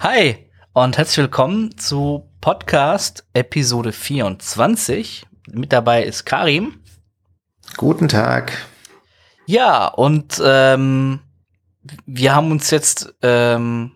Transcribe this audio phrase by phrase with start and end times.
[0.00, 5.26] Hi und herzlich willkommen zu Podcast Episode 24.
[5.50, 6.80] Mit dabei ist Karim.
[7.76, 8.52] Guten Tag.
[9.46, 11.18] Ja, und ähm,
[12.06, 13.90] wir haben uns jetzt, ähm,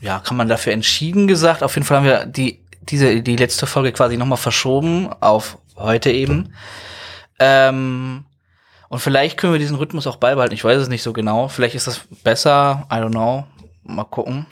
[0.00, 1.62] ja, kann man dafür entschieden gesagt.
[1.62, 6.10] Auf jeden Fall haben wir die, diese, die letzte Folge quasi nochmal verschoben auf heute
[6.10, 6.54] eben.
[7.38, 8.24] Ähm,
[8.88, 10.54] und vielleicht können wir diesen Rhythmus auch beibehalten.
[10.54, 11.48] Ich weiß es nicht so genau.
[11.48, 12.86] Vielleicht ist das besser.
[12.90, 13.44] I don't know.
[13.84, 14.46] Mal gucken.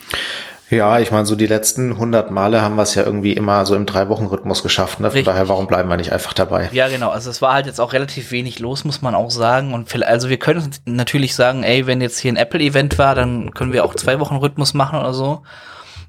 [0.70, 3.74] Ja, ich meine, so die letzten 100 Male haben wir es ja irgendwie immer so
[3.74, 5.00] im Drei-Wochen-Rhythmus geschafft.
[5.00, 5.10] Ne?
[5.10, 6.68] Von daher, warum bleiben wir nicht einfach dabei?
[6.72, 7.10] Ja, genau.
[7.10, 9.74] Also es war halt jetzt auch relativ wenig los, muss man auch sagen.
[9.74, 13.52] Und vielleicht, also wir können natürlich sagen, ey, wenn jetzt hier ein Apple-Event war, dann
[13.52, 15.42] können wir auch zwei Wochen Rhythmus machen oder so.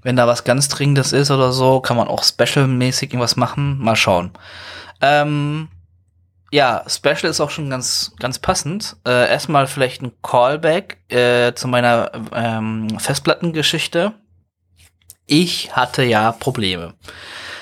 [0.04, 3.80] Wenn da was ganz Dringendes ist oder so, kann man auch special-mäßig irgendwas machen.
[3.80, 4.30] Mal schauen.
[5.02, 5.70] Ähm,
[6.52, 8.98] ja, Special ist auch schon ganz, ganz passend.
[9.08, 14.14] Äh, erstmal vielleicht ein Callback äh, zu meiner ähm, Festplattengeschichte.
[15.32, 16.94] Ich hatte ja Probleme.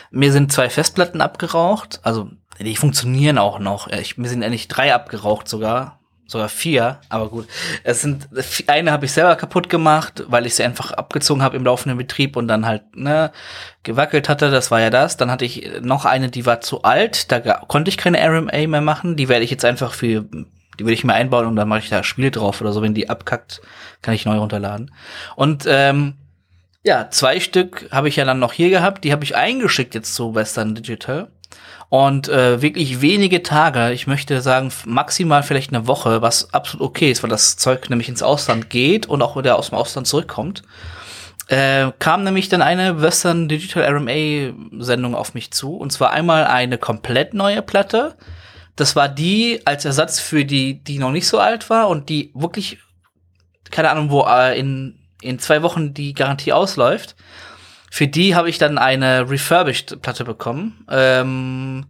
[0.10, 3.86] Mir sind zwei Festplatten abgeraucht, also die funktionieren auch noch.
[3.90, 7.48] Ich, mir sind endlich drei abgeraucht sogar sogar vier, aber gut.
[7.84, 8.28] Es sind
[8.66, 12.38] eine habe ich selber kaputt gemacht, weil ich sie einfach abgezogen habe im laufenden Betrieb
[12.38, 13.32] und dann halt ne
[13.84, 14.50] gewackelt hatte.
[14.50, 15.18] Das war ja das.
[15.18, 18.82] Dann hatte ich noch eine, die war zu alt, da konnte ich keine RMA mehr
[18.82, 19.16] machen.
[19.16, 20.26] Die werde ich jetzt einfach für
[20.80, 22.82] die würde ich mir einbauen und dann mache ich da Spiele drauf oder so.
[22.82, 23.62] Wenn die abkackt,
[24.02, 24.92] kann ich neu runterladen.
[25.36, 26.16] Und ähm,
[26.84, 29.04] ja, zwei Stück habe ich ja dann noch hier gehabt.
[29.04, 31.30] Die habe ich eingeschickt jetzt zu Western Digital.
[31.90, 37.10] Und äh, wirklich wenige Tage, ich möchte sagen maximal vielleicht eine Woche, was absolut okay
[37.10, 40.62] ist, weil das Zeug nämlich ins Ausland geht und auch wieder aus dem Ausland zurückkommt,
[41.48, 45.76] äh, kam nämlich dann eine Western Digital RMA Sendung auf mich zu.
[45.76, 48.16] Und zwar einmal eine komplett neue Platte.
[48.76, 52.32] Das war die als Ersatz für die, die noch nicht so alt war und die
[52.36, 52.78] wirklich,
[53.72, 57.16] keine Ahnung, wo äh, in, in zwei Wochen die Garantie ausläuft.
[57.92, 60.86] Für die habe ich dann eine Refurbished-Platte bekommen.
[60.90, 61.86] Ähm,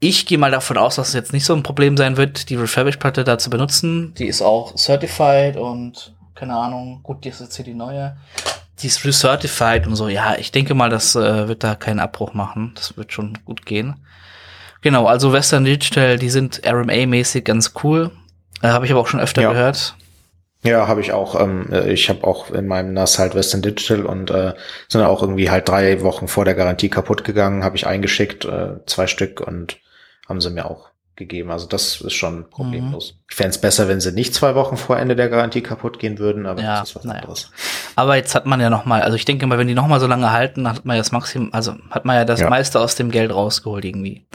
[0.00, 2.56] ich gehe mal davon aus, dass es jetzt nicht so ein Problem sein wird, die
[2.56, 4.12] Refurbished-Platte da zu benutzen.
[4.18, 8.16] Die ist auch certified und keine Ahnung, gut, die ist jetzt hier die neue.
[8.80, 10.08] Die ist recertified und so.
[10.08, 12.72] Ja, ich denke mal, das äh, wird da keinen Abbruch machen.
[12.74, 14.04] Das wird schon gut gehen.
[14.80, 18.10] Genau, also Western Digital, die sind RMA-mäßig ganz cool.
[18.62, 19.52] Äh, habe ich aber auch schon öfter ja.
[19.52, 19.96] gehört.
[20.64, 21.38] Ja, habe ich auch.
[21.40, 24.54] Ähm, äh, ich habe auch in meinem NAS halt Western Digital und äh,
[24.88, 28.84] sind auch irgendwie halt drei Wochen vor der Garantie kaputt gegangen, habe ich eingeschickt, äh,
[28.86, 29.78] zwei Stück und
[30.26, 31.50] haben sie mir auch gegeben.
[31.50, 33.12] Also das ist schon problemlos.
[33.12, 33.18] Mhm.
[33.30, 36.18] Ich fände es besser, wenn sie nicht zwei Wochen vor Ende der Garantie kaputt gehen
[36.18, 37.20] würden, aber ja, das ist was naja.
[37.20, 37.50] anderes.
[37.94, 40.00] Aber jetzt hat man ja noch mal, also ich denke mal, wenn die noch mal
[40.00, 42.48] so lange halten, hat man ja das Maximum, also hat man ja das ja.
[42.48, 44.26] meiste aus dem Geld rausgeholt irgendwie.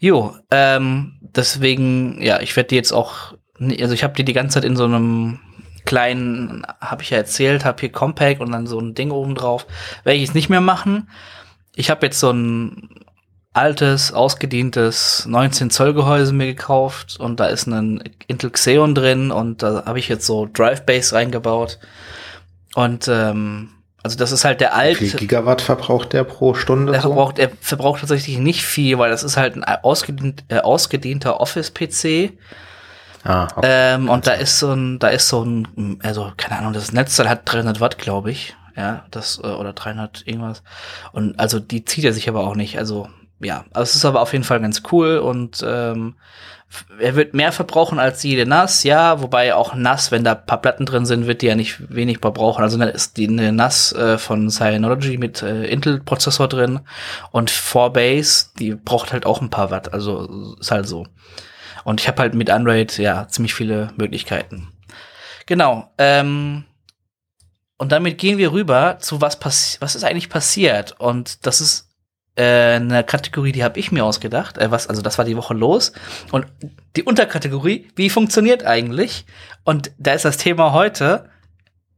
[0.00, 4.54] Jo, ähm, deswegen, ja, ich werde die jetzt auch, also ich habe die die ganze
[4.54, 5.38] Zeit in so einem
[5.88, 9.66] kleinen, habe ich ja erzählt, habe hier Compact und dann so ein Ding oben drauf.
[10.04, 11.08] Werde ich jetzt nicht mehr machen.
[11.74, 12.90] Ich habe jetzt so ein
[13.54, 19.62] altes, ausgedientes 19 Zoll Gehäuse mir gekauft und da ist ein Intel Xeon drin und
[19.62, 21.78] da habe ich jetzt so Drive Base reingebaut.
[22.74, 23.70] Und ähm,
[24.02, 25.00] also das ist halt der alte.
[25.00, 26.92] Wie viel Gigawatt verbraucht der pro Stunde?
[26.92, 27.08] Der so?
[27.08, 32.34] verbraucht, er verbraucht tatsächlich nicht viel, weil das ist halt ein ausgedient, äh, ausgedienter Office-PC
[33.24, 33.66] Ah, okay.
[33.68, 37.28] ähm, und da ist so ein, da ist so ein, also keine Ahnung, das Netzteil
[37.28, 40.62] hat 300 Watt, glaube ich, ja, das äh, oder 300 irgendwas.
[41.12, 42.78] Und also die zieht er sich aber auch nicht.
[42.78, 43.08] Also
[43.40, 46.14] ja, also es ist aber auf jeden Fall ganz cool und ähm,
[47.00, 50.84] er wird mehr verbrauchen als jede NAS, ja, wobei auch NAS, wenn da paar Platten
[50.84, 52.62] drin sind, wird die ja nicht wenig verbrauchen.
[52.62, 56.80] Also da ist die eine NAS äh, von Synology mit äh, Intel-Prozessor drin
[57.30, 61.06] und 4Base, die braucht halt auch ein paar Watt, also ist halt so.
[61.84, 64.68] Und ich habe halt mit Android ja ziemlich viele Möglichkeiten.
[65.46, 65.90] Genau.
[65.98, 66.64] Ähm,
[67.78, 70.98] und damit gehen wir rüber zu was passiert, was ist eigentlich passiert.
[70.98, 71.88] Und das ist
[72.34, 74.58] äh, eine Kategorie, die habe ich mir ausgedacht.
[74.58, 75.92] Äh, was, also das war die Woche los.
[76.32, 76.46] Und
[76.96, 79.26] die Unterkategorie, wie funktioniert eigentlich?
[79.64, 81.30] Und da ist das Thema heute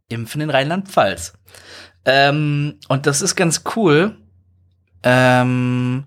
[0.08, 1.34] Impfen in Rheinland-Pfalz.
[2.04, 4.16] Ähm, und das ist ganz cool.
[5.02, 6.05] Ähm,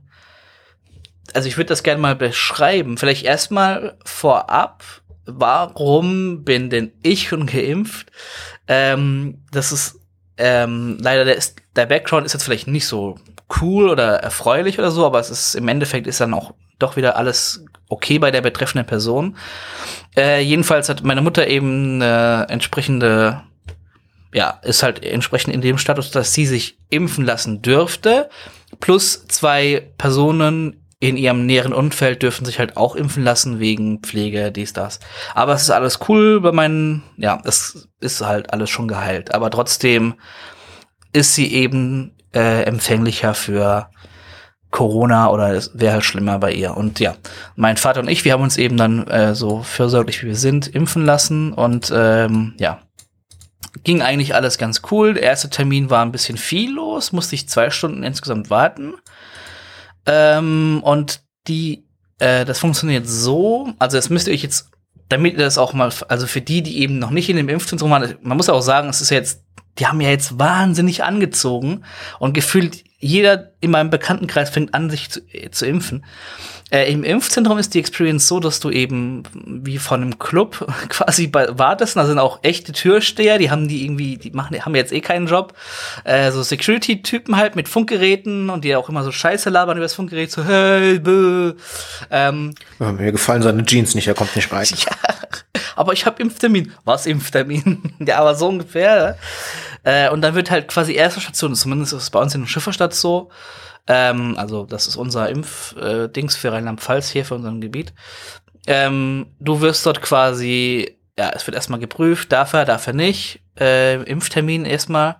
[1.33, 2.97] also ich würde das gerne mal beschreiben.
[2.97, 4.83] Vielleicht erstmal vorab,
[5.25, 8.11] warum bin denn ich schon geimpft?
[8.67, 9.99] Ähm, das ist
[10.37, 13.17] ähm, leider der, ist, der Background ist jetzt vielleicht nicht so
[13.61, 17.17] cool oder erfreulich oder so, aber es ist im Endeffekt ist dann auch doch wieder
[17.17, 19.37] alles okay bei der betreffenden Person.
[20.17, 23.43] Äh, jedenfalls hat meine Mutter eben eine entsprechende
[24.33, 28.29] ja, ist halt entsprechend in dem Status, dass sie sich impfen lassen dürfte,
[28.79, 34.53] plus zwei Personen in ihrem näheren Umfeld dürfen sich halt auch impfen lassen wegen Pflege,
[34.53, 35.01] dies, das.
[35.35, 39.33] Aber es ist alles cool bei meinen, ja, es ist halt alles schon geheilt.
[39.33, 40.13] Aber trotzdem
[41.11, 43.89] ist sie eben äh, empfänglicher für
[44.71, 46.77] Corona oder es wäre halt schlimmer bei ihr.
[46.77, 47.15] Und ja,
[47.57, 50.73] mein Vater und ich, wir haben uns eben dann äh, so fürsorglich wie wir sind
[50.73, 52.79] impfen lassen und ähm, ja,
[53.83, 55.15] ging eigentlich alles ganz cool.
[55.15, 58.93] Der erste Termin war ein bisschen viel los, musste ich zwei Stunden insgesamt warten.
[60.05, 61.85] Ähm, und die,
[62.19, 64.69] äh, das funktioniert so, also das müsst ihr euch jetzt,
[65.09, 67.91] damit ihr das auch mal, also für die, die eben noch nicht in dem Impfzentrum
[67.91, 69.43] waren, man muss auch sagen, es ist jetzt
[69.79, 71.83] die haben ja jetzt wahnsinnig angezogen
[72.19, 76.05] und gefühlt jeder in meinem Bekanntenkreis fängt an, sich zu, äh, zu impfen.
[76.73, 81.29] Äh, Im Impfzentrum ist die Experience so, dass du eben wie von einem Club quasi
[81.31, 81.95] wartest.
[81.95, 85.27] Da sind auch echte Türsteher, die haben die irgendwie, die machen, haben jetzt eh keinen
[85.27, 85.53] Job.
[86.03, 89.93] Äh, so Security-Typen halt mit Funkgeräten und die auch immer so Scheiße labern über das
[89.93, 91.53] Funkgerät, so hey, bö.
[92.09, 94.65] Ähm, ja, mir gefallen seine Jeans nicht, er kommt nicht rein.
[94.73, 94.95] Ja,
[95.75, 96.71] aber ich habe Impftermin.
[96.83, 97.93] Was Impftermin?
[97.99, 99.17] ja, aber so ungefähr.
[99.83, 102.47] Äh, und dann wird halt quasi erste Station, zumindest ist es bei uns in der
[102.47, 103.29] Schifferstadt so,
[103.87, 107.93] ähm, also das ist unser Impfdings äh, für Rheinland-Pfalz hier für unserem Gebiet.
[108.65, 113.41] Ähm, du wirst dort quasi, ja, es wird erstmal geprüft, darf er, darf er nicht,
[113.59, 115.17] äh, Impftermin erstmal.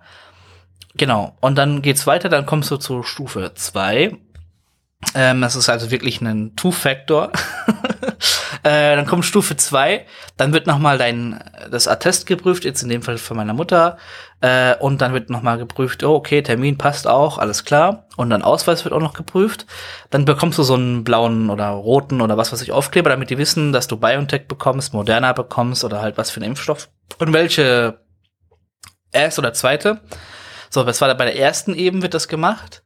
[0.96, 4.16] Genau, und dann geht's weiter, dann kommst du zur Stufe 2.
[5.14, 7.32] Ähm, das ist also wirklich ein Two-Factor.
[8.62, 10.06] äh, dann kommt Stufe 2,
[10.36, 13.96] dann wird nochmal dein das Attest geprüft, jetzt in dem Fall für meine Mutter.
[14.40, 18.06] Äh, und dann wird nochmal geprüft, oh, okay, Termin passt auch, alles klar.
[18.16, 19.66] Und dann Ausweis wird auch noch geprüft.
[20.10, 23.38] Dann bekommst du so einen blauen oder roten oder was weiß ich Aufkleber, damit die
[23.38, 26.88] wissen, dass du BioNTech bekommst, Moderna bekommst oder halt was für einen Impfstoff.
[27.18, 28.00] Und welche
[29.12, 30.00] erste oder zweite.
[30.70, 32.82] So, das war bei der ersten eben wird das gemacht.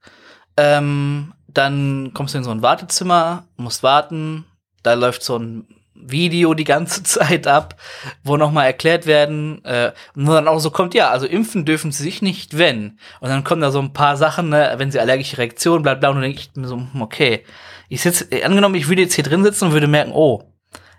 [0.59, 4.45] Ähm, dann kommst du in so ein Wartezimmer, musst warten.
[4.83, 7.81] Da läuft so ein Video die ganze Zeit ab,
[8.25, 12.03] wo nochmal erklärt werden, äh, und dann auch so kommt, ja, also impfen dürfen sie
[12.03, 12.99] sich nicht, wenn.
[13.21, 16.11] Und dann kommen da so ein paar Sachen, ne, wenn sie allergische Reaktionen, bla bla,
[16.11, 17.45] und dann denke ich mir so, hm, okay.
[17.89, 20.43] Ich sitze, äh, angenommen, ich würde jetzt hier drin sitzen und würde merken, oh,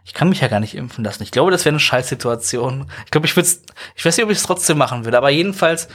[0.06, 1.24] ich kann mich ja gar nicht impfen lassen.
[1.24, 2.90] Ich glaube, das wäre eine Scheißsituation.
[3.06, 3.48] Ich glaube, ich würde
[3.96, 5.88] ich weiß nicht, ob ich es trotzdem machen würde, aber jedenfalls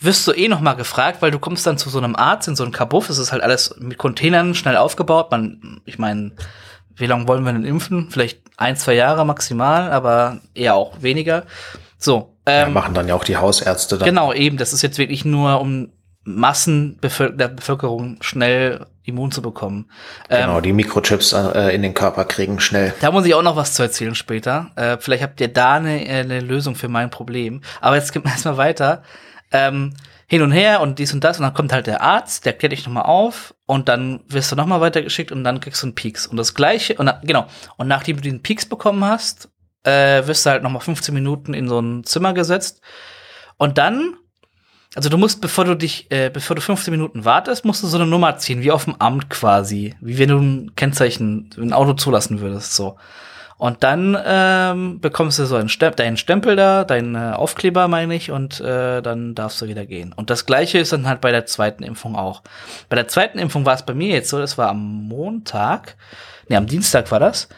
[0.00, 2.56] wirst du eh noch mal gefragt, weil du kommst dann zu so einem Arzt in
[2.56, 3.10] so einem Kabuff.
[3.10, 5.30] Es ist halt alles mit Containern schnell aufgebaut.
[5.30, 6.32] Man, ich meine,
[6.96, 8.08] wie lange wollen wir denn impfen?
[8.10, 11.44] Vielleicht ein, zwei Jahre maximal, aber eher auch weniger.
[11.98, 12.36] So.
[12.46, 14.08] Ähm, ja, machen dann ja auch die Hausärzte dann.
[14.08, 14.56] Genau, eben.
[14.56, 15.90] Das ist jetzt wirklich nur, um
[16.24, 19.90] Massen der Bevölkerung schnell immun zu bekommen.
[20.28, 22.92] Genau, ähm, die Mikrochips äh, in den Körper kriegen schnell.
[23.00, 24.70] Da muss ich auch noch was zu erzählen später.
[24.76, 27.62] Äh, vielleicht habt ihr da eine, eine Lösung für mein Problem.
[27.80, 29.02] Aber jetzt geht wir erstmal weiter
[29.52, 29.94] ähm,
[30.26, 32.72] hin und her und dies und das und dann kommt halt der Arzt, der klärt
[32.72, 36.26] dich nochmal auf und dann wirst du nochmal weitergeschickt und dann kriegst du einen Peaks.
[36.26, 37.46] Und das gleiche, und na, genau,
[37.76, 39.48] und nachdem du den Peaks bekommen hast,
[39.84, 42.82] äh, wirst du halt nochmal 15 Minuten in so ein Zimmer gesetzt
[43.56, 44.16] und dann
[44.94, 47.98] also du musst, bevor du dich, äh, bevor du 15 Minuten wartest, musst du so
[47.98, 49.94] eine Nummer ziehen, wie auf dem Amt quasi.
[50.00, 52.96] Wie wenn du ein Kennzeichen, ein Auto zulassen würdest, so.
[53.58, 58.14] Und dann ähm, bekommst du so einen Stempel, deinen Stempel da, deinen äh, Aufkleber, meine
[58.14, 60.12] ich, und äh, dann darfst du wieder gehen.
[60.12, 62.42] Und das gleiche ist dann halt bei der zweiten Impfung auch.
[62.88, 65.96] Bei der zweiten Impfung war es bei mir jetzt so, das war am Montag,
[66.48, 67.48] nee, am Dienstag war das,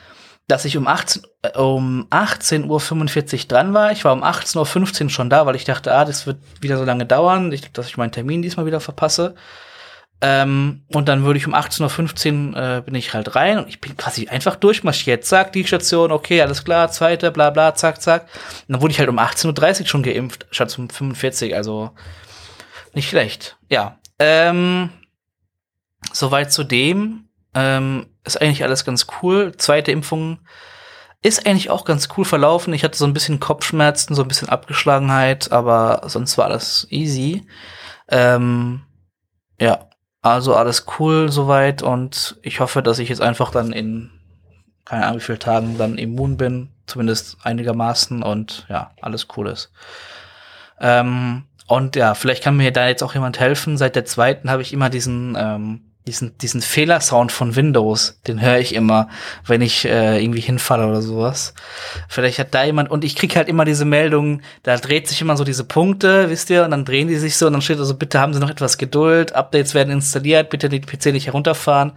[0.48, 3.92] dass ich um 18, äh, um 18.45 Uhr dran war.
[3.92, 6.84] Ich war um 18.15 Uhr schon da, weil ich dachte, ah, das wird wieder so
[6.84, 9.34] lange dauern, ich, dass ich meinen Termin diesmal wieder verpasse.
[10.22, 13.80] Ähm, und dann würde ich um 18.15 Uhr äh, bin ich halt rein und ich
[13.80, 15.24] bin quasi einfach durchmarschiert.
[15.24, 18.22] Zack, die Station, okay, alles klar, zweite, bla bla, zack, zack.
[18.68, 21.90] Und dann wurde ich halt um 18.30 Uhr schon geimpft, statt um 45, also
[22.92, 23.56] nicht schlecht.
[23.70, 23.98] Ja.
[24.18, 24.90] Ähm,
[26.12, 27.28] soweit zu dem.
[27.54, 29.56] Ähm, ist eigentlich alles ganz cool.
[29.56, 30.40] Zweite Impfung
[31.22, 32.72] ist eigentlich auch ganz cool verlaufen.
[32.72, 37.46] Ich hatte so ein bisschen Kopfschmerzen, so ein bisschen Abgeschlagenheit, aber sonst war alles easy.
[38.08, 38.82] Ähm,
[39.58, 39.89] ja,
[40.22, 44.10] also alles cool soweit und ich hoffe, dass ich jetzt einfach dann in
[44.90, 49.70] keine Ahnung wie viele Tagen dann immun bin, zumindest einigermaßen und ja, alles cool ist.
[50.80, 53.76] Ähm, und ja, vielleicht kann mir da jetzt auch jemand helfen.
[53.76, 58.58] Seit der zweiten habe ich immer diesen ähm, diesen, diesen Fehlersound von Windows, den höre
[58.58, 59.08] ich immer,
[59.46, 61.54] wenn ich äh, irgendwie hinfalle oder sowas.
[62.08, 65.36] Vielleicht hat da jemand, und ich krieg halt immer diese Meldungen, da dreht sich immer
[65.36, 67.94] so diese Punkte, wisst ihr, und dann drehen die sich so, und dann steht also,
[67.94, 71.92] bitte haben Sie noch etwas Geduld, Updates werden installiert, bitte den PC nicht herunterfahren.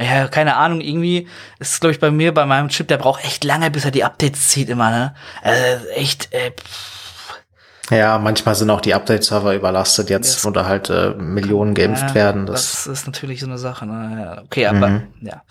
[0.00, 1.28] Ja, keine Ahnung, irgendwie
[1.60, 4.04] ist glaube ich bei mir, bei meinem Chip, der braucht echt lange, bis er die
[4.04, 5.14] Updates zieht immer, ne?
[5.42, 7.03] Also echt, äh, pff
[7.90, 10.46] ja, manchmal sind auch die Update-Server überlastet jetzt, yes.
[10.46, 12.46] oder halt äh, Millionen geimpft ja, werden.
[12.46, 13.86] Das, das, ist natürlich so eine Sache.
[13.86, 14.42] Ne?
[14.44, 15.02] Okay, aber mhm.
[15.20, 15.42] ja.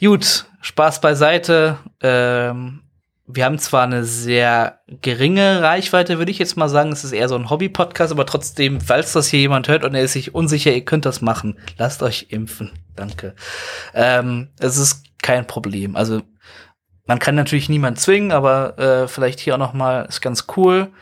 [0.00, 1.78] Gut, Spaß beiseite.
[2.00, 2.82] Ähm,
[3.26, 6.92] wir haben zwar eine sehr geringe Reichweite, würde ich jetzt mal sagen.
[6.92, 10.02] Es ist eher so ein Hobby-Podcast, aber trotzdem, falls das hier jemand hört und er
[10.02, 11.58] ist sich unsicher, ihr könnt das machen.
[11.78, 12.72] Lasst euch impfen.
[12.96, 13.34] Danke.
[13.94, 15.96] Ähm, es ist kein Problem.
[15.96, 16.20] Also
[17.06, 20.92] man kann natürlich niemand zwingen, aber äh, vielleicht hier auch noch mal ist ganz cool.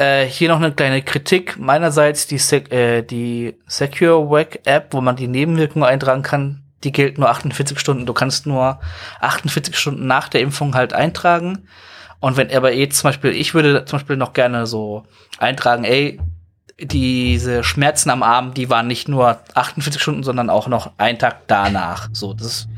[0.00, 5.00] Äh, hier noch eine kleine Kritik meinerseits die Sec äh, die Secure Wack App, wo
[5.00, 8.06] man die Nebenwirkungen eintragen kann die gilt nur 48 Stunden.
[8.06, 8.80] Du kannst nur
[9.20, 11.66] 48 Stunden nach der Impfung halt eintragen.
[12.20, 15.04] Und wenn aber eh zum Beispiel, ich würde zum Beispiel noch gerne so
[15.38, 16.20] eintragen, ey,
[16.78, 21.46] diese Schmerzen am Arm, die waren nicht nur 48 Stunden, sondern auch noch einen Tag
[21.46, 22.08] danach.
[22.12, 22.68] So, das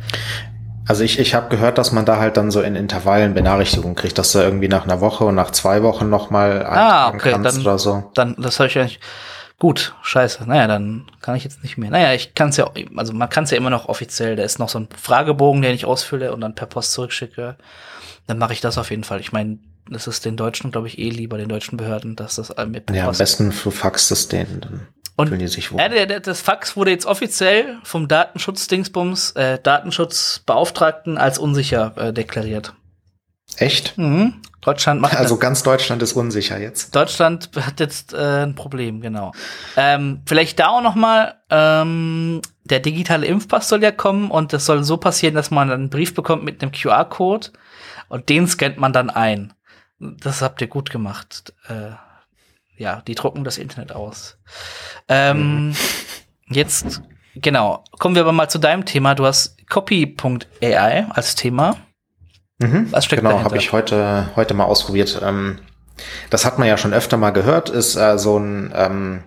[0.87, 4.19] also ich, ich habe gehört, dass man da halt dann so in Intervallen Benachrichtigungen kriegt,
[4.19, 7.57] dass du irgendwie nach einer Woche und nach zwei Wochen noch mal ah, okay, kannst
[7.57, 8.11] dann, oder so.
[8.15, 9.01] Dann, das habe ich ja nicht.
[9.59, 10.45] Gut, scheiße.
[10.47, 11.91] Naja, dann kann ich jetzt nicht mehr.
[11.91, 14.35] Naja, ich kann es ja, also man kann es ja immer noch offiziell.
[14.35, 17.57] Da ist noch so ein Fragebogen, den ich ausfülle und dann per Post zurückschicke.
[18.27, 19.21] Dann mache ich das auf jeden Fall.
[19.21, 19.59] Ich meine,
[19.89, 22.97] das ist den Deutschen, glaube ich, eh lieber, den deutschen Behörden, dass das mit per
[22.97, 24.89] Ja, am besten du faxst es denen, dann
[25.23, 25.81] und fühlen die sich wohl.
[25.81, 32.75] Äh, der, das Fax wurde jetzt offiziell vom Datenschutz-Dingsbums, äh, Datenschutzbeauftragten als unsicher äh, deklariert.
[33.57, 33.99] Echt?
[33.99, 34.43] Mhm.
[34.61, 35.17] Deutschland macht.
[35.17, 36.95] Also ganz Deutschland ist unsicher jetzt.
[36.95, 39.33] Deutschland hat jetzt äh, ein Problem, genau.
[39.77, 41.35] Ähm, vielleicht da auch noch mal.
[41.51, 45.91] Ähm, der digitale Impfpass soll ja kommen und das soll so passieren, dass man einen
[45.91, 47.49] Brief bekommt mit einem QR-Code
[48.09, 49.53] und den scannt man dann ein.
[49.99, 51.53] Das habt ihr gut gemacht.
[51.69, 51.91] Äh,
[52.77, 54.39] ja, die drucken das Internet aus.
[55.09, 55.77] Ähm, mhm.
[56.49, 57.03] Jetzt,
[57.35, 59.15] genau, kommen wir aber mal zu deinem Thema.
[59.15, 61.77] Du hast Copy.ai als Thema.
[62.59, 65.21] Mhm, Was steckt genau, habe ich heute, heute mal ausprobiert.
[65.23, 65.59] Ähm,
[66.31, 69.25] das hat man ja schon öfter mal gehört, ist äh, so ein ähm,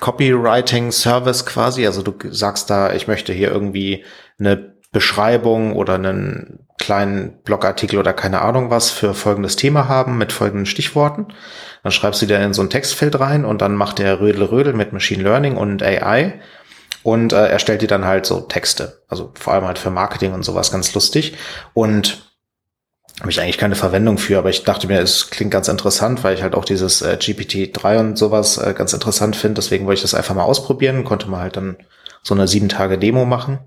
[0.00, 1.86] Copywriting-Service quasi.
[1.86, 4.04] Also du sagst da, ich möchte hier irgendwie
[4.38, 10.32] eine Beschreibung oder einen kleinen Blogartikel oder keine Ahnung was für folgendes Thema haben mit
[10.32, 11.26] folgenden Stichworten.
[11.82, 14.72] Dann schreibst du dir in so ein Textfeld rein und dann macht der Rödel Rödel
[14.72, 16.40] mit Machine Learning und AI
[17.02, 19.02] und äh, erstellt dir dann halt so Texte.
[19.08, 21.36] Also vor allem halt für Marketing und sowas ganz lustig.
[21.74, 22.28] Und
[23.20, 26.34] habe ich eigentlich keine Verwendung für, aber ich dachte mir, es klingt ganz interessant, weil
[26.34, 29.54] ich halt auch dieses äh, GPT-3 und sowas äh, ganz interessant finde.
[29.54, 31.78] Deswegen wollte ich das einfach mal ausprobieren, konnte man halt dann
[32.22, 33.58] so eine sieben Tage Demo machen.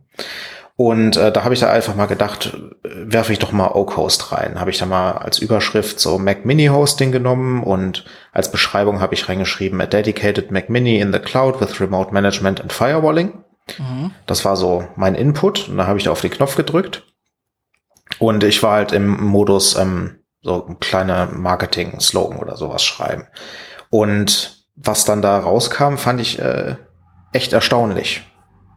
[0.82, 4.00] Und äh, da habe ich da einfach mal gedacht, werfe ich doch mal Oak
[4.32, 4.60] rein.
[4.60, 9.14] Habe ich da mal als Überschrift so Mac Mini Hosting genommen und als Beschreibung habe
[9.14, 13.44] ich reingeschrieben, a dedicated Mac Mini in the cloud with remote management and firewalling.
[13.78, 14.10] Mhm.
[14.26, 17.04] Das war so mein Input und da habe ich da auf den Knopf gedrückt
[18.18, 23.28] und ich war halt im Modus, ähm, so ein kleiner Marketing-Slogan oder sowas schreiben.
[23.92, 26.76] Und was dann da rauskam, fand ich äh,
[27.34, 28.24] echt erstaunlich.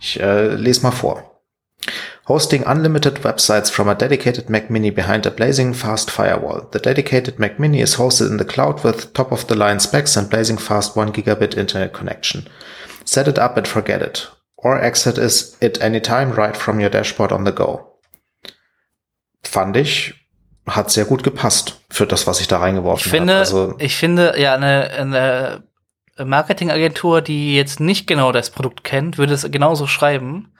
[0.00, 1.33] Ich äh, lese mal vor.
[2.26, 6.68] Hosting unlimited websites from a dedicated Mac Mini behind a blazing fast firewall.
[6.70, 10.96] The dedicated Mac Mini is hosted in the cloud with top-of-the-line specs and blazing fast
[10.96, 12.48] 1 gigabit internet connection.
[13.04, 14.26] Set it up and forget it.
[14.56, 15.18] Or exit
[15.60, 17.94] it anytime right from your dashboard on the go
[19.54, 20.14] fand ich,
[20.66, 23.34] hat sehr gut gepasst für das, was ich da reingeworfen habe.
[23.34, 25.62] Also ich finde, ja, eine, eine
[26.24, 30.52] Marketingagentur, die jetzt nicht genau das Produkt kennt, würde es genauso schreiben.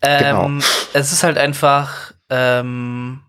[0.00, 0.46] Genau.
[0.46, 3.20] Ähm, Es ist halt einfach ähm,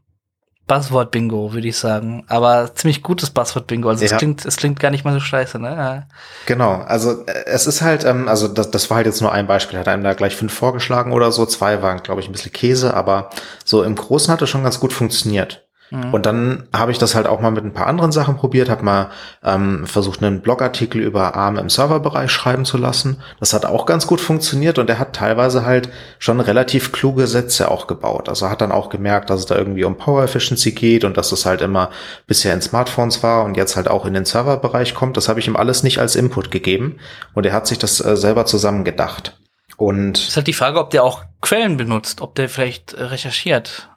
[0.68, 2.24] Buzzword-Bingo, würde ich sagen.
[2.28, 3.90] Aber ziemlich gutes Buzzword-Bingo.
[3.90, 4.12] Also ja.
[4.12, 6.08] es klingt, es klingt gar nicht mal so scheiße, ne?
[6.46, 9.48] Genau, also äh, es ist halt, ähm, also das, das war halt jetzt nur ein
[9.48, 11.46] Beispiel, hat einem da gleich fünf vorgeschlagen oder so.
[11.46, 13.32] Zwei waren, glaube ich, ein bisschen Käse, aber
[13.66, 15.68] so im Großen hat es schon ganz gut funktioniert.
[15.92, 16.14] Mhm.
[16.14, 18.84] Und dann habe ich das halt auch mal mit ein paar anderen Sachen probiert, habe
[18.84, 19.10] mal
[19.44, 23.22] ähm, versucht, einen Blogartikel über ARM im Serverbereich schreiben zu lassen.
[23.40, 27.70] Das hat auch ganz gut funktioniert und er hat teilweise halt schon relativ kluge Sätze
[27.70, 28.30] auch gebaut.
[28.30, 31.30] Also hat dann auch gemerkt, dass es da irgendwie um Power Efficiency geht und dass
[31.30, 31.90] das halt immer
[32.26, 35.18] bisher in Smartphones war und jetzt halt auch in den Serverbereich kommt.
[35.18, 36.98] Das habe ich ihm alles nicht als Input gegeben
[37.34, 39.38] und er hat sich das äh, selber zusammen gedacht.
[39.78, 43.90] Und ist halt die Frage, ob der auch Quellen benutzt, ob der vielleicht äh, recherchiert.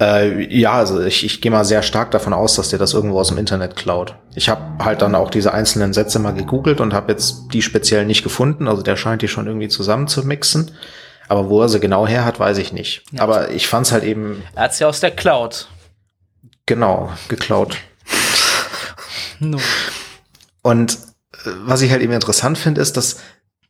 [0.00, 3.18] Äh, ja, also ich, ich gehe mal sehr stark davon aus, dass der das irgendwo
[3.18, 4.14] aus dem Internet klaut.
[4.34, 8.04] Ich habe halt dann auch diese einzelnen Sätze mal gegoogelt und habe jetzt die speziell
[8.06, 8.68] nicht gefunden.
[8.68, 10.72] Also der scheint die schon irgendwie zusammen zu mixen.
[11.28, 13.02] Aber wo er sie genau her hat, weiß ich nicht.
[13.12, 14.42] Ja, Aber ich fand's halt eben.
[14.54, 15.68] Er hat's ja aus der Cloud.
[16.66, 17.76] Genau, geklaut.
[19.40, 19.58] no.
[20.62, 23.16] Und äh, was ich halt eben interessant finde, ist, dass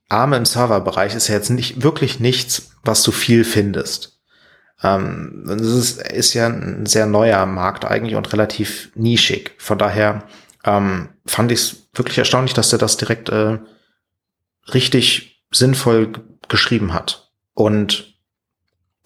[0.09, 4.18] Arme im Serverbereich ist ja jetzt nicht wirklich nichts, was du viel findest.
[4.83, 9.53] Ähm, das ist, ist ja ein sehr neuer Markt eigentlich und relativ nischig.
[9.59, 10.25] Von daher
[10.65, 13.59] ähm, fand ich es wirklich erstaunlich, dass der das direkt äh,
[14.73, 16.13] richtig sinnvoll
[16.49, 17.31] geschrieben hat.
[17.55, 18.15] Und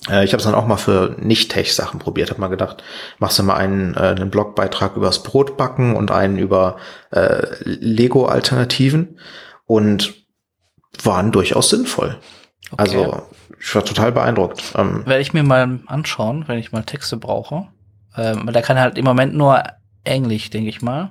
[0.09, 2.31] Äh, ich habe es dann auch mal für Nicht-Tech-Sachen probiert.
[2.31, 2.83] Habe mal gedacht,
[3.21, 6.77] machst du mal einen, äh, einen Blogbeitrag übers Brotbacken und einen über
[7.13, 9.21] äh, Lego-Alternativen
[9.65, 10.15] und
[11.05, 12.19] waren durchaus sinnvoll.
[12.73, 12.83] Okay.
[12.83, 13.23] Also
[13.63, 14.75] ich war total beeindruckt.
[14.77, 17.69] Ähm, Werde ich mir mal anschauen, wenn ich mal Texte brauche.
[18.17, 19.63] Ähm, der kann halt im Moment nur
[20.05, 21.11] Englisch, denke ich mal.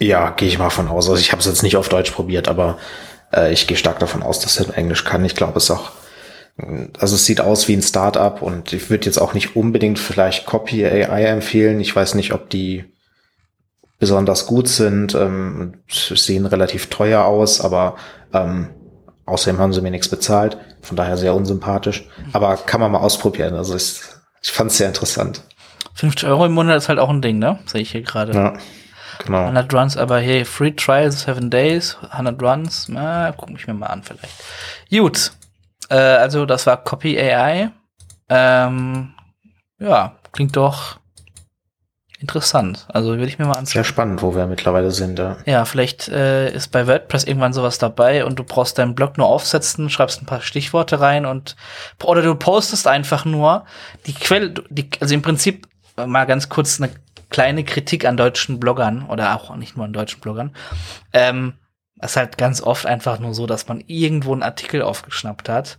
[0.00, 1.08] Ja, gehe ich mal von aus.
[1.08, 2.78] Also ich habe es jetzt nicht auf Deutsch probiert, aber
[3.32, 5.24] äh, ich gehe stark davon aus, dass er Englisch kann.
[5.24, 5.92] Ich glaube, es ist auch,
[6.98, 10.44] also es sieht aus wie ein Startup und ich würde jetzt auch nicht unbedingt vielleicht
[10.44, 11.80] Copy AI empfehlen.
[11.80, 12.84] Ich weiß nicht, ob die
[13.98, 17.96] besonders gut sind, ähm, sehen relativ teuer aus, aber
[18.34, 18.70] ähm,
[19.26, 22.08] außerdem haben sie mir nichts bezahlt, von daher sehr unsympathisch.
[22.32, 23.54] Aber kann man mal ausprobieren.
[23.54, 24.00] Also ich,
[24.42, 25.42] ich fand es sehr interessant.
[25.94, 27.58] 50 Euro im Monat ist halt auch ein Ding, ne?
[27.66, 28.32] Sehe ich hier gerade.
[28.32, 28.54] Ja.
[29.24, 29.42] Genau.
[29.42, 33.86] 100 Runs, aber hey, Free Trial, 7 Days, 100 Runs, na, guck mich mir mal
[33.86, 34.34] an vielleicht.
[34.90, 35.32] Gut,
[35.88, 37.70] äh, also das war Copy AI.
[38.28, 39.14] Ähm,
[39.78, 40.98] ja, klingt doch
[42.26, 42.86] interessant.
[42.88, 43.66] Also würde ich mir mal anschauen.
[43.66, 45.20] Sehr spannend, wo wir mittlerweile sind.
[45.20, 49.16] Ja, ja vielleicht äh, ist bei WordPress irgendwann sowas dabei und du brauchst deinen Blog
[49.16, 51.54] nur aufsetzen, schreibst ein paar Stichworte rein und
[52.02, 53.64] oder du postest einfach nur
[54.06, 56.90] die Quelle, die, also im Prinzip mal ganz kurz eine
[57.30, 60.54] kleine Kritik an deutschen Bloggern oder auch nicht nur an deutschen Bloggern.
[61.12, 61.54] Ähm,
[62.00, 65.78] es ist halt ganz oft einfach nur so, dass man irgendwo einen Artikel aufgeschnappt hat.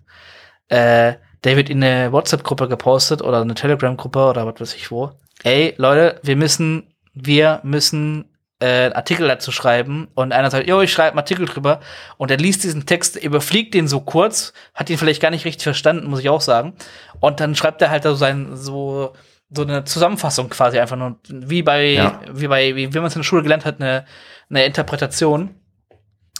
[0.70, 5.12] Äh, der wird in eine WhatsApp-Gruppe gepostet oder eine Telegram-Gruppe oder was weiß ich wo.
[5.48, 8.25] Ey, Leute, wir müssen, wir müssen
[8.60, 11.80] äh, Artikel dazu schreiben und einer sagt, jo, ich schreibe einen Artikel drüber
[12.18, 15.63] und er liest diesen Text, überfliegt den so kurz, hat ihn vielleicht gar nicht richtig
[15.63, 16.74] verstanden, muss ich auch sagen.
[17.22, 19.13] Und dann schreibt er halt so sein, so
[19.50, 22.20] so eine Zusammenfassung quasi einfach nur, wie bei, ja.
[22.30, 24.04] wie bei, wie, wie man es in der Schule gelernt hat, eine,
[24.50, 25.56] eine Interpretation.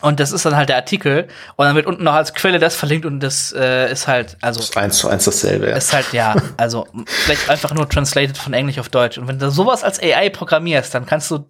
[0.02, 1.28] Und das ist dann halt der Artikel.
[1.56, 4.60] Und dann wird unten noch als Quelle das verlinkt und das äh, ist halt, also.
[4.60, 5.76] Das ist eins zu eins dasselbe, ja.
[5.76, 9.18] Ist halt, ja, also vielleicht einfach nur translated von Englisch auf Deutsch.
[9.18, 11.46] Und wenn du sowas als AI programmierst, dann kannst du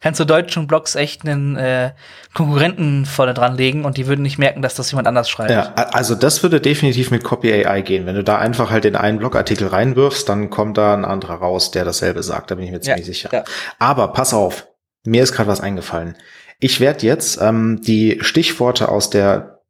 [0.00, 1.90] kannst du deutschen Blogs echt einen äh,
[2.34, 5.50] Konkurrenten vorne dran legen und die würden nicht merken, dass das jemand anders schreibt.
[5.50, 8.06] Ja, also das würde definitiv mit Copy AI gehen.
[8.06, 11.72] Wenn du da einfach halt in einen Blogartikel reinwirfst, dann kommt da ein anderer raus,
[11.72, 12.50] der dasselbe sagt.
[12.50, 13.30] Da bin ich mir ziemlich ja, sicher.
[13.32, 13.44] Ja.
[13.78, 14.68] Aber pass auf,
[15.04, 16.16] mir ist gerade was eingefallen.
[16.60, 19.60] Ich werde jetzt ähm, die Stichworte aus der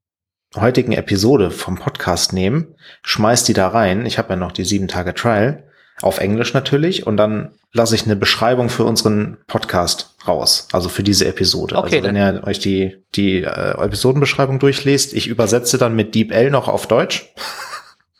[0.57, 4.07] heutigen Episode vom Podcast nehmen, schmeiß die da rein.
[4.07, 5.65] Ich habe ja noch die sieben Tage Trial
[6.01, 11.03] auf Englisch natürlich und dann lasse ich eine Beschreibung für unseren Podcast raus, also für
[11.03, 11.77] diese Episode.
[11.77, 16.51] Okay, also wenn ihr euch die, die äh, Episodenbeschreibung durchlest, ich übersetze dann mit DeepL
[16.51, 17.27] noch auf Deutsch.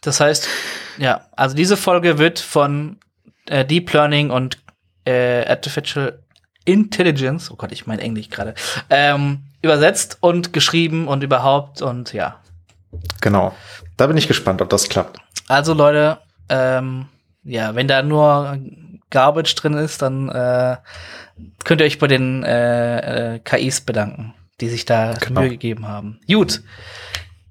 [0.03, 0.47] Das heißt,
[0.99, 2.99] ja, also diese Folge wird von
[3.47, 4.59] äh, Deep Learning und
[5.07, 6.23] äh, Artificial
[6.69, 8.55] Intelligence, oh Gott, ich meine Englisch gerade,
[8.91, 12.41] ähm, übersetzt und geschrieben und überhaupt und ja.
[13.21, 13.55] Genau.
[13.97, 15.19] Da bin ich gespannt, ob das klappt.
[15.49, 17.07] Also Leute, ähm,
[17.43, 18.59] ja, wenn da nur
[19.11, 20.77] Garbage drin ist, dann äh,
[21.65, 25.41] könnt ihr euch bei den äh, äh, KIs bedanken, die sich da genau.
[25.41, 26.21] Mühe gegeben haben.
[26.29, 26.63] Gut.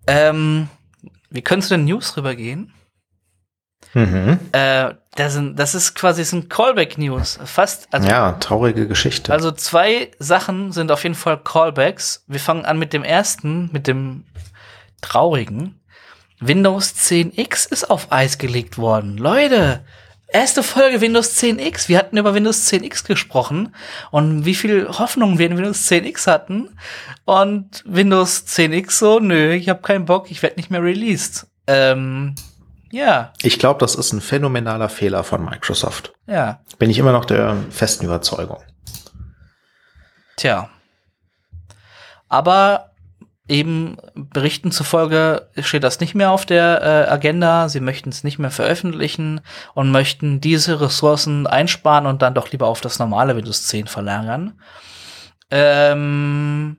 [0.05, 0.69] Ähm,
[1.29, 2.71] wie können zu den News rübergehen?
[3.93, 4.39] Mhm.
[4.51, 7.39] Äh, das, sind, das ist quasi das sind Callback-News.
[7.45, 7.87] Fast.
[7.91, 9.33] Also, ja, traurige Geschichte.
[9.33, 12.23] Also zwei Sachen sind auf jeden Fall Callbacks.
[12.27, 14.25] Wir fangen an mit dem ersten, mit dem
[15.01, 15.79] traurigen.
[16.39, 19.17] Windows 10X ist auf Eis gelegt worden.
[19.17, 19.83] Leute,
[20.27, 21.89] erste Folge Windows 10X.
[21.89, 23.73] Wir hatten über Windows 10X gesprochen
[24.11, 26.77] und wie viel Hoffnung wir in Windows 10X hatten.
[27.25, 31.47] Und Windows 10X so, nö, ich habe keinen Bock, ich werde nicht mehr released.
[31.65, 32.35] Ähm,
[32.91, 33.33] ja.
[33.41, 36.13] Ich glaube, das ist ein phänomenaler Fehler von Microsoft.
[36.25, 36.61] Ja.
[36.77, 38.59] Bin ich immer noch der festen Überzeugung.
[40.35, 40.69] Tja.
[42.29, 42.91] Aber
[43.47, 47.69] eben Berichten zufolge steht das nicht mehr auf der äh, Agenda.
[47.69, 49.41] Sie möchten es nicht mehr veröffentlichen
[49.73, 54.59] und möchten diese Ressourcen einsparen und dann doch lieber auf das normale Windows 10 verlagern.
[55.49, 56.77] Ähm,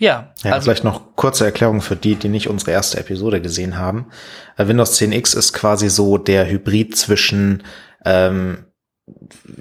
[0.00, 0.32] ja.
[0.42, 4.06] ja also vielleicht noch kurze Erklärung für die, die nicht unsere erste Episode gesehen haben.
[4.56, 7.62] Äh, Windows 10X ist quasi so der Hybrid zwischen
[8.04, 8.64] ähm,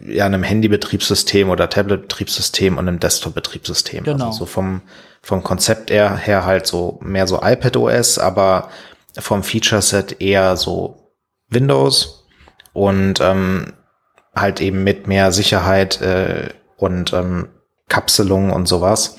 [0.07, 4.03] ja, einem Handy-Betriebssystem oder Tablet-Betriebssystem und einem Desktop-Betriebssystem.
[4.03, 4.27] Genau.
[4.27, 4.81] Also so vom,
[5.21, 8.69] vom Konzept her halt so mehr so iPad OS, aber
[9.17, 11.13] vom Feature-Set eher so
[11.49, 12.27] Windows
[12.73, 13.73] und ähm,
[14.35, 17.49] halt eben mit mehr Sicherheit äh, und ähm,
[17.89, 19.17] Kapselung und sowas.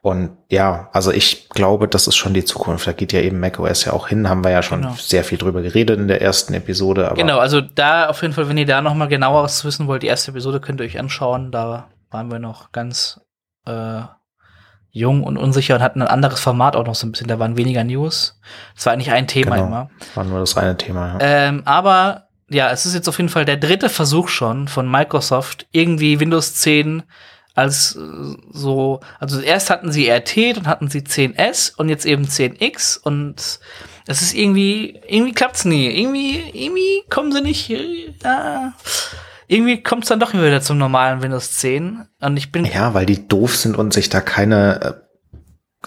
[0.00, 2.86] Und ja, also ich glaube, das ist schon die Zukunft.
[2.86, 4.94] Da geht ja eben macOS ja auch hin, haben wir ja schon genau.
[4.96, 7.12] sehr viel drüber geredet in der ersten Episode.
[7.16, 10.06] genau, also da auf jeden Fall, wenn ihr da noch mal genaueres wissen wollt, die
[10.06, 11.50] erste Episode könnt ihr euch anschauen.
[11.50, 13.20] Da waren wir noch ganz
[13.66, 14.02] äh,
[14.90, 17.28] jung und unsicher und hatten ein anderes Format auch noch so ein bisschen.
[17.28, 18.40] Da waren weniger News.
[18.74, 19.66] Das war eigentlich ein Thema Genau.
[19.66, 19.90] immer.
[20.14, 21.14] War nur das reine Thema.
[21.14, 21.18] Ja.
[21.20, 25.66] Ähm, aber ja, es ist jetzt auf jeden Fall der dritte Versuch schon von Microsoft,
[25.70, 27.02] irgendwie Windows 10
[27.58, 32.24] als äh, so, also erst hatten sie RT, dann hatten sie 10S und jetzt eben
[32.24, 33.58] 10X und
[34.06, 35.88] es ist irgendwie, irgendwie klappt's nie.
[35.88, 38.70] Irgendwie, irgendwie kommen sie nicht, äh,
[39.48, 43.26] irgendwie kommt's dann doch wieder zum normalen Windows 10 und ich bin, ja, weil die
[43.26, 44.94] doof sind und sich da keine, äh,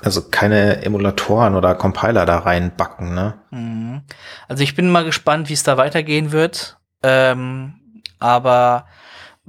[0.04, 3.36] also keine Emulatoren oder Compiler da reinbacken, ne?
[3.52, 4.02] Mhm.
[4.50, 6.78] Also ich bin mal gespannt, wie es da weitergehen wird.
[7.02, 7.76] Ähm,
[8.20, 8.86] aber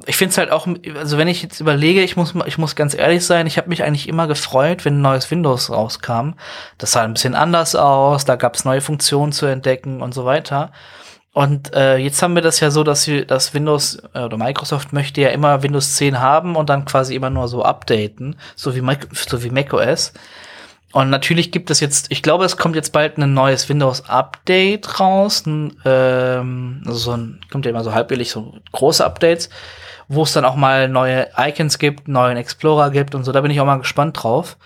[0.06, 2.94] ich finde es halt auch, also wenn ich jetzt überlege, ich muss, ich muss ganz
[2.94, 6.30] ehrlich sein, ich habe mich eigentlich immer gefreut, wenn ein neues Windows rauskam.
[6.78, 10.24] Das sah ein bisschen anders aus, da gab es neue Funktionen zu entdecken und so
[10.24, 10.72] weiter.
[11.34, 14.92] Und äh, jetzt haben wir das ja so, dass wir, dass Windows äh, oder Microsoft
[14.92, 18.82] möchte ja immer Windows 10 haben und dann quasi immer nur so updaten, so wie,
[18.82, 20.12] Mic so wie macOS.
[20.92, 25.44] Und natürlich gibt es jetzt, ich glaube, es kommt jetzt bald ein neues Windows-Update raus.
[25.46, 29.48] Ähm, also so ein, kommt ja immer so halbjährlich so große Updates,
[30.08, 33.32] wo es dann auch mal neue Icons gibt, neuen Explorer gibt und so.
[33.32, 34.58] Da bin ich auch mal gespannt drauf.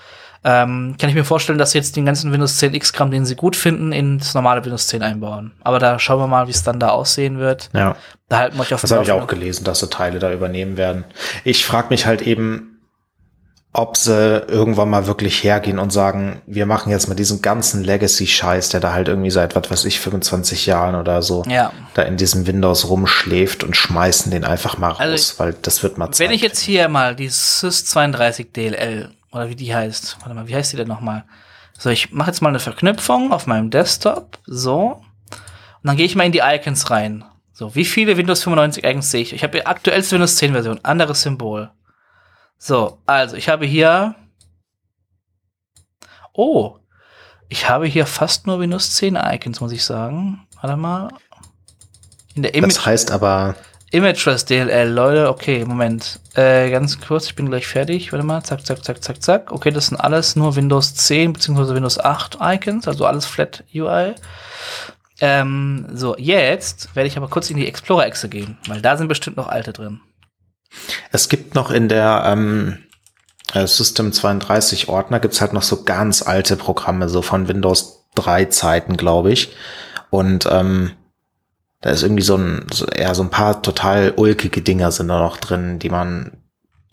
[0.44, 3.34] Ähm, kann ich mir vorstellen, dass sie jetzt den ganzen Windows 10 X-Kram, den sie
[3.34, 5.52] gut finden, ins normale Windows 10 einbauen.
[5.62, 7.68] Aber da schauen wir mal, wie es dann da aussehen wird.
[7.72, 7.96] Ja.
[8.28, 10.76] Da halten wir euch auf Das habe ich auch gelesen, dass sie Teile da übernehmen
[10.76, 11.04] werden.
[11.42, 12.75] Ich frage mich halt eben,
[13.78, 18.70] ob sie irgendwann mal wirklich hergehen und sagen, wir machen jetzt mal diesen ganzen Legacy-Scheiß,
[18.70, 21.72] der da halt irgendwie seit, was weiß ich, 25 Jahren oder so Ja.
[21.92, 25.98] da in diesem Windows rumschläft und schmeißen den einfach mal raus, Also, weil das wird
[25.98, 30.48] mal Wenn ich jetzt hier mal die Sys32 DLL oder wie die heißt, warte mal,
[30.48, 31.24] wie heißt die denn nochmal?
[31.78, 35.02] So, ich mache jetzt mal eine Verknüpfung auf meinem Desktop, so.
[35.32, 37.24] Und dann gehe ich mal in die Icons rein.
[37.52, 39.34] So, wie viele Windows 95 Icons sehe ich?
[39.34, 41.70] Ich habe die aktuellste Windows 10 Version, anderes Symbol.
[42.58, 44.14] So, also ich habe hier.
[46.32, 46.76] Oh,
[47.48, 50.46] ich habe hier fast nur Windows 10 Icons, muss ich sagen.
[50.60, 51.08] Warte mal.
[52.34, 52.76] In der Image.
[52.76, 53.54] Das heißt aber,
[53.92, 56.18] Imageless DLL, Leute, okay, Moment.
[56.34, 58.12] Äh, ganz kurz, ich bin gleich fertig.
[58.12, 59.52] Warte mal, zack, zack, zack, zack, zack.
[59.52, 61.74] Okay, das sind alles nur Windows 10 bzw.
[61.74, 64.14] Windows 8 Icons, also alles Flat UI.
[65.20, 69.36] Ähm, so, jetzt werde ich aber kurz in die Explorer-Exe gehen, weil da sind bestimmt
[69.36, 70.00] noch alte drin.
[71.12, 72.78] Es gibt noch in der ähm,
[73.54, 78.46] äh, System 32 Ordner gibt's halt noch so ganz alte Programme, so von Windows 3
[78.46, 79.54] Zeiten, glaube ich.
[80.10, 80.92] Und ähm,
[81.80, 85.36] da ist irgendwie so ein, eher so ein paar total ulkige Dinger sind da noch
[85.36, 86.32] drin, die man,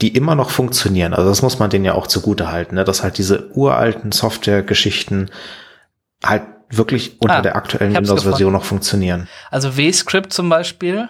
[0.01, 1.13] die immer noch funktionieren.
[1.13, 2.83] Also das muss man denen ja auch zugute halten, ne?
[2.83, 5.31] dass halt diese uralten Software-Geschichten
[6.23, 9.27] halt wirklich unter Ah, der aktuellen Windows-Version noch funktionieren.
[9.51, 11.09] Also VScript zum Beispiel,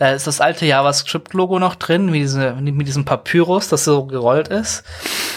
[0.00, 4.48] da ist das alte JavaScript-Logo noch drin, mit, diese, mit diesem Papyrus, das so gerollt
[4.48, 4.82] ist.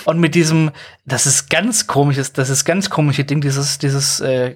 [0.06, 0.72] Und mit diesem,
[1.06, 4.56] das ist ganz komisches, das ist ganz komische Ding, dieses, dieses äh,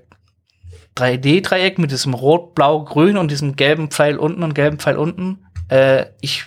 [0.96, 5.46] 3D-Dreieck mit diesem Rot, Blau, Grün und diesem gelben Pfeil unten und gelben Pfeil unten.
[5.68, 6.46] Äh, ich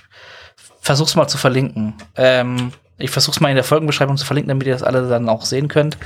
[0.81, 1.97] versuch's mal zu verlinken.
[2.17, 5.45] Ähm, ich versuch's mal in der Folgenbeschreibung zu verlinken, damit ihr das alle dann auch
[5.45, 5.99] sehen könnt.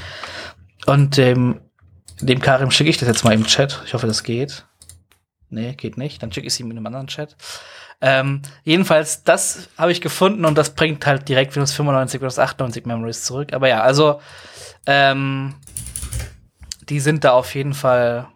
[0.87, 1.61] Und ähm,
[2.21, 3.81] dem Karim schicke ich das jetzt mal im Chat.
[3.87, 4.64] Ich hoffe, das geht.
[5.55, 6.23] Nee, geht nicht.
[6.23, 7.37] Dann schicke ich es ihm in einem anderen Chat.
[8.01, 12.85] Ähm, jedenfalls, das habe ich gefunden und das bringt halt direkt Windows 95, Windows 98
[12.87, 13.53] Memories zurück.
[13.53, 14.21] Aber ja, also
[14.87, 15.55] ähm,
[16.88, 18.27] die sind da auf jeden Fall.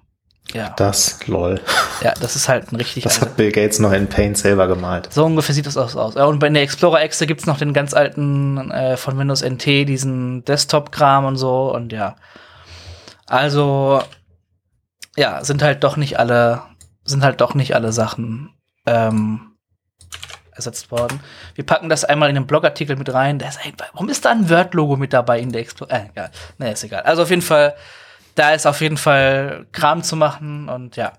[0.54, 1.60] Ja, Das, lol.
[2.00, 3.02] ja, das ist halt ein richtig.
[3.04, 5.12] Das hat Bill Gates noch in Paint selber gemalt.
[5.12, 5.94] so ungefähr sieht das aus.
[5.94, 6.14] aus.
[6.14, 10.44] Ja, und bei der Explorer-Exe gibt's noch den ganz alten äh, von Windows NT, diesen
[10.46, 11.70] Desktop-Kram und so.
[11.74, 12.16] Und ja.
[13.26, 14.02] Also,
[15.16, 16.62] ja, sind halt doch nicht alle,
[17.08, 18.50] sind halt doch nicht alle Sachen
[18.86, 19.52] ähm,
[20.52, 21.20] ersetzt worden.
[21.54, 23.40] Wir packen das einmal in den Blogartikel mit rein.
[23.40, 25.92] Ist ein, warum ist da ein Word-Logo mit dabei in der Explorer?
[25.92, 26.30] Äh, egal.
[26.58, 27.02] Nee, ist egal.
[27.02, 27.74] Also auf jeden Fall,
[28.34, 31.12] da ist auf jeden Fall Kram zu machen und ja.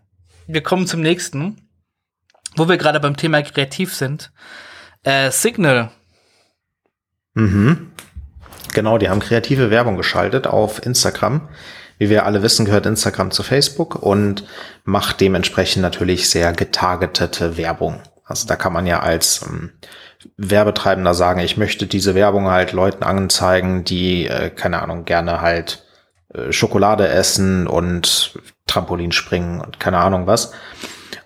[0.48, 1.70] Wir kommen zum nächsten
[2.56, 4.32] wo wir gerade beim Thema kreativ sind.
[5.04, 5.92] Äh, Signal.
[7.34, 7.92] Mhm.
[8.74, 11.50] Genau, die haben kreative Werbung geschaltet auf Instagram.
[12.00, 14.46] Wie wir alle wissen, gehört Instagram zu Facebook und
[14.86, 18.02] macht dementsprechend natürlich sehr getargetete Werbung.
[18.24, 19.72] Also da kann man ja als ähm,
[20.38, 25.84] Werbetreibender sagen, ich möchte diese Werbung halt Leuten anzeigen, die, äh, keine Ahnung, gerne halt
[26.34, 28.34] äh, Schokolade essen und
[28.66, 30.54] Trampolin springen und keine Ahnung was.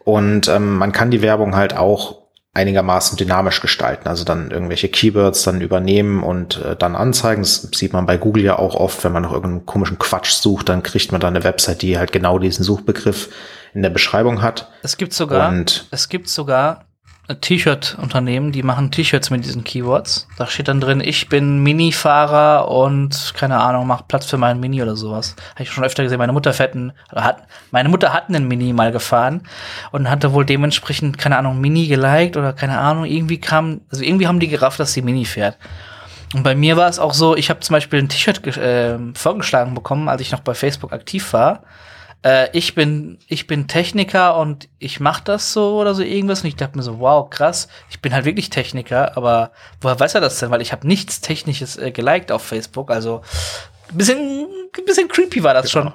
[0.04, 2.23] Und ähm, man kann die Werbung halt auch
[2.54, 4.08] einigermaßen dynamisch gestalten.
[4.08, 7.42] Also dann irgendwelche Keywords dann übernehmen und äh, dann anzeigen.
[7.42, 10.70] Das sieht man bei Google ja auch oft, wenn man nach irgendeinem komischen Quatsch sucht,
[10.70, 13.30] dann kriegt man dann eine Website, die halt genau diesen Suchbegriff
[13.74, 14.70] in der Beschreibung hat.
[14.84, 16.86] Es gibt sogar, Und es gibt sogar
[17.28, 20.28] T-Shirt-Unternehmen, die machen T-Shirts mit diesen Keywords.
[20.38, 24.82] Da steht dann drin, ich bin Mini-Fahrer und keine Ahnung, mach Platz für meinen Mini
[24.82, 25.38] oder sowas.
[25.54, 26.18] Habe ich schon öfter gesehen.
[26.18, 29.48] Meine Mutter fährt einen, hat, meine Mutter hat einen Mini mal gefahren
[29.92, 34.28] und hatte wohl dementsprechend, keine Ahnung, Mini geliked oder keine Ahnung, irgendwie kam, also irgendwie
[34.28, 35.58] haben die gerafft, dass sie Mini fährt.
[36.34, 39.76] Und bei mir war es auch so, ich habe zum Beispiel ein T-Shirt äh, vorgeschlagen
[39.76, 41.64] bekommen, als ich noch bei Facebook aktiv war
[42.24, 46.42] äh, ich bin, ich bin Techniker und ich mach das so oder so irgendwas.
[46.42, 50.16] Und ich dachte mir so, wow, krass, ich bin halt wirklich Techniker, aber woher weiß
[50.16, 50.50] er das denn?
[50.50, 52.92] Weil ich habe nichts Technisches äh, geliked auf Facebook.
[52.92, 53.22] Also
[53.92, 54.48] bisschen,
[54.86, 55.84] bisschen creepy war das genau.
[55.86, 55.94] schon.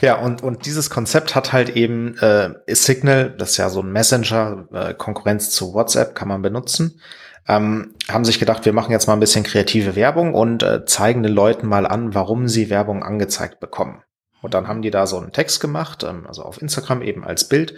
[0.00, 3.90] Ja, und, und dieses Konzept hat halt eben äh, Signal, das ist ja so ein
[3.90, 7.00] Messenger, äh, Konkurrenz zu WhatsApp, kann man benutzen.
[7.48, 11.22] Ähm, haben sich gedacht, wir machen jetzt mal ein bisschen kreative Werbung und äh, zeigen
[11.22, 14.02] den Leuten mal an, warum sie Werbung angezeigt bekommen.
[14.42, 17.48] Und dann haben die da so einen Text gemacht, ähm, also auf Instagram eben als
[17.48, 17.74] Bild,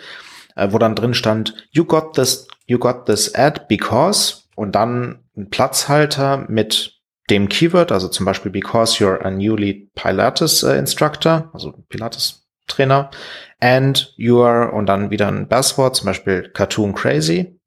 [0.56, 5.20] äh, wo dann drin stand, you got this, you got this ad because und dann
[5.36, 11.48] ein Platzhalter mit dem Keyword, also zum Beispiel because you're a newly Pilates äh, instructor,
[11.52, 13.10] also Pilates Trainer,
[13.60, 17.58] and you are und dann wieder ein Buzzword, zum Beispiel Cartoon Crazy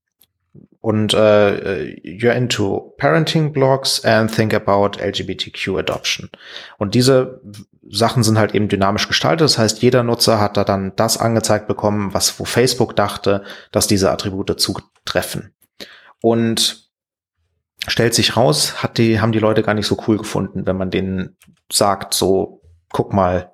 [0.81, 6.29] und äh, you're into parenting blogs and think about LGBTQ adoption.
[6.77, 7.41] Und diese
[7.89, 9.45] Sachen sind halt eben dynamisch gestaltet.
[9.45, 13.87] Das heißt, jeder Nutzer hat da dann das angezeigt bekommen, was wo Facebook dachte, dass
[13.87, 15.53] diese Attribute zutreffen.
[16.21, 16.89] Und
[17.87, 20.91] stellt sich raus, hat die, haben die Leute gar nicht so cool gefunden, wenn man
[20.91, 21.37] denen
[21.71, 23.51] sagt, so, guck mal,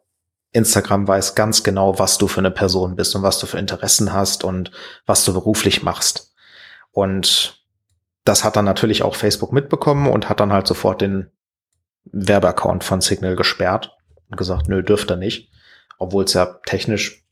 [0.51, 4.13] Instagram weiß ganz genau, was du für eine Person bist und was du für Interessen
[4.13, 4.71] hast und
[5.05, 6.35] was du beruflich machst.
[6.91, 7.63] Und
[8.25, 11.31] das hat dann natürlich auch Facebook mitbekommen und hat dann halt sofort den
[12.11, 13.95] Werbeaccount von Signal gesperrt
[14.29, 15.49] und gesagt, nö, dürft er nicht.
[15.97, 17.23] Obwohl es ja technisch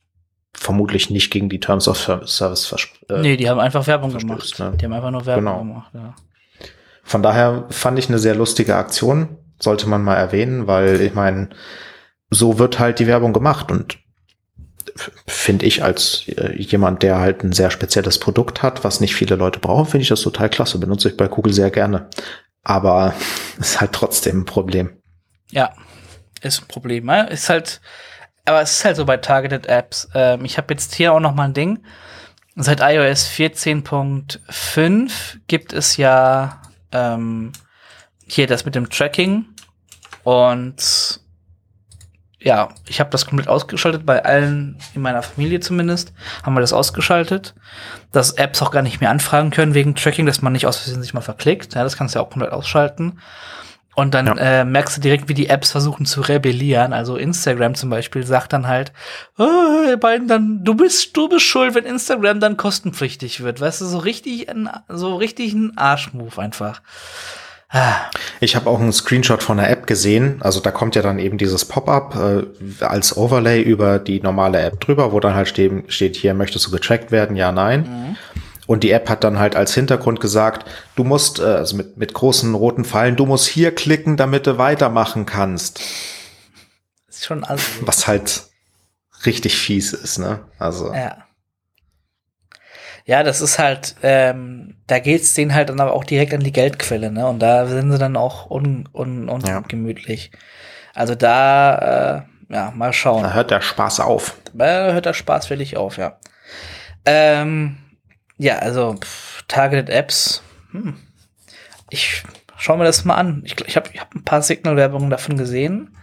[0.52, 2.74] vermutlich nicht gegen die Terms of Service
[3.08, 4.58] äh, Nee, die haben einfach Werbung gemacht.
[4.58, 4.72] Ne?
[4.78, 5.58] Die haben einfach nur Werbung genau.
[5.58, 6.14] gemacht, ja.
[7.04, 11.48] Von daher fand ich eine sehr lustige Aktion, sollte man mal erwähnen, weil ich meine,
[12.30, 13.98] so wird halt die Werbung gemacht und
[15.26, 19.36] finde ich als äh, jemand, der halt ein sehr spezielles Produkt hat, was nicht viele
[19.36, 20.78] Leute brauchen, finde ich das total klasse.
[20.78, 22.08] Benutze ich bei Google sehr gerne.
[22.62, 23.14] Aber
[23.58, 24.90] ist halt trotzdem ein Problem.
[25.50, 25.72] Ja,
[26.42, 27.06] ist ein Problem.
[27.06, 27.28] Ne?
[27.28, 27.80] Ist halt,
[28.44, 30.08] aber es ist halt so bei Targeted Apps.
[30.14, 31.80] Ähm, ich habe jetzt hier auch noch mal ein Ding.
[32.56, 35.10] Seit iOS 14.5
[35.46, 37.52] gibt es ja ähm,
[38.26, 39.46] hier das mit dem Tracking
[40.24, 41.20] und
[42.40, 46.72] ja, ich habe das komplett ausgeschaltet, bei allen in meiner Familie zumindest, haben wir das
[46.72, 47.54] ausgeschaltet,
[48.12, 51.02] dass Apps auch gar nicht mehr anfragen können wegen Tracking, dass man nicht aus Versehen
[51.02, 51.74] sich mal verklickt.
[51.74, 53.18] Ja, das kannst du ja auch komplett ausschalten.
[53.98, 54.60] Und dann ja.
[54.60, 56.92] äh, merkst du direkt, wie die Apps versuchen zu rebellieren.
[56.92, 58.92] Also Instagram zum Beispiel sagt dann halt,
[59.38, 63.60] oh, beiden dann, du bist, du bist schuld, wenn Instagram dann kostenpflichtig wird.
[63.60, 66.80] Weißt du, so richtig, ein, so richtig ein Arschmove einfach.
[68.38, 70.36] Ich habe auch einen Screenshot von der App gesehen.
[70.42, 74.78] Also da kommt ja dann eben dieses Pop-up äh, als Overlay über die normale App
[74.78, 77.34] drüber, wo dann halt stehen, steht hier, möchtest du getrackt werden?
[77.34, 77.80] Ja, nein.
[77.80, 78.16] Mhm.
[78.68, 82.12] Und die App hat dann halt als Hintergrund gesagt, du musst, äh, also mit, mit
[82.12, 85.80] großen roten Pfeilen, du musst hier klicken, damit du weitermachen kannst.
[87.08, 87.64] Ist schon alles.
[87.80, 88.42] Was halt
[89.24, 90.40] richtig fies ist, ne?
[90.58, 90.92] Also.
[90.92, 91.16] Ja.
[93.06, 96.52] Ja, das ist halt, ähm, da geht's denen halt dann aber auch direkt an die
[96.52, 97.26] Geldquelle, ne?
[97.26, 100.30] Und da sind sie dann auch un, un, ungemütlich.
[100.30, 100.38] Ja.
[100.94, 103.22] Also da, äh, ja, mal schauen.
[103.22, 104.36] Da hört der Spaß auf.
[104.52, 106.18] Da hört der Spaß wirklich auf, ja.
[107.06, 107.78] Ähm,
[108.38, 110.42] ja, also pff, Targeted Apps.
[110.70, 110.96] Hm.
[111.90, 112.22] Ich
[112.56, 113.42] schau mir das mal an.
[113.44, 115.96] Ich, ich habe ich hab ein paar Signal-Werbungen davon gesehen.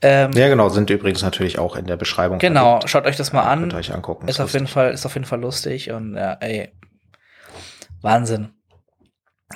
[0.00, 2.38] Ähm, ja, genau, sind übrigens natürlich auch in der Beschreibung.
[2.38, 2.90] Genau, verlinkt.
[2.90, 3.60] schaut euch das mal an.
[3.60, 4.26] Könnt euch angucken.
[4.26, 6.72] Ist, ist auf jeden Fall, ist auf jeden Fall lustig und ja, ey,
[8.00, 8.50] Wahnsinn.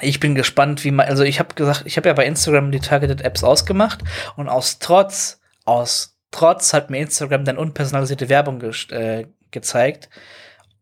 [0.01, 2.81] Ich bin gespannt, wie man, also ich habe gesagt, ich habe ja bei Instagram die
[2.81, 4.05] Targeted Apps ausgemacht
[4.37, 10.11] und aus Trotz, aus Trotz hat mir Instagram dann unpersonalisierte Werbung äh, gezeigt.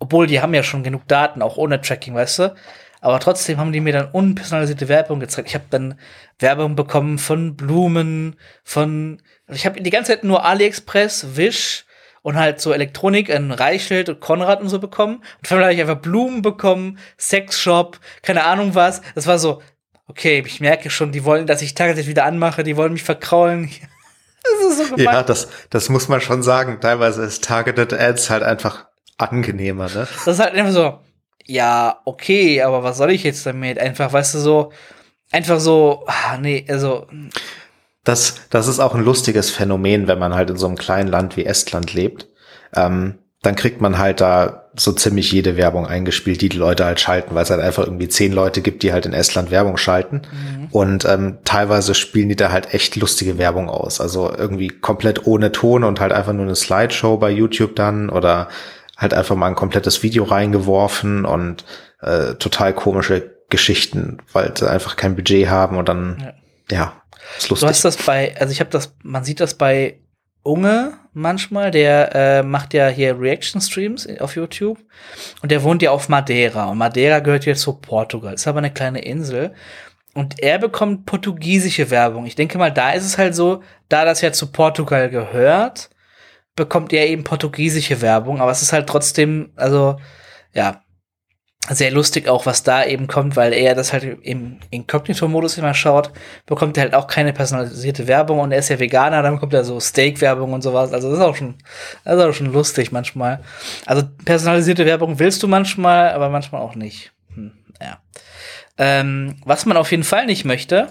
[0.05, 2.55] Obwohl die haben ja schon genug Daten, auch ohne Tracking, weißt du?
[3.01, 5.49] Aber trotzdem haben die mir dann unpersonalisierte Werbung gezeigt.
[5.49, 5.99] Ich habe dann
[6.39, 11.87] Werbung bekommen von Blumen, von ich habe die ganze Zeit nur AliExpress, Wish
[12.21, 15.17] und halt so Elektronik in Reichelt und Konrad und so bekommen.
[15.17, 19.01] Und dann habe ich einfach Blumen bekommen, Sexshop, keine Ahnung was.
[19.15, 19.63] Das war so,
[20.07, 23.71] okay, ich merke schon, die wollen, dass ich tatsächlich wieder anmache, die wollen mich verkraulen.
[24.47, 25.15] Das ist so gemein.
[25.15, 26.79] Ja, das, das muss man schon sagen.
[26.79, 28.85] Teilweise ist Targeted Ads halt einfach
[29.19, 30.07] angenehmer, ne?
[30.25, 30.99] Das ist halt einfach so,
[31.47, 33.79] ja, okay, aber was soll ich jetzt damit?
[33.79, 34.73] Einfach, weißt du, so,
[35.31, 37.07] einfach so, ah, nee, also.
[38.03, 41.37] Das, das ist auch ein lustiges Phänomen, wenn man halt in so einem kleinen Land
[41.37, 42.29] wie Estland lebt.
[42.75, 46.99] Ähm, dann kriegt man halt da so ziemlich jede Werbung eingespielt, die die Leute halt
[46.99, 50.23] schalten, weil es halt einfach irgendwie zehn Leute gibt, die halt in Estland Werbung schalten.
[50.33, 50.69] Mhm.
[50.71, 54.01] Und ähm, teilweise spielen die da halt echt lustige Werbung aus.
[54.01, 58.49] Also irgendwie komplett ohne Ton und halt einfach nur eine Slideshow bei YouTube dann oder
[58.97, 61.65] halt einfach mal ein komplettes Video reingeworfen und
[62.01, 66.33] äh, total komische Geschichten, weil sie einfach kein Budget haben und dann,
[66.71, 67.03] ja, ja
[67.39, 67.67] ist lustig.
[67.67, 69.99] Du hast das bei, also ich habe das, man sieht das bei
[70.43, 74.79] Unge manchmal, der äh, macht ja hier Reaction-Streams auf YouTube
[75.43, 78.73] und der wohnt ja auf Madeira und Madeira gehört jetzt zu Portugal, ist aber eine
[78.73, 79.55] kleine Insel
[80.13, 82.27] und er bekommt portugiesische Werbung.
[82.27, 85.91] Ich denke mal, da ist es halt so, da das ja zu Portugal gehört,
[86.57, 89.97] bekommt er eben portugiesische Werbung, aber es ist halt trotzdem, also
[90.53, 90.81] ja,
[91.71, 96.13] sehr lustig auch, was da eben kommt, weil er das halt im Inkognito-Modus immer schaut,
[96.45, 99.65] bekommt er halt auch keine personalisierte Werbung und er ist ja Veganer, dann bekommt er
[99.65, 100.93] so Steak-Werbung und sowas.
[100.93, 101.55] Also das ist auch schon,
[102.05, 103.43] das ist auch schon lustig manchmal.
[103.87, 107.13] Also personalisierte Werbung willst du manchmal, aber manchmal auch nicht.
[107.35, 107.99] Hm, ja.
[108.77, 110.89] Ähm, was man auf jeden Fall nicht möchte,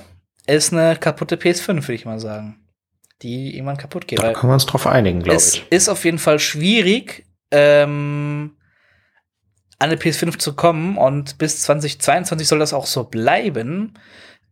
[0.48, 2.63] ist eine kaputte PS5, würde ich mal sagen.
[3.24, 4.20] Die irgendwann kaputt geht.
[4.20, 5.66] Da können wir uns drauf einigen, glaube ich.
[5.70, 8.58] Es ist auf jeden Fall schwierig, ähm,
[9.80, 13.94] an eine PS5 zu kommen und bis 2022 soll das auch so bleiben.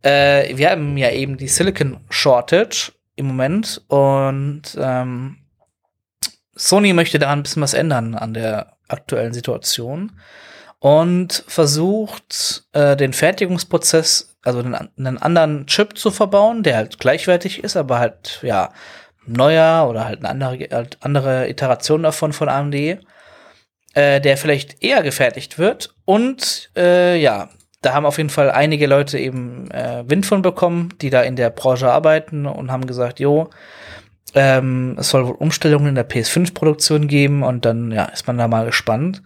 [0.02, 5.38] Äh, wir haben ja eben die Silicon Shortage im Moment und ähm,
[6.54, 10.12] Sony möchte daran ein bisschen was ändern an der aktuellen Situation
[10.82, 17.62] und versucht äh, den Fertigungsprozess, also einen, einen anderen Chip zu verbauen, der halt gleichwertig
[17.62, 18.70] ist, aber halt ja
[19.24, 22.98] neuer oder halt eine andere, halt andere Iteration davon von AMD
[23.94, 25.94] äh, der vielleicht eher gefertigt wird.
[26.04, 27.48] Und äh, ja,
[27.80, 31.36] da haben auf jeden Fall einige Leute eben äh, Wind von bekommen, die da in
[31.36, 33.50] der Branche arbeiten und haben gesagt, jo,
[34.34, 38.48] ähm, es soll wohl Umstellungen in der PS5-Produktion geben und dann ja, ist man da
[38.48, 39.22] mal gespannt.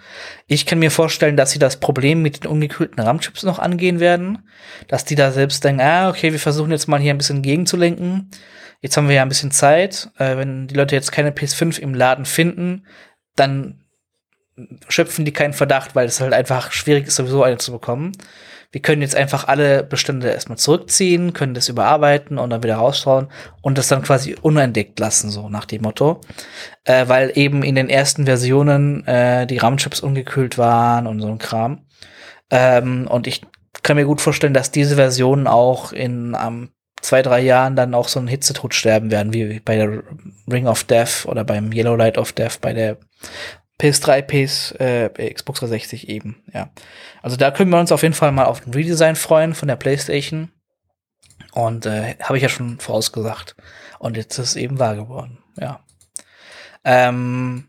[0.46, 4.48] Ich kann mir vorstellen, dass sie das Problem mit den ungekühlten RAM-Chips noch angehen werden,
[4.88, 8.30] dass die da selbst denken, ah, okay, wir versuchen jetzt mal hier ein bisschen gegenzulenken.
[8.80, 10.10] Jetzt haben wir ja ein bisschen Zeit.
[10.18, 12.86] Äh, wenn die Leute jetzt keine PS5 im Laden finden,
[13.36, 13.84] dann
[14.88, 18.12] schöpfen die keinen Verdacht, weil es halt einfach schwierig ist, sowieso eine zu bekommen.
[18.72, 23.28] Wir können jetzt einfach alle Bestände erstmal zurückziehen, können das überarbeiten und dann wieder rausschauen
[23.62, 26.20] und das dann quasi unentdeckt lassen, so nach dem Motto.
[26.84, 31.38] Äh, weil eben in den ersten Versionen äh, die RAM-Chips ungekühlt waren und so ein
[31.38, 31.86] Kram.
[32.50, 33.42] Ähm, und ich
[33.82, 38.08] kann mir gut vorstellen, dass diese Versionen auch in um, zwei, drei Jahren dann auch
[38.08, 40.02] so ein Hitzetod sterben werden, wie bei der
[40.50, 42.98] Ring of Death oder beim Yellow Light of Death bei der
[43.80, 46.70] PS3, PS, äh, Xbox 360 eben, ja.
[47.22, 49.76] Also da können wir uns auf jeden Fall mal auf ein Redesign freuen von der
[49.76, 50.50] PlayStation.
[51.52, 53.56] Und äh, habe ich ja schon vorausgesagt.
[53.98, 55.80] Und jetzt ist es eben wahr geworden, ja.
[56.84, 57.68] Ähm,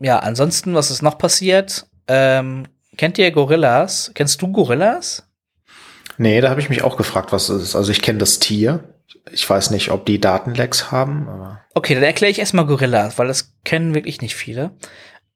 [0.00, 1.86] ja, ansonsten, was ist noch passiert?
[2.08, 4.10] Ähm, kennt ihr Gorillas?
[4.14, 5.26] Kennst du Gorillas?
[6.18, 7.76] Nee, da habe ich mich auch gefragt, was es ist.
[7.76, 8.84] Also ich kenne das Tier.
[9.30, 11.60] Ich weiß nicht, ob die Datenlecks haben, aber.
[11.74, 14.72] Okay, dann erkläre ich erstmal Gorillas, weil das kennen wirklich nicht viele.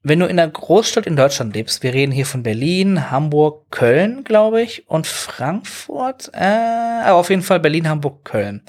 [0.02, 4.22] Wenn du in einer Großstadt in Deutschland lebst, wir reden hier von Berlin, Hamburg, Köln,
[4.24, 8.62] glaube ich, und Frankfurt, äh, aber auf jeden Fall Berlin, Hamburg, Köln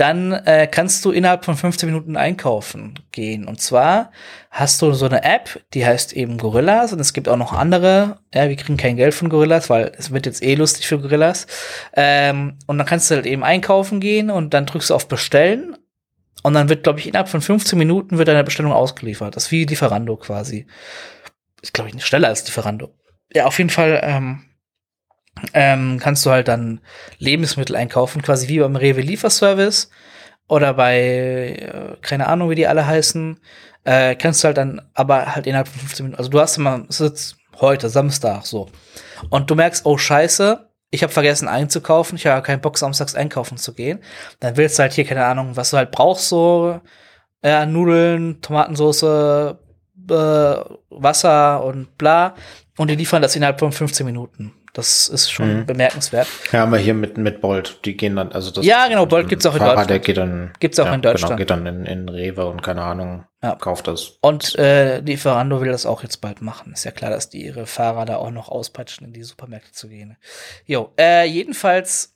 [0.00, 3.46] dann äh, kannst du innerhalb von 15 Minuten einkaufen gehen.
[3.46, 4.12] Und zwar
[4.50, 8.18] hast du so eine App, die heißt eben Gorillas und es gibt auch noch andere.
[8.32, 11.46] Ja, wir kriegen kein Geld von Gorillas, weil es wird jetzt eh lustig für Gorillas.
[11.94, 15.76] Ähm, und dann kannst du halt eben einkaufen gehen und dann drückst du auf Bestellen
[16.42, 19.36] und dann wird, glaube ich, innerhalb von 15 Minuten wird deine Bestellung ausgeliefert.
[19.36, 20.66] Das ist wie Lieferando quasi.
[21.60, 22.94] Ist, glaube ich, nicht schneller als Lieferando.
[23.34, 24.49] Ja, auf jeden Fall ähm,
[25.54, 26.80] ähm, kannst du halt dann
[27.18, 29.90] Lebensmittel einkaufen, quasi wie beim Rewe Lieferservice
[30.48, 33.40] oder bei, äh, keine Ahnung, wie die alle heißen,
[33.84, 36.84] äh, kannst du halt dann, aber halt innerhalb von 15 Minuten, also du hast immer,
[36.88, 38.68] es ist heute, Samstag, so.
[39.28, 43.56] Und du merkst, oh scheiße, ich habe vergessen einzukaufen, ich habe keinen Bock, samstags einkaufen
[43.58, 44.00] zu gehen.
[44.40, 46.80] Dann willst du halt hier, keine Ahnung, was du halt brauchst, so,
[47.44, 49.54] ja, Nudeln, Tomatensauce, äh,
[50.90, 52.34] Wasser und bla.
[52.76, 54.52] Und die liefern das innerhalb von 15 Minuten.
[54.72, 55.66] Das ist schon mhm.
[55.66, 56.28] bemerkenswert.
[56.52, 58.64] Ja, aber hier mit, mit Bolt, die gehen dann, also das.
[58.64, 59.90] Ja, genau, Bolt gibt's auch in Fahrer, Deutschland.
[59.90, 61.36] Der geht dann, gibt's auch ja, in Deutschland.
[61.36, 63.56] Genau, geht dann in, in Rewe und keine Ahnung, ja.
[63.56, 64.18] kauft das.
[64.20, 66.72] Und äh, Lieferando will das auch jetzt bald machen.
[66.72, 69.88] Ist ja klar, dass die ihre Fahrer da auch noch auspeitschen, in die Supermärkte zu
[69.88, 70.16] gehen.
[70.66, 72.14] Jo, äh, jedenfalls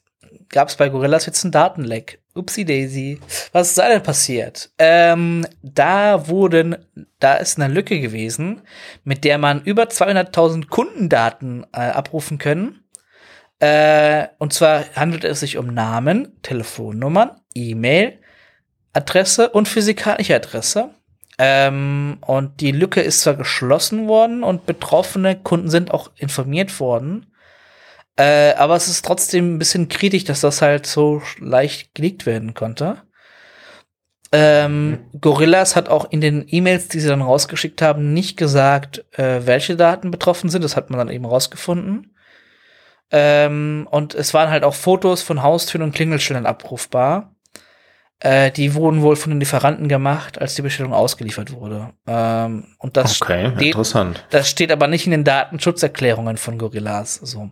[0.49, 2.21] gab es bei Gorillas jetzt einen Datenleck.
[2.35, 3.19] Upsi Daisy.
[3.53, 4.69] Was ist da denn passiert?
[4.77, 6.75] Ähm, da wurden,
[7.19, 8.61] da ist eine Lücke gewesen,
[9.03, 12.83] mit der man über 200.000 Kundendaten äh, abrufen können.
[13.59, 18.19] Äh, und zwar handelt es sich um Namen, Telefonnummern, E-Mail,
[18.91, 20.89] Adresse und physikalische Adresse.
[21.37, 27.27] Ähm, und die Lücke ist zwar geschlossen worden und betroffene Kunden sind auch informiert worden.
[28.17, 32.53] Äh, aber es ist trotzdem ein bisschen kritisch, dass das halt so leicht geleakt werden
[32.53, 33.01] konnte.
[34.31, 35.21] Ähm, mhm.
[35.21, 39.75] Gorillas hat auch in den E-Mails, die sie dann rausgeschickt haben, nicht gesagt, äh, welche
[39.75, 40.63] Daten betroffen sind.
[40.63, 42.15] Das hat man dann eben rausgefunden.
[43.11, 47.34] Ähm, und es waren halt auch Fotos von Haustüren und Klingelschildern abrufbar.
[48.19, 51.91] Äh, die wurden wohl von den Lieferanten gemacht, als die Bestellung ausgeliefert wurde.
[52.07, 54.25] Ähm, und das okay, steht, interessant.
[54.29, 57.15] Das steht aber nicht in den Datenschutzerklärungen von Gorillas.
[57.15, 57.49] So.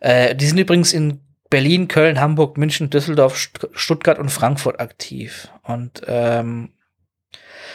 [0.00, 5.48] Äh, die sind übrigens in Berlin, Köln, Hamburg, München, Düsseldorf, Stuttgart und Frankfurt aktiv.
[5.62, 6.70] Und ähm,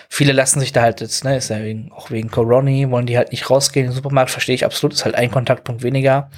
[0.10, 3.18] viele lassen sich da halt jetzt, ne, ist ja wegen, auch wegen Corona, wollen die
[3.18, 6.30] halt nicht rausgehen den Supermarkt, verstehe ich absolut, ist halt ein Kontaktpunkt weniger.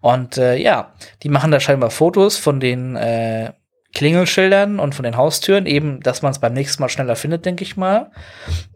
[0.00, 3.52] Und äh, ja, die machen da scheinbar Fotos von den äh,
[3.98, 7.64] Klingelschildern und von den Haustüren, eben, dass man es beim nächsten Mal schneller findet, denke
[7.64, 8.12] ich mal.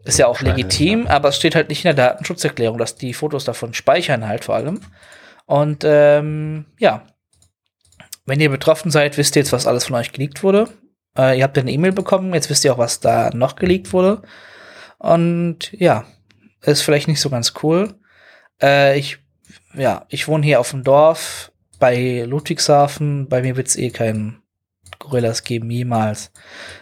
[0.03, 1.11] Ist ja auch Schneide, legitim, ja.
[1.11, 4.55] aber es steht halt nicht in der Datenschutzerklärung, dass die Fotos davon speichern halt vor
[4.55, 4.81] allem.
[5.45, 7.03] Und ähm, ja,
[8.25, 10.67] wenn ihr betroffen seid, wisst ihr jetzt, was alles von euch geleakt wurde.
[11.17, 14.23] Äh, ihr habt eine E-Mail bekommen, jetzt wisst ihr auch, was da noch geleakt wurde.
[14.97, 16.03] Und ja,
[16.63, 17.95] ist vielleicht nicht so ganz cool.
[18.61, 19.19] Äh, ich,
[19.73, 23.29] ja, ich wohne hier auf dem Dorf bei Ludwigshafen.
[23.29, 24.42] Bei mir wird es eh keinen
[24.99, 26.31] Gorillas geben, jemals.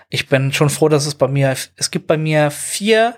[0.10, 3.16] Ich bin schon froh, dass es bei mir, es gibt bei mir vier,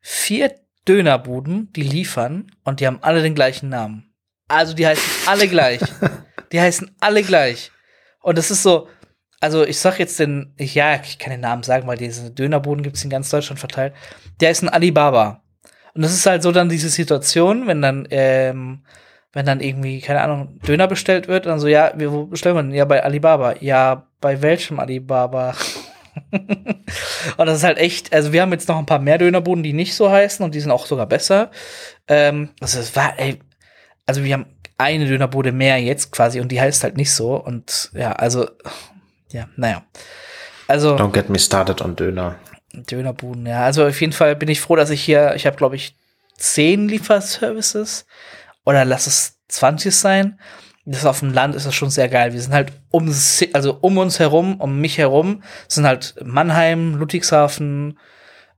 [0.00, 0.54] vier
[0.86, 4.12] Dönerbuden, die liefern und die haben alle den gleichen Namen.
[4.48, 5.80] Also die heißen alle gleich.
[6.52, 7.70] Die heißen alle gleich.
[8.20, 8.86] Und das ist so,
[9.40, 12.82] also ich sag jetzt den, ich, ja, ich kann den Namen sagen, weil diese Dönerboden
[12.82, 13.94] gibt es in ganz Deutschland verteilt.
[14.40, 15.42] Der ist ein Alibaba.
[15.94, 18.84] Und das ist halt so dann diese Situation, wenn dann, ähm,
[19.32, 22.74] wenn dann irgendwie, keine Ahnung, Döner bestellt wird, dann so, ja, wo bestellen wir denn?
[22.74, 23.54] Ja, bei Alibaba.
[23.60, 25.54] Ja, bei welchem Alibaba?
[26.30, 29.72] und das ist halt echt, also wir haben jetzt noch ein paar mehr Dönerboden, die
[29.72, 31.50] nicht so heißen und die sind auch sogar besser.
[32.08, 33.38] Ähm, also es war, ey,
[34.04, 37.36] also wir haben eine Dönerbude mehr jetzt quasi und die heißt halt nicht so.
[37.36, 38.46] Und ja, also,
[39.30, 39.82] ja, naja.
[40.68, 40.96] Also.
[40.96, 42.36] Don't get me started on Döner.
[42.74, 43.64] Dönerbuden, ja.
[43.64, 45.96] Also auf jeden Fall bin ich froh, dass ich hier, ich habe glaube ich
[46.36, 48.06] zehn Lieferservices
[48.64, 50.38] oder lass es 20 sein.
[50.84, 52.32] Das auf dem Land ist das schon sehr geil.
[52.32, 53.14] Wir sind halt um,
[53.52, 57.98] also um uns herum, um mich herum, sind halt Mannheim, Ludwigshafen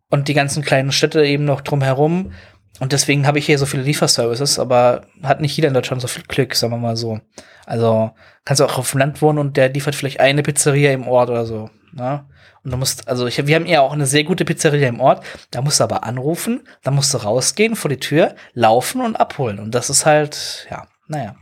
[0.08, 2.32] und die ganzen kleinen Städte eben noch drumherum.
[2.80, 6.08] Und deswegen habe ich hier so viele Lieferservices, aber hat nicht jeder in Deutschland so
[6.08, 7.20] viel Glück, sagen wir mal so.
[7.66, 8.10] Also
[8.44, 11.30] kannst du auch auf dem Land wohnen und der liefert vielleicht eine Pizzeria im Ort
[11.30, 11.70] oder so.
[11.94, 12.24] Ne?
[12.64, 15.24] Und du musst, also ich, wir haben ja auch eine sehr gute Pizzeria im Ort,
[15.50, 19.60] da musst du aber anrufen, da musst du rausgehen vor die Tür, laufen und abholen.
[19.60, 21.36] Und das ist halt, ja, naja,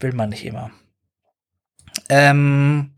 [0.00, 0.70] will man nicht immer.
[2.08, 2.92] Ähm,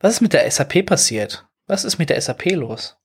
[0.00, 1.46] was ist mit der SAP passiert?
[1.66, 2.96] Was ist mit der SAP los?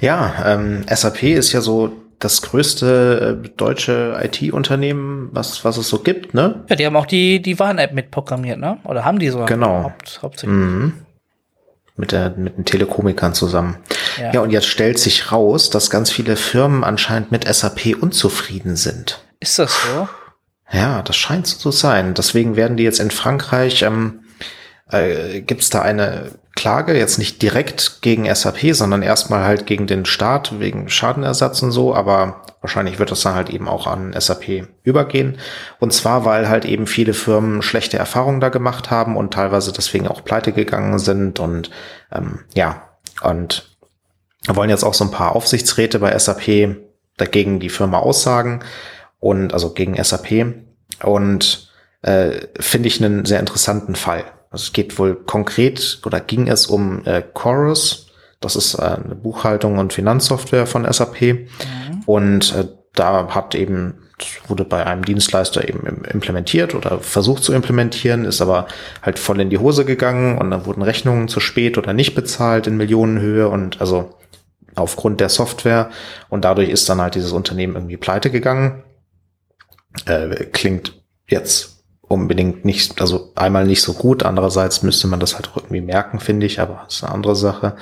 [0.00, 6.00] Ja, ähm, SAP ist ja so das größte äh, deutsche IT-Unternehmen, was, was es so
[6.00, 6.64] gibt, ne?
[6.68, 8.78] Ja, die haben auch die, die Warn-App mitprogrammiert, ne?
[8.84, 9.44] Oder haben die so?
[9.46, 9.84] Genau.
[9.84, 10.58] Haupt, hauptsächlich.
[10.58, 10.92] Mhm.
[12.00, 13.76] Mit, der, mit den Telekomikern zusammen.
[14.18, 14.32] Ja.
[14.32, 19.22] ja, und jetzt stellt sich raus, dass ganz viele Firmen anscheinend mit SAP unzufrieden sind.
[19.38, 20.08] Ist das so?
[20.72, 22.14] Ja, das scheint so zu sein.
[22.14, 24.20] Deswegen werden die jetzt in Frankreich ähm,
[24.90, 29.86] äh, gibt es da eine Klage, jetzt nicht direkt gegen SAP, sondern erstmal halt gegen
[29.86, 34.14] den Staat wegen Schadenersatz und so, aber wahrscheinlich wird das dann halt eben auch an
[34.18, 35.38] SAP übergehen.
[35.78, 40.08] Und zwar, weil halt eben viele Firmen schlechte Erfahrungen da gemacht haben und teilweise deswegen
[40.08, 41.70] auch pleite gegangen sind und
[42.12, 42.88] ähm, ja,
[43.22, 43.76] und
[44.46, 46.76] wollen jetzt auch so ein paar Aufsichtsräte bei SAP
[47.16, 48.60] dagegen die Firma aussagen
[49.18, 50.54] und also gegen SAP
[51.02, 51.70] und
[52.02, 54.24] äh, finde ich einen sehr interessanten Fall.
[54.50, 58.08] Also es geht wohl konkret oder ging es um äh, Chorus.
[58.40, 61.22] Das ist äh, eine Buchhaltung und Finanzsoftware von SAP.
[61.22, 62.02] Mhm.
[62.06, 63.94] Und äh, da hat eben,
[64.48, 68.66] wurde bei einem Dienstleister eben implementiert oder versucht zu implementieren, ist aber
[69.02, 72.66] halt voll in die Hose gegangen und dann wurden Rechnungen zu spät oder nicht bezahlt
[72.66, 74.18] in Millionenhöhe und also
[74.74, 75.90] aufgrund der Software
[76.28, 78.82] und dadurch ist dann halt dieses Unternehmen irgendwie pleite gegangen.
[80.06, 81.79] Äh, klingt jetzt
[82.10, 86.18] unbedingt nicht, also einmal nicht so gut, andererseits müsste man das halt auch irgendwie merken,
[86.18, 87.76] finde ich, aber das ist eine andere Sache.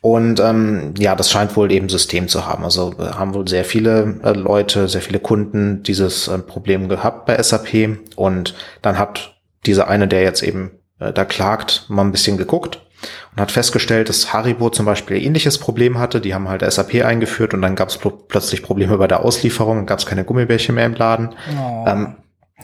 [0.00, 2.62] Und ähm, ja, das scheint wohl eben System zu haben.
[2.62, 7.26] Also äh, haben wohl sehr viele äh, Leute, sehr viele Kunden dieses äh, Problem gehabt
[7.26, 7.98] bei SAP.
[8.14, 9.34] Und dann hat
[9.66, 12.86] dieser eine, der jetzt eben äh, da klagt, mal ein bisschen geguckt
[13.32, 16.20] und hat festgestellt, dass Haribo zum Beispiel ein ähnliches Problem hatte.
[16.20, 17.98] Die haben halt SAP eingeführt und dann gab es
[18.28, 21.34] plötzlich Probleme bei der Auslieferung, gab es keine Gummibärchen mehr im Laden.
[21.58, 21.84] Oh.
[21.88, 22.14] Ähm,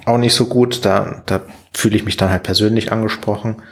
[0.06, 0.84] auch nicht so gut.
[0.84, 3.62] Da, da fühle ich mich dann halt persönlich angesprochen.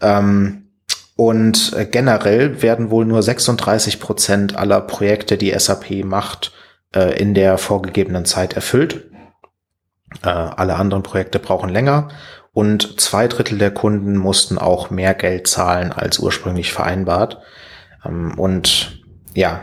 [0.00, 0.68] Ähm,
[1.16, 6.52] und äh, generell werden wohl nur 36 Prozent aller Projekte, die SAP macht,
[6.94, 9.10] äh, in der vorgegebenen Zeit erfüllt.
[10.22, 12.08] Äh, alle anderen Projekte brauchen länger
[12.52, 17.40] und zwei Drittel der Kunden mussten auch mehr Geld zahlen als ursprünglich vereinbart.
[18.04, 19.02] Ähm, und
[19.34, 19.60] ja,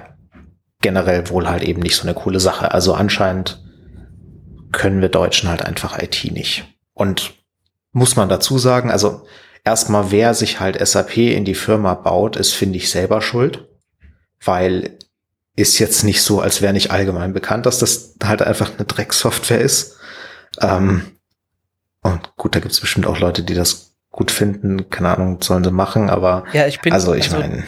[0.82, 2.72] generell wohl halt eben nicht so eine coole Sache.
[2.72, 3.65] Also anscheinend
[4.76, 6.66] können wir Deutschen halt einfach IT nicht.
[6.94, 7.34] Und
[7.92, 9.26] muss man dazu sagen, also
[9.64, 13.68] erstmal, wer sich halt SAP in die Firma baut, ist, finde ich, selber schuld.
[14.44, 15.00] Weil
[15.56, 19.62] ist jetzt nicht so, als wäre nicht allgemein bekannt, dass das halt einfach eine Drecksoftware
[19.62, 19.98] ist.
[20.60, 21.04] Ähm,
[22.02, 25.64] und gut, da gibt es bestimmt auch Leute, die das gut finden, keine Ahnung, sollen
[25.64, 27.64] sie machen, aber ja, ich bin, also ich also, meine.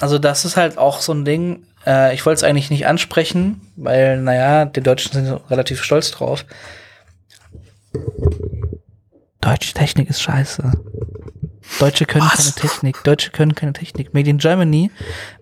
[0.00, 3.60] Also das ist halt auch so ein Ding, äh, ich wollte es eigentlich nicht ansprechen,
[3.76, 6.44] weil, naja, die Deutschen sind relativ stolz drauf.
[9.40, 10.72] Deutsche Technik ist scheiße.
[11.78, 12.54] Deutsche können was?
[12.54, 13.04] keine Technik.
[13.04, 14.14] Deutsche können keine Technik.
[14.14, 14.90] Made in Germany.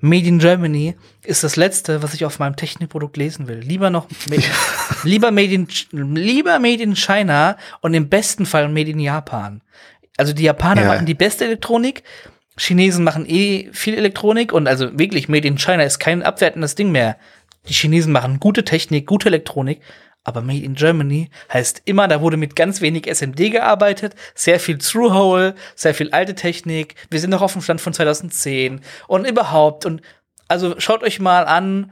[0.00, 3.58] Made in Germany ist das letzte, was ich auf meinem Technikprodukt lesen will.
[3.58, 4.42] Lieber noch, made,
[5.04, 9.62] lieber Made in, lieber Made in China und im besten Fall Made in Japan.
[10.16, 10.88] Also die Japaner ja.
[10.88, 12.02] machen die beste Elektronik.
[12.60, 16.92] Chinesen machen eh viel Elektronik und also wirklich Made in China ist kein abwertendes Ding
[16.92, 17.16] mehr.
[17.68, 19.80] Die Chinesen machen gute Technik, gute Elektronik,
[20.24, 24.76] aber Made in Germany heißt immer, da wurde mit ganz wenig SMD gearbeitet, sehr viel
[24.76, 26.96] Through-Hole, sehr viel alte Technik.
[27.08, 29.86] Wir sind noch auf dem Stand von 2010 und überhaupt.
[29.86, 30.02] Und
[30.46, 31.90] also schaut euch mal an,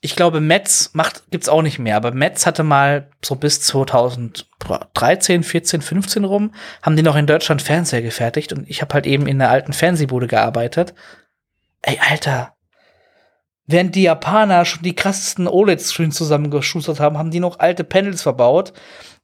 [0.00, 5.42] ich glaube, Metz macht, gibt's auch nicht mehr, aber Metz hatte mal so bis 2013,
[5.42, 9.26] 14, 15 rum, haben die noch in Deutschland Fernseher gefertigt und ich habe halt eben
[9.26, 10.94] in der alten Fernsehbude gearbeitet.
[11.82, 12.54] Ey, Alter,
[13.70, 18.72] Während die Japaner schon die krassesten OLED-Screens zusammengeschustert haben, haben die noch alte Panels verbaut.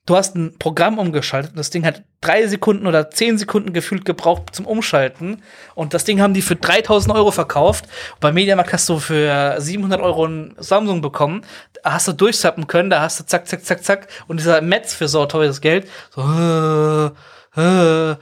[0.06, 4.04] Du hast ein Programm umgeschaltet und das Ding hat drei Sekunden oder zehn Sekunden gefühlt
[4.04, 5.42] gebraucht zum Umschalten.
[5.74, 7.86] Und das Ding haben die für 3000 Euro verkauft.
[8.20, 11.46] Bei Mediamarkt hast du für 700 Euro ein Samsung bekommen.
[11.82, 14.08] Da hast du durchzappen können, da hast du zack, zack, zack, zack.
[14.26, 15.88] Und dieser Metz für so teures Geld.
[16.14, 16.20] So,
[17.56, 18.16] äh, äh,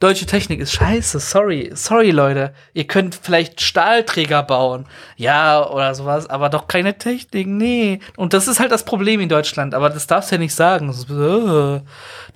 [0.00, 2.52] Deutsche Technik ist scheiße, sorry, sorry Leute.
[2.72, 4.86] Ihr könnt vielleicht Stahlträger bauen,
[5.16, 7.98] ja, oder sowas, aber doch keine Technik, nee.
[8.14, 10.90] Und das ist halt das Problem in Deutschland, aber das darfst du ja nicht sagen.
[10.90, 11.80] Äh,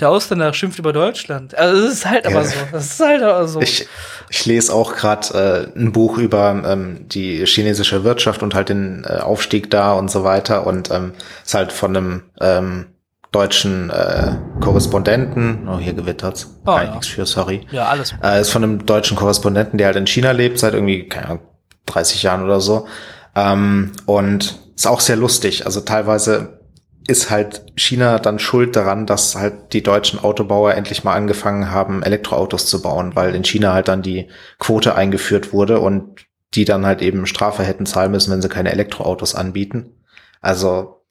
[0.00, 1.56] der Ausländer schimpft über Deutschland.
[1.56, 2.56] Also es ist halt aber so.
[2.72, 3.60] Das ist halt aber so.
[3.60, 3.86] Ich,
[4.28, 9.04] ich lese auch gerade äh, ein Buch über ähm, die chinesische Wirtschaft und halt den
[9.04, 11.12] äh, Aufstieg da und so weiter und ähm,
[11.44, 12.86] ist halt von einem ähm,
[13.32, 16.90] deutschen äh, Korrespondenten, oh, hier gewittert's, oh, ja.
[16.90, 17.66] nichts für, sorry.
[17.70, 18.14] Ja, alles.
[18.22, 21.40] Äh, ist von einem deutschen Korrespondenten, der halt in China lebt, seit irgendwie, keine Ahnung,
[21.86, 22.86] 30 Jahren oder so.
[23.34, 25.64] Ähm, und ist auch sehr lustig.
[25.64, 26.60] Also teilweise
[27.08, 32.02] ist halt China dann schuld daran, dass halt die deutschen Autobauer endlich mal angefangen haben,
[32.02, 34.28] Elektroautos zu bauen, weil in China halt dann die
[34.58, 38.72] Quote eingeführt wurde und die dann halt eben Strafe hätten zahlen müssen, wenn sie keine
[38.72, 39.96] Elektroautos anbieten.
[40.40, 41.01] Also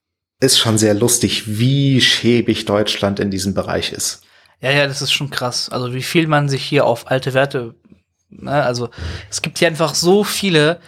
[0.41, 4.23] ist schon sehr lustig, wie schäbig Deutschland in diesem Bereich ist.
[4.59, 5.69] Ja, ja, das ist schon krass.
[5.69, 7.75] Also wie viel man sich hier auf alte Werte,
[8.29, 8.89] ne, also
[9.29, 10.79] es gibt hier einfach so viele,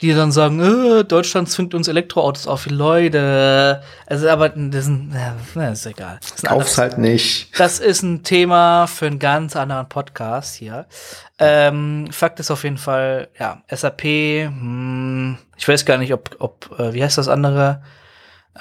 [0.00, 3.82] die dann sagen, äh, Deutschland zwingt uns Elektroautos auf, Leute.
[4.06, 4.92] Also aber das ist,
[5.54, 6.18] ja, ist egal.
[6.20, 7.58] Das ist Kauf's halt nicht.
[7.58, 10.86] Das ist ein Thema für einen ganz anderen Podcast hier.
[11.38, 16.78] Ähm, Fakt ist auf jeden Fall, ja, SAP, hm, ich weiß gar nicht, ob, ob,
[16.78, 17.82] äh, wie heißt das andere?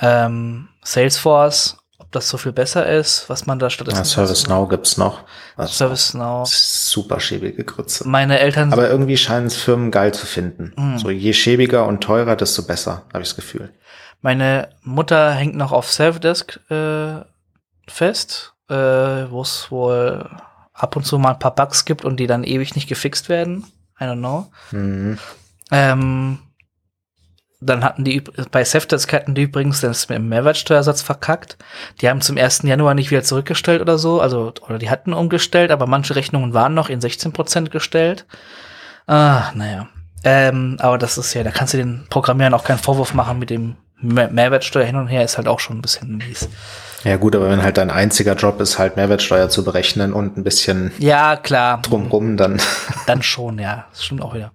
[0.01, 3.97] Ähm, Salesforce, ob das so viel besser ist, was man da stattdessen.
[3.97, 5.23] Ja, ServiceNow gibt's noch.
[5.57, 6.47] ServiceNow.
[6.47, 8.07] Super schäbige Grütze.
[8.07, 8.71] Meine Eltern.
[8.71, 10.73] Aber irgendwie scheinen es Firmen geil zu finden.
[10.75, 10.99] Mhm.
[10.99, 13.71] So je schäbiger und teurer, desto besser, habe ich das Gefühl.
[14.21, 17.21] Meine Mutter hängt noch auf Selfdesk äh,
[17.87, 20.29] fest, äh, wo es wohl
[20.73, 23.65] ab und zu mal ein paar Bugs gibt und die dann ewig nicht gefixt werden.
[23.99, 24.51] I don't know.
[24.71, 25.17] Mhm.
[25.71, 26.39] Ähm,
[27.61, 31.57] dann hatten die bei Safdesk hatten die übrigens das mit dem Mehrwertsteuersatz verkackt.
[31.99, 32.61] Die haben zum 1.
[32.63, 36.73] Januar nicht wieder zurückgestellt oder so, also oder die hatten umgestellt, aber manche Rechnungen waren
[36.73, 38.25] noch in 16 Prozent gestellt.
[39.07, 39.87] Ah, naja.
[40.23, 43.49] Ähm, aber das ist ja, da kannst du den Programmierern auch keinen Vorwurf machen mit
[43.49, 46.47] dem Mehrwertsteuer hin und her, ist halt auch schon ein bisschen mies.
[47.03, 50.43] Ja gut, aber wenn halt dein einziger Job ist, halt Mehrwertsteuer zu berechnen und ein
[50.43, 52.61] bisschen ja klar drumrum, dann
[53.07, 54.51] dann schon, ja, das stimmt auch wieder.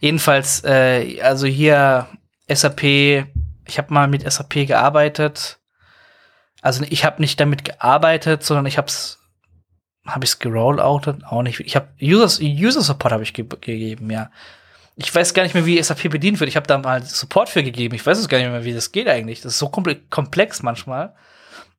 [0.00, 2.06] Jedenfalls, äh, also hier
[2.48, 5.58] SAP, ich habe mal mit SAP gearbeitet.
[6.62, 9.18] Also ich habe nicht damit gearbeitet, sondern ich habe es
[10.06, 11.60] habe ich es gerolloutet, auch nicht.
[11.60, 14.30] Ich habe User, User Support habe ich ge gegeben, ja.
[14.94, 16.48] Ich weiß gar nicht mehr, wie SAP bedient wird.
[16.48, 17.94] Ich habe da mal Support für gegeben.
[17.94, 19.42] Ich weiß es gar nicht mehr, wie das geht eigentlich.
[19.42, 21.14] Das ist so komplex manchmal.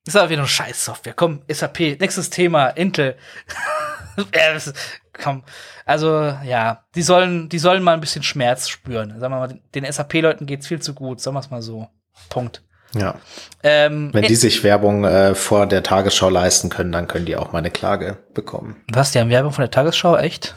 [0.06, 1.14] Ist aber wieder eine Scheiß-Software.
[1.14, 3.18] Komm, SAP, nächstes Thema, Intel.
[5.24, 5.44] komm.
[5.86, 9.20] Also, ja, die sollen, die sollen mal ein bisschen Schmerz spüren.
[9.20, 11.88] Sagen wir mal, den SAP-Leuten geht's viel zu gut, sagen wir es mal so.
[12.30, 12.62] Punkt.
[12.96, 13.16] Ja.
[13.64, 17.52] Ähm, Wenn die sich Werbung äh, vor der Tagesschau leisten können, dann können die auch
[17.52, 18.78] mal eine Klage bekommen.
[18.92, 20.16] Was, die haben Werbung von der Tagesschau?
[20.18, 20.56] Echt?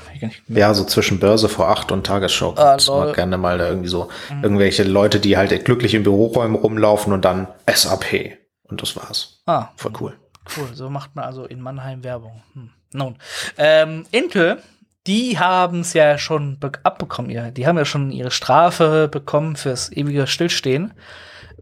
[0.48, 2.54] Ja, so zwischen Börse vor acht und Tagesschau.
[2.56, 4.44] Ah, mal gerne mal da irgendwie so mhm.
[4.44, 8.38] irgendwelche Leute, die halt glücklich in Büroräumen rumlaufen und dann SAP.
[8.64, 9.42] Und das war's.
[9.46, 9.68] Ah.
[9.76, 10.16] Voll cool.
[10.56, 12.42] Cool, so macht man also in Mannheim Werbung.
[12.54, 12.70] Hm.
[12.92, 13.16] Nun,
[13.56, 14.62] ähm, Intel,
[15.06, 17.30] die haben es ja schon abbekommen.
[17.30, 17.50] Ja.
[17.50, 20.92] Die haben ja schon ihre Strafe bekommen fürs ewige Stillstehen.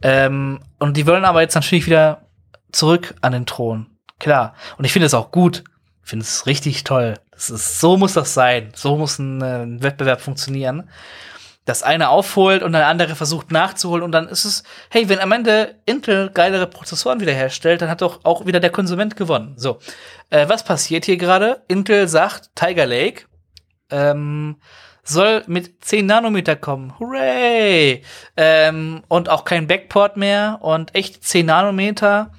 [0.02, 2.22] Ähm, und die wollen aber jetzt natürlich wieder
[2.72, 3.86] zurück an den Thron.
[4.18, 4.54] Klar.
[4.76, 5.64] Und ich finde es auch gut.
[6.02, 7.14] Ich finde es richtig toll.
[7.30, 8.70] Das ist, so muss das sein.
[8.74, 10.88] So muss ein, äh, ein Wettbewerb funktionieren.
[11.68, 15.32] Das eine aufholt und der andere versucht nachzuholen und dann ist es, hey, wenn am
[15.32, 19.52] Ende Intel geilere Prozessoren wiederherstellt, dann hat doch auch wieder der Konsument gewonnen.
[19.58, 19.78] So,
[20.30, 21.62] äh, was passiert hier gerade?
[21.68, 23.26] Intel sagt, Tiger Lake,
[23.90, 24.56] ähm,
[25.04, 26.98] soll mit 10 Nanometer kommen.
[26.98, 28.02] Hooray!
[28.38, 32.32] Ähm, und auch kein Backport mehr und echt 10 Nanometer.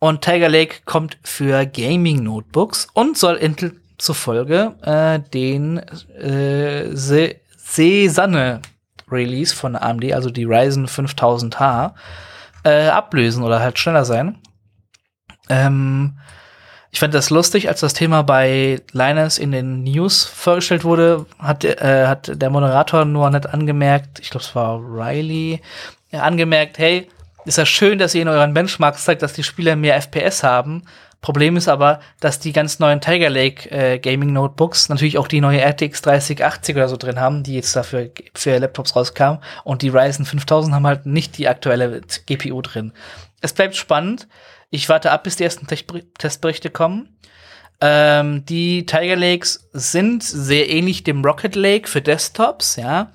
[0.00, 5.80] Und Tiger Lake kommt für Gaming Notebooks und soll Intel zufolge äh, den
[6.16, 6.96] äh,
[7.68, 8.62] Cezanne
[9.10, 11.94] Release von AMD, also die Ryzen 5000H,
[12.64, 14.38] äh, ablösen oder halt schneller sein.
[15.48, 16.18] Ähm,
[16.90, 21.64] ich fand das lustig, als das Thema bei Linus in den News vorgestellt wurde, hat,
[21.64, 25.60] äh, hat der Moderator nur nett angemerkt, ich glaube, es war Riley,
[26.12, 27.08] angemerkt, hey,
[27.44, 30.82] ist ja schön, dass ihr in euren Benchmarks zeigt, dass die Spieler mehr FPS haben.
[31.20, 35.40] Problem ist aber, dass die ganz neuen Tiger Lake äh, Gaming Notebooks natürlich auch die
[35.40, 39.38] neue RTX 3080 oder so drin haben, die jetzt dafür für Laptops rauskam.
[39.64, 42.92] Und die Ryzen 5000 haben halt nicht die aktuelle GPU drin.
[43.40, 44.28] Es bleibt spannend.
[44.70, 47.18] Ich warte ab, bis die ersten Testberichte kommen.
[47.80, 53.12] Ähm, die Tiger Lakes sind sehr ähnlich dem Rocket Lake für Desktops, ja.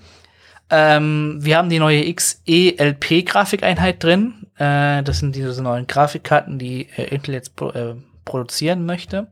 [0.69, 4.42] Ähm, wir haben die neue XELP-Grafikeinheit drin.
[4.57, 7.95] Äh, das sind diese neuen Grafikkarten, die äh, Intel jetzt pro, äh,
[8.25, 9.27] produzieren möchte.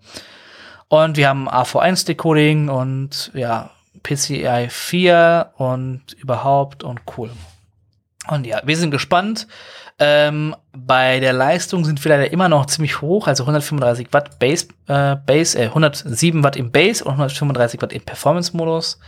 [0.87, 3.71] Und wir haben AV1-Decoding und ja,
[4.03, 7.31] PCI 4 und überhaupt und cool.
[8.27, 9.47] Und ja, wir sind gespannt.
[9.99, 14.67] Ähm, bei der Leistung sind wir leider immer noch ziemlich hoch, also 135 Watt Base,
[14.87, 18.99] äh, Base äh, 107 Watt im Base und 135 Watt im Performance-Modus.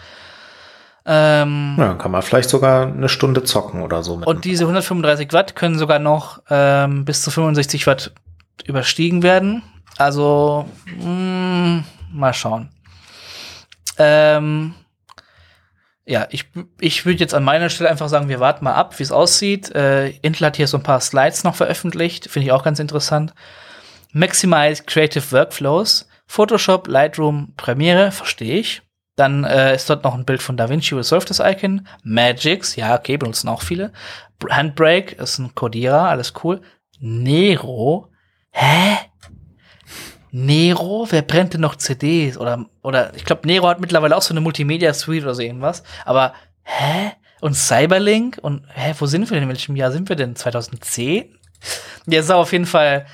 [1.05, 4.13] Ähm, ja, kann man vielleicht sogar eine Stunde zocken oder so.
[4.13, 8.13] und diese 135 Watt können sogar noch ähm, bis zu 65 Watt
[8.65, 9.63] überstiegen werden.
[9.97, 10.65] Also
[10.97, 11.83] mh, mm,
[12.13, 12.69] mal schauen.
[13.97, 14.75] Ähm,
[16.05, 16.45] ja, ich,
[16.79, 19.73] ich würde jetzt an meiner Stelle einfach sagen, wir warten mal ab, wie es aussieht.
[19.75, 23.33] Äh, Intel hat hier so ein paar Slides noch veröffentlicht, finde ich auch ganz interessant.
[24.11, 28.82] Maximize Creative Workflows, Photoshop, Lightroom, Premiere, verstehe ich.
[29.15, 31.87] Dann äh, ist dort noch ein Bild von DaVinci Resolve das Icon.
[32.03, 33.91] Magix, ja, okay, benutzen auch viele.
[34.49, 36.61] Handbrake ist ein Codierer, alles cool.
[36.99, 38.09] Nero,
[38.51, 38.97] hä?
[40.31, 42.37] Nero, wer brennt denn noch CDs?
[42.37, 45.83] Oder, oder ich glaube, Nero hat mittlerweile auch so eine Multimedia-Suite oder so irgendwas.
[46.05, 46.33] Aber,
[46.63, 47.11] hä?
[47.39, 48.39] Und Cyberlink?
[48.41, 49.43] Und, hä, wo sind wir denn?
[49.43, 50.35] In welchem Jahr sind wir denn?
[50.35, 51.37] 2010?
[52.07, 53.05] Ja, ist auf jeden Fall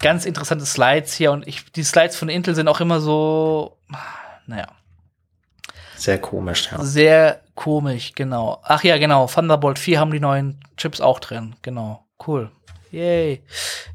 [0.00, 1.30] ganz interessante Slides hier.
[1.30, 3.78] Und ich, die Slides von Intel sind auch immer so,
[4.46, 4.66] naja.
[5.98, 6.82] Sehr komisch, ja.
[6.84, 8.60] Sehr komisch, genau.
[8.62, 9.26] Ach ja, genau.
[9.26, 11.56] Thunderbolt 4 haben die neuen Chips auch drin.
[11.62, 12.04] Genau.
[12.24, 12.50] Cool.
[12.90, 13.42] Yay.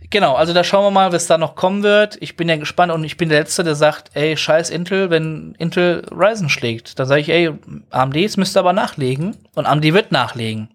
[0.09, 2.17] Genau, also da schauen wir mal, was da noch kommen wird.
[2.19, 5.55] Ich bin ja gespannt und ich bin der Letzte, der sagt, ey, scheiß Intel, wenn
[5.57, 6.99] Intel Ryzen schlägt.
[6.99, 7.51] Dann sage ich, ey,
[7.89, 10.69] AMD müsste aber nachlegen und AMD wird nachlegen.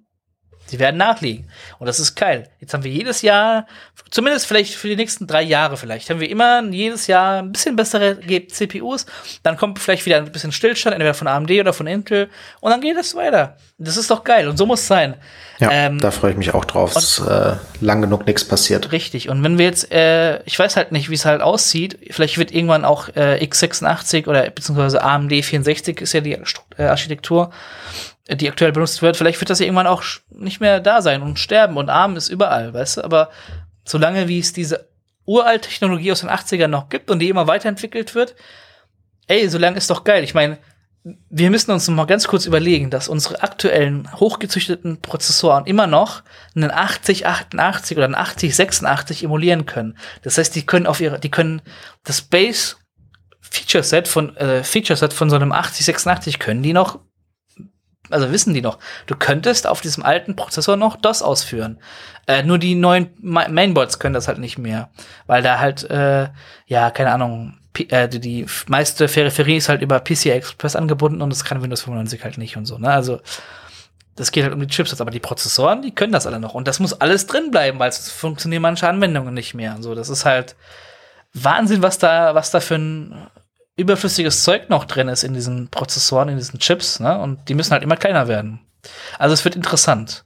[0.69, 1.49] Sie werden nachlegen.
[1.79, 2.49] Und das ist geil.
[2.61, 3.67] Jetzt haben wir jedes Jahr,
[4.11, 7.75] zumindest vielleicht für die nächsten drei Jahre vielleicht, haben wir immer jedes Jahr ein bisschen
[7.75, 9.07] bessere CPUs.
[9.43, 12.29] Dann kommt vielleicht wieder ein bisschen Stillstand, entweder von AMD oder von Intel.
[12.61, 13.57] Und dann geht es weiter.
[13.79, 14.49] Das ist doch geil.
[14.49, 15.15] Und so muss es sein.
[15.59, 18.93] Ja, ähm, da freue ich mich auch drauf, dass äh, lang genug nichts passiert.
[18.93, 19.29] Richtig.
[19.29, 21.99] Und wenn wir jetzt, äh, ich weiß halt nicht, wie es halt aussieht.
[22.11, 26.39] Vielleicht wird irgendwann auch äh, x86 oder beziehungsweise AMD 64 ist ja die
[26.77, 27.51] äh, Architektur
[28.29, 31.39] die aktuell benutzt wird, vielleicht wird das ja irgendwann auch nicht mehr da sein und
[31.39, 33.05] sterben und ARM ist überall, weißt du?
[33.05, 33.31] Aber
[33.85, 34.89] solange wie es diese
[35.25, 38.35] uralte Technologie aus den 80ern noch gibt und die immer weiterentwickelt wird,
[39.27, 40.25] ey, solange ist doch geil.
[40.25, 40.59] Ich meine,
[41.31, 46.23] wir müssen uns mal ganz kurz überlegen, dass unsere aktuellen hochgezüchteten Prozessoren immer noch
[46.55, 49.97] einen 8088 oder einen 8086 emulieren können.
[50.23, 51.63] Das heißt, die können auf ihre, die können
[52.05, 52.77] das Base
[53.41, 57.01] Feature Set von äh, Feature Set von so einem 8086 können die noch
[58.11, 61.79] also wissen die noch, du könntest auf diesem alten Prozessor noch DOS ausführen.
[62.27, 64.91] Äh, nur die neuen Mainboards können das halt nicht mehr,
[65.27, 66.29] weil da halt, äh,
[66.67, 71.31] ja, keine Ahnung, äh, die, die meiste Peripherie ist halt über PCI Express angebunden und
[71.31, 72.79] das kann Windows 95 halt nicht und so.
[72.79, 72.91] Ne?
[72.91, 73.21] Also
[74.17, 76.55] das geht halt um die Chips, aber die Prozessoren, die können das alle noch.
[76.55, 79.77] Und das muss alles drin bleiben, weil es funktionieren manche Anwendungen nicht mehr.
[79.81, 80.57] So, das ist halt
[81.35, 83.29] Wahnsinn, was da, was da für ein
[83.79, 87.19] überflüssiges Zeug noch drin ist in diesen Prozessoren, in diesen Chips, ne?
[87.19, 88.61] Und die müssen halt immer kleiner werden.
[89.19, 90.25] Also es wird interessant.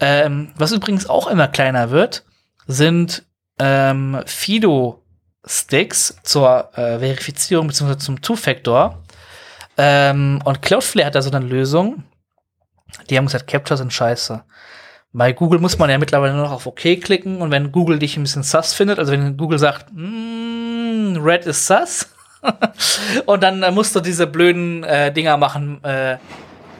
[0.00, 2.24] Ähm, was übrigens auch immer kleiner wird,
[2.66, 3.24] sind
[3.58, 7.98] ähm, Fido-Sticks zur äh, Verifizierung bzw.
[7.98, 9.02] zum Two-Factor.
[9.76, 12.04] Ähm, und Cloudflare hat da so eine Lösung.
[13.08, 14.42] Die haben gesagt, Capture sind scheiße.
[15.12, 18.16] Bei Google muss man ja mittlerweile nur noch auf OK klicken und wenn Google dich
[18.16, 22.08] ein bisschen sus findet, also wenn Google sagt, mm, Red ist sus,
[23.26, 26.16] und dann musst du diese blöden äh, Dinger machen, äh,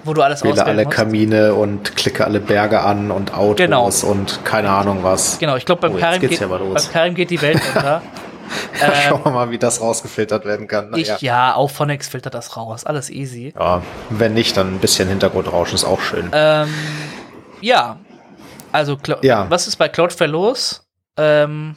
[0.05, 0.97] wo du alles Wähle alle musst.
[0.97, 3.91] Kamine und klicke alle Berge an und Autos genau.
[4.11, 5.39] und keine Ahnung was.
[5.39, 8.03] Genau, ich glaube, beim, oh, Karim geht, ja beim Karim geht die Welt unter.
[8.83, 10.93] ähm, Schauen wir mal, wie das rausgefiltert werden kann.
[10.97, 11.17] Ich, ja.
[11.21, 12.85] ja, auch Phonex filtert das raus.
[12.85, 13.53] Alles easy.
[13.59, 16.31] Ja, wenn nicht, dann ein bisschen Hintergrundrauschen ist auch schön.
[16.33, 16.69] Ähm,
[17.61, 17.99] ja,
[18.73, 19.47] also ja.
[19.49, 20.87] was ist bei Cloudflare los?
[21.17, 21.77] Ähm,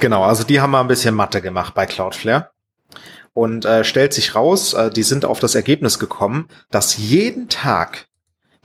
[0.00, 2.50] genau, also die haben mal ein bisschen Mathe gemacht bei Cloudflare
[3.32, 8.06] und äh, stellt sich raus, äh, die sind auf das Ergebnis gekommen, dass jeden Tag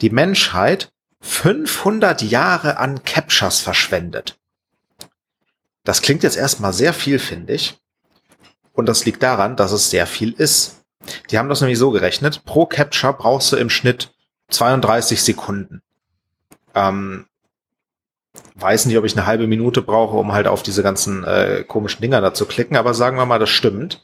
[0.01, 4.37] die Menschheit 500 Jahre an Captchas verschwendet.
[5.83, 7.77] Das klingt jetzt erstmal sehr viel, finde ich.
[8.73, 10.81] Und das liegt daran, dass es sehr viel ist.
[11.31, 12.45] Die haben das nämlich so gerechnet.
[12.45, 14.11] Pro Capture brauchst du im Schnitt
[14.49, 15.81] 32 Sekunden.
[16.75, 17.25] Ähm,
[18.55, 22.01] weiß nicht, ob ich eine halbe Minute brauche, um halt auf diese ganzen äh, komischen
[22.01, 24.01] Dinger da zu klicken, aber sagen wir mal, das stimmt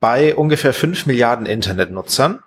[0.00, 2.40] bei ungefähr fünf Milliarden Internetnutzern.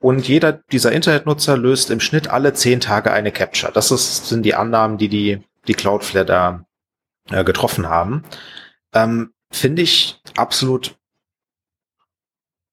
[0.00, 3.72] Und jeder dieser Internetnutzer löst im Schnitt alle zehn Tage eine Capture.
[3.72, 6.64] Das ist, sind die Annahmen, die die, die Cloudflare da
[7.30, 8.24] äh, getroffen haben.
[8.92, 10.96] Ähm, Finde ich absolut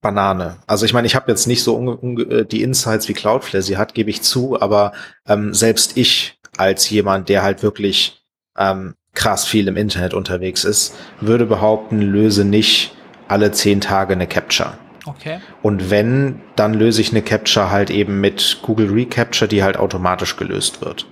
[0.01, 0.57] Banane.
[0.66, 3.93] Also ich meine, ich habe jetzt nicht so äh, die Insights wie Cloudflare sie hat,
[3.93, 4.93] gebe ich zu, aber
[5.28, 8.22] ähm, selbst ich als jemand, der halt wirklich
[8.57, 12.95] ähm, krass viel im Internet unterwegs ist, würde behaupten, löse nicht
[13.28, 14.74] alle zehn Tage eine Capture.
[15.05, 15.39] Okay.
[15.62, 20.36] Und wenn, dann löse ich eine Capture halt eben mit Google Recapture, die halt automatisch
[20.36, 21.05] gelöst wird.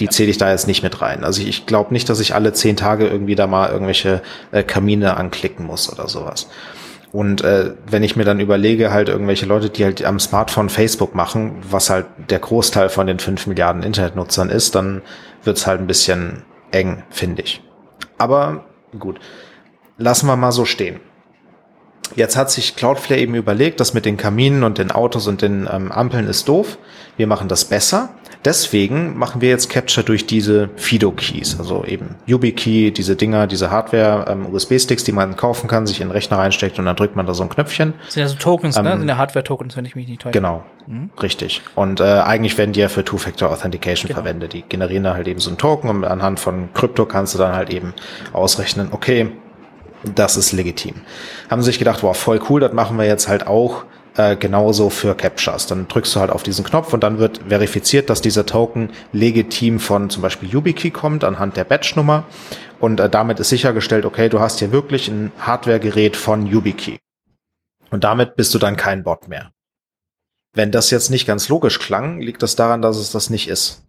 [0.00, 1.24] Die zähle ich da jetzt nicht mit rein.
[1.24, 4.62] Also ich, ich glaube nicht, dass ich alle zehn Tage irgendwie da mal irgendwelche äh,
[4.62, 6.48] Kamine anklicken muss oder sowas.
[7.14, 11.14] Und äh, wenn ich mir dann überlege, halt irgendwelche Leute, die halt am Smartphone Facebook
[11.14, 15.00] machen, was halt der Großteil von den fünf Milliarden Internetnutzern ist, dann
[15.44, 16.42] wird's halt ein bisschen
[16.72, 17.62] eng, finde ich.
[18.18, 18.64] Aber
[18.98, 19.20] gut,
[19.96, 20.98] lassen wir mal so stehen.
[22.16, 25.68] Jetzt hat sich Cloudflare eben überlegt, das mit den Kaminen und den Autos und den
[25.72, 26.78] ähm, Ampeln ist doof.
[27.16, 28.08] Wir machen das besser.
[28.44, 35.02] Deswegen machen wir jetzt Capture durch diese Fido-Keys, also eben YubiKey, diese Dinger, diese Hardware-USB-Sticks,
[35.02, 37.32] ähm, die man kaufen kann, sich in den Rechner reinsteckt und dann drückt man da
[37.32, 37.94] so ein Knöpfchen.
[38.04, 38.80] Das sind ja so Tokens, ne?
[38.80, 38.98] ähm, ne?
[38.98, 40.32] sind ja Hardware-Tokens, wenn ich mich nicht täusche.
[40.32, 41.10] Genau, mhm.
[41.22, 41.62] richtig.
[41.74, 44.20] Und äh, eigentlich werden die ja für Two-Factor Authentication genau.
[44.20, 44.52] verwendet.
[44.52, 47.54] Die generieren da halt eben so ein Token und anhand von Krypto kannst du dann
[47.54, 47.94] halt eben
[48.34, 49.30] ausrechnen, okay,
[50.14, 50.96] das ist legitim.
[51.50, 53.84] Haben sie sich gedacht, wow, voll cool, das machen wir jetzt halt auch
[54.16, 55.66] äh, genauso für Captchas.
[55.66, 59.80] Dann drückst du halt auf diesen Knopf und dann wird verifiziert, dass dieser Token legitim
[59.80, 62.24] von zum Beispiel YubiKey kommt anhand der Batchnummer
[62.80, 66.98] und äh, damit ist sichergestellt, okay, du hast hier wirklich ein Hardwaregerät von YubiKey.
[67.90, 69.52] Und damit bist du dann kein Bot mehr.
[70.52, 73.82] Wenn das jetzt nicht ganz logisch klang, liegt das daran, dass es das nicht ist.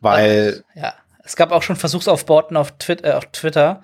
[0.00, 0.64] Weil.
[0.74, 0.94] Ja,
[1.24, 3.82] es gab auch schon Versuchsaufbauten auf, Twitter, äh, auf Twitter,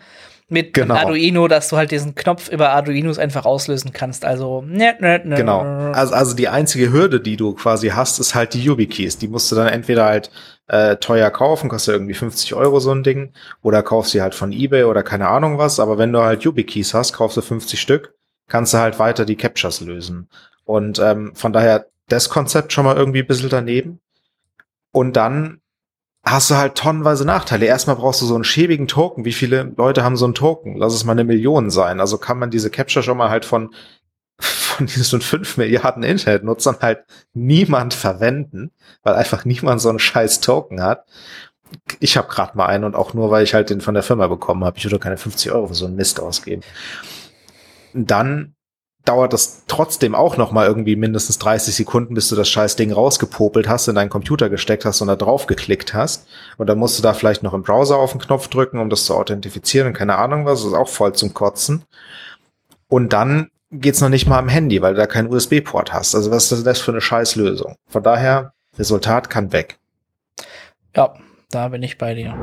[0.51, 0.95] mit genau.
[0.95, 4.25] Arduino, dass du halt diesen Knopf über Arduinos einfach auslösen kannst.
[4.25, 5.37] Also, ne, ne, ne.
[5.37, 5.61] Genau.
[5.93, 9.19] Also, also die einzige Hürde, die du quasi hast, ist halt die YubiKeys.
[9.19, 10.31] Die musst du dann entweder halt
[10.67, 13.33] äh, teuer kaufen, kostet irgendwie 50 Euro so ein Ding,
[13.63, 15.81] oder kaufst sie halt von eBay oder keine Ahnung was.
[15.81, 18.15] Aber wenn du halt YubiKeys hast, kaufst du 50 Stück,
[18.49, 20.29] kannst du halt weiter die Captures lösen.
[20.65, 24.01] Und ähm, von daher das Konzept schon mal irgendwie ein bisschen daneben.
[24.93, 25.60] Und dann
[26.25, 27.67] hast du halt tonnenweise Nachteile.
[27.67, 29.25] Erstmal brauchst du so einen schäbigen Token.
[29.25, 30.77] Wie viele Leute haben so einen Token?
[30.77, 32.01] Lass es mal eine Million sein.
[32.01, 33.75] Also kann man diese Capture schon mal halt von,
[34.39, 38.71] von diesen fünf Milliarden Internetnutzern halt niemand verwenden,
[39.03, 41.07] weil einfach niemand so einen scheiß Token hat.
[42.01, 44.27] Ich habe gerade mal einen und auch nur, weil ich halt den von der Firma
[44.27, 44.77] bekommen habe.
[44.79, 46.63] Ich würde keine 50 Euro für so einen Mist ausgeben.
[47.95, 48.55] Dann
[49.05, 52.93] dauert das trotzdem auch noch mal irgendwie mindestens 30 Sekunden, bis du das scheiß Ding
[52.93, 56.29] rausgepopelt hast, in deinen Computer gesteckt hast und da drauf geklickt hast.
[56.59, 59.07] Und dann musst du da vielleicht noch im Browser auf den Knopf drücken, um das
[59.07, 60.61] zu authentifizieren und keine Ahnung was.
[60.61, 61.85] Das ist auch voll zum Kotzen.
[62.89, 66.15] Und dann geht's noch nicht mal am Handy, weil du da keinen USB-Port hast.
[66.15, 67.77] Also was ist das für eine scheiß Lösung?
[67.89, 69.79] Von daher, Resultat kann weg.
[70.95, 71.15] Ja,
[71.51, 72.37] da bin ich bei dir.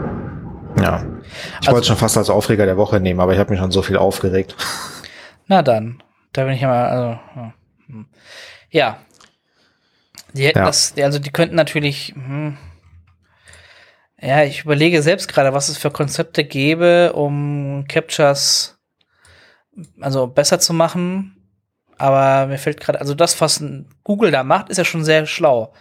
[0.80, 1.06] Ja.
[1.62, 3.72] Ich also, wollte schon fast als Aufreger der Woche nehmen, aber ich habe mich schon
[3.72, 4.56] so viel aufgeregt.
[5.48, 6.02] Na dann,
[6.34, 7.54] da bin ich ja mal, also,
[8.72, 9.00] ja.
[10.34, 10.66] Die hätten Ja.
[10.66, 12.58] das, also die könnten natürlich, hm,
[14.20, 18.78] ja, ich überlege selbst gerade, was es für Konzepte gäbe, um Captures
[20.00, 21.34] also besser zu machen.
[21.98, 23.64] Aber mir fällt gerade, also das, was
[24.04, 25.74] Google da macht, ist ja schon sehr schlau.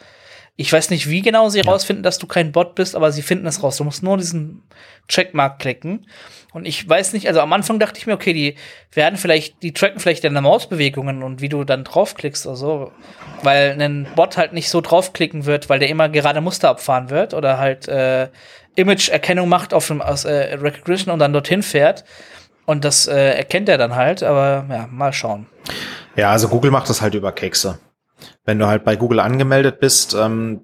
[0.58, 3.46] Ich weiß nicht, wie genau sie rausfinden, dass du kein Bot bist, aber sie finden
[3.46, 3.76] es raus.
[3.76, 4.62] Du musst nur diesen
[5.06, 6.06] Checkmark klicken.
[6.52, 8.54] Und ich weiß nicht, also am Anfang dachte ich mir, okay, die
[8.92, 12.92] werden vielleicht, die tracken vielleicht deine Mausbewegungen und wie du dann draufklickst oder so.
[13.42, 17.34] Weil ein Bot halt nicht so draufklicken wird, weil der immer gerade Muster abfahren wird
[17.34, 18.28] oder halt äh,
[18.76, 22.04] Image-Erkennung macht auf dem aus, äh, Recognition und dann dorthin fährt.
[22.64, 25.46] Und das äh, erkennt er dann halt, aber ja, mal schauen.
[26.16, 27.78] Ja, also Google macht das halt über Kekse.
[28.44, 30.62] Wenn du halt bei Google angemeldet bist, ähm,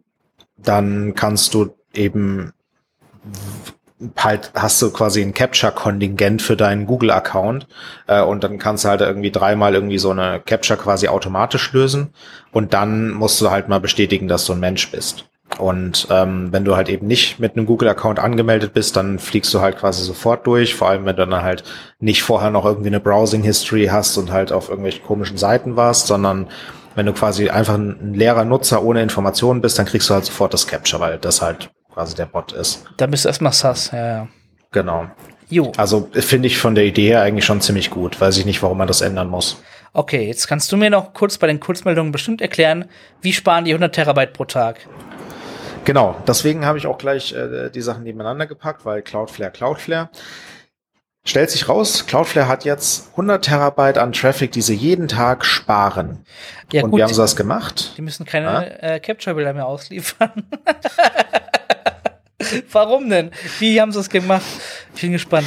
[0.57, 2.53] dann kannst du eben
[4.16, 7.66] halt hast du quasi ein Capture-Kontingent für deinen Google-Account
[8.09, 12.12] äh, und dann kannst du halt irgendwie dreimal irgendwie so eine Capture quasi automatisch lösen
[12.53, 15.26] und dann musst du halt mal bestätigen, dass du ein Mensch bist.
[15.59, 19.61] Und ähm, wenn du halt eben nicht mit einem Google-Account angemeldet bist, dann fliegst du
[19.61, 21.62] halt quasi sofort durch, vor allem wenn du dann halt
[22.00, 26.48] nicht vorher noch irgendwie eine Browsing-History hast und halt auf irgendwelchen komischen Seiten warst, sondern
[26.95, 30.53] wenn du quasi einfach ein leerer Nutzer ohne Informationen bist, dann kriegst du halt sofort
[30.55, 32.84] das Capture, weil das halt quasi der Bot ist.
[32.97, 34.28] Da bist du erstmal sass, ja, ja.
[34.70, 35.07] Genau.
[35.49, 35.70] Jo.
[35.76, 38.20] Also finde ich von der Idee her eigentlich schon ziemlich gut.
[38.20, 39.62] Weiß ich nicht, warum man das ändern muss.
[39.93, 42.86] Okay, jetzt kannst du mir noch kurz bei den Kurzmeldungen bestimmt erklären,
[43.20, 44.78] wie sparen die 100 Terabyte pro Tag?
[45.84, 50.09] Genau, deswegen habe ich auch gleich äh, die Sachen nebeneinander gepackt, weil Cloudflare, Cloudflare.
[51.24, 56.24] Stellt sich raus, Cloudflare hat jetzt 100 Terabyte an Traffic, die sie jeden Tag sparen.
[56.72, 57.92] Ja, Und gut, wie haben sie das gemacht?
[57.96, 58.62] die müssen keine Ah.
[58.94, 60.32] äh, Capture-Bilder mehr ausliefern.
[62.72, 63.30] Warum denn?
[63.60, 64.42] Wie haben sie es gemacht?
[64.96, 65.46] Ich bin gespannt.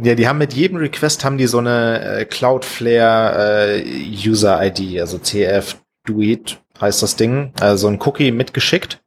[0.00, 5.00] Ja, die haben mit jedem Request haben die so eine äh, Cloudflare äh, User ID,
[5.00, 5.76] also CF
[6.06, 9.01] Duit heißt das Ding, äh, so ein Cookie mitgeschickt,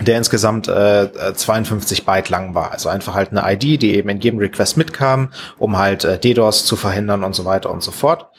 [0.00, 2.72] der insgesamt äh, äh, 52 Byte lang war.
[2.72, 6.64] Also einfach halt eine ID, die eben in jedem Request mitkam, um halt äh, DDoS
[6.64, 8.30] zu verhindern und so weiter und so fort.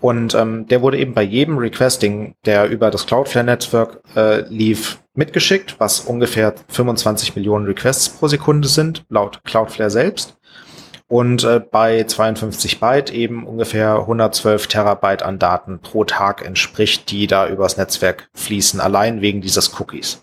[0.00, 5.76] Und ähm, der wurde eben bei jedem Requesting, der über das Cloudflare-Netzwerk äh, lief, mitgeschickt,
[5.78, 10.36] was ungefähr 25 Millionen Requests pro Sekunde sind, laut Cloudflare selbst.
[11.06, 17.26] Und äh, bei 52 Byte eben ungefähr 112 Terabyte an Daten pro Tag entspricht, die
[17.26, 20.22] da übers Netzwerk fließen, allein wegen dieses Cookies.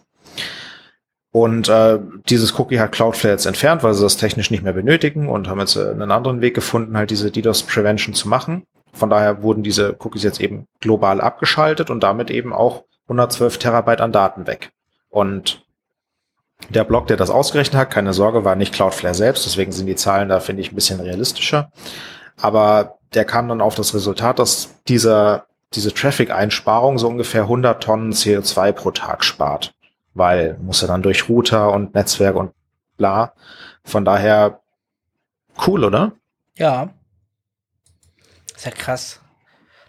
[1.32, 5.30] Und äh, dieses Cookie hat Cloudflare jetzt entfernt, weil sie das technisch nicht mehr benötigen
[5.30, 8.64] und haben jetzt äh, einen anderen Weg gefunden, halt diese DDoS Prevention zu machen.
[8.94, 14.02] Von daher wurden diese Cookies jetzt eben global abgeschaltet und damit eben auch 112 Terabyte
[14.02, 14.72] an Daten weg.
[15.10, 15.64] Und
[16.70, 19.96] der Blog, der das ausgerechnet hat, keine Sorge, war nicht Cloudflare selbst, deswegen sind die
[19.96, 21.72] Zahlen da, finde ich, ein bisschen realistischer.
[22.42, 28.14] Aber der kam dann auf das Resultat, dass dieser, diese Traffic-Einsparung so ungefähr 100 Tonnen
[28.14, 29.74] CO2 pro Tag spart.
[30.14, 32.52] Weil muss er dann durch Router und Netzwerk und
[32.98, 33.34] bla.
[33.84, 34.60] Von daher
[35.66, 36.14] cool, oder?
[36.58, 36.90] Ja.
[38.56, 39.22] Ist ja krass,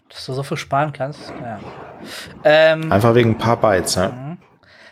[0.09, 1.33] dass du so viel sparen kannst.
[1.41, 1.59] Ja.
[2.43, 4.09] Ähm, Einfach wegen ein paar Bytes, ja.
[4.09, 4.37] Mhm.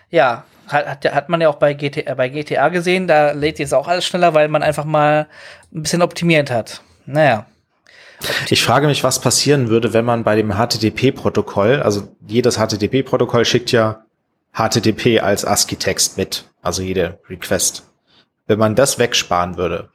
[0.10, 3.88] Ja, hat, hat, man ja auch bei GTA, bei GTA gesehen, da lädt jetzt auch
[3.88, 5.28] alles schneller, weil man einfach mal
[5.74, 6.82] ein bisschen optimiert hat.
[7.06, 7.46] Naja.
[8.50, 13.72] Ich frage mich, was passieren würde, wenn man bei dem HTTP-Protokoll, also jedes HTTP-Protokoll schickt
[13.72, 14.04] ja
[14.54, 17.84] HTTP als ASCII-Text mit, also jede Request.
[18.48, 19.90] Wenn man das wegsparen würde,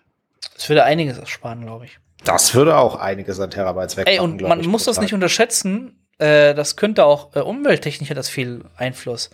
[0.55, 1.98] Das würde einiges sparen, glaube ich.
[2.24, 4.14] das würde auch einiges an Terabytes wegmachen.
[4.18, 5.98] Ey, und man ich, muss pro das nicht unterschätzen.
[6.18, 9.30] Äh, das könnte auch äh, umwelttechnisch hat das viel Einfluss.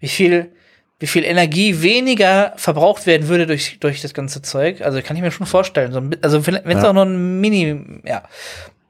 [0.00, 0.52] Wie viel,
[0.98, 4.82] wie viel Energie weniger verbraucht werden würde durch, durch das ganze Zeug.
[4.82, 5.92] Also kann ich mir schon vorstellen.
[5.92, 6.90] So, ein also wenn es Ja.
[6.90, 8.22] auch nur ein Mini, ja.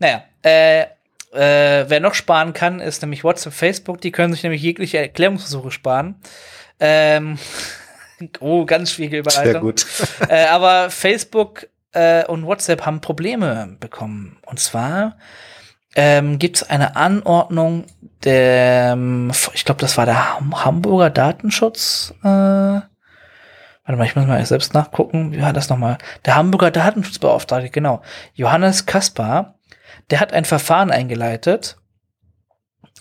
[0.00, 0.86] Naja, äh,
[1.32, 4.00] äh, wer noch sparen kann, ist nämlich WhatsApp, Facebook.
[4.00, 6.16] Die können sich nämlich jegliche Erklärungsversuche sparen.
[6.80, 7.38] Ähm,
[8.40, 9.52] oh, ganz schwierige Überleitung.
[9.52, 9.86] Sehr gut.
[10.28, 14.38] äh, aber Facebook äh, und WhatsApp haben Probleme bekommen.
[14.46, 15.16] Und zwar
[15.94, 17.84] ähm, gibt es eine Anordnung
[18.24, 18.96] der,
[19.54, 22.14] ich glaube, das war der Ham Hamburger Datenschutz.
[22.22, 22.86] Äh, warte
[23.86, 25.32] mal, ich muss mal selbst nachgucken.
[25.32, 25.98] Wie war das nochmal?
[26.24, 28.02] Der Hamburger Datenschutzbeauftragte, genau.
[28.34, 29.57] Johannes Kaspar,
[30.10, 31.76] der hat ein Verfahren eingeleitet,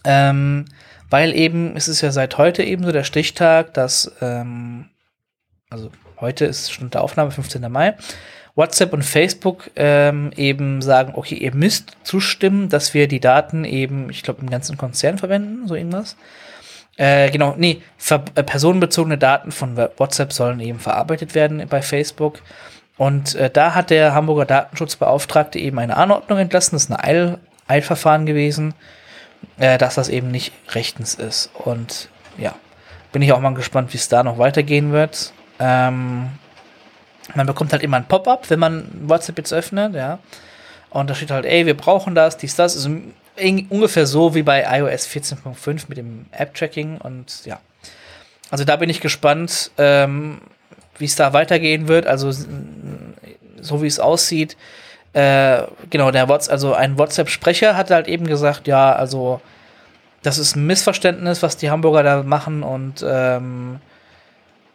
[0.03, 0.65] ähm,
[1.09, 4.89] weil eben, es ist ja seit heute eben so der Stichtag, dass, ähm,
[5.69, 7.71] also heute ist Stunde der Aufnahme, 15.
[7.71, 7.95] Mai,
[8.55, 14.09] WhatsApp und Facebook ähm, eben sagen, okay, ihr müsst zustimmen, dass wir die Daten eben,
[14.09, 16.17] ich glaube, im ganzen Konzern verwenden, so irgendwas.
[16.97, 22.41] Äh, genau, nee, äh, personenbezogene Daten von WhatsApp sollen eben verarbeitet werden bei Facebook.
[22.97, 27.37] Und äh, da hat der Hamburger Datenschutzbeauftragte eben eine Anordnung entlassen, das ist ein Eil
[27.67, 28.73] Eilverfahren gewesen,
[29.57, 31.51] äh, dass das eben nicht rechtens ist.
[31.53, 32.55] Und ja,
[33.11, 35.33] bin ich auch mal gespannt, wie es da noch weitergehen wird.
[35.59, 36.29] Ähm,
[37.35, 40.19] man bekommt halt immer ein Pop-up, wenn man WhatsApp jetzt öffnet, ja.
[40.89, 42.75] Und da steht halt, ey, wir brauchen das, dies, das.
[42.75, 42.89] Also
[43.69, 47.59] ungefähr so wie bei iOS 14.5 mit dem App-Tracking und ja.
[48.49, 50.39] Also da bin ich gespannt, ähm,
[50.99, 52.07] wie es da weitergehen wird.
[52.07, 52.31] Also
[53.61, 54.57] so wie es aussieht,
[55.13, 59.41] äh, genau, der WhatsApp, also ein WhatsApp-Sprecher hat halt eben gesagt, ja, also
[60.21, 63.79] das ist ein Missverständnis, was die Hamburger da machen und ähm,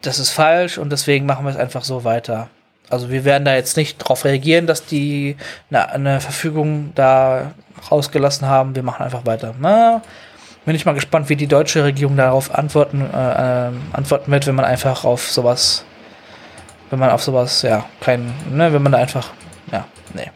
[0.01, 2.49] das ist falsch und deswegen machen wir es einfach so weiter.
[2.89, 5.37] Also wir werden da jetzt nicht darauf reagieren, dass die
[5.69, 7.53] eine, eine, Verfügung da
[7.89, 8.75] rausgelassen haben.
[8.75, 9.55] Wir machen einfach weiter.
[9.59, 10.01] Na,
[10.65, 14.55] bin ich mal gespannt, wie die deutsche Regierung darauf antworten, äh, äh, antworten wird, wenn
[14.55, 15.85] man einfach auf sowas,
[16.93, 19.31] wenn man auf sowas, ja, kein, ne, wenn man da einfach,
[19.71, 20.29] ja, nee.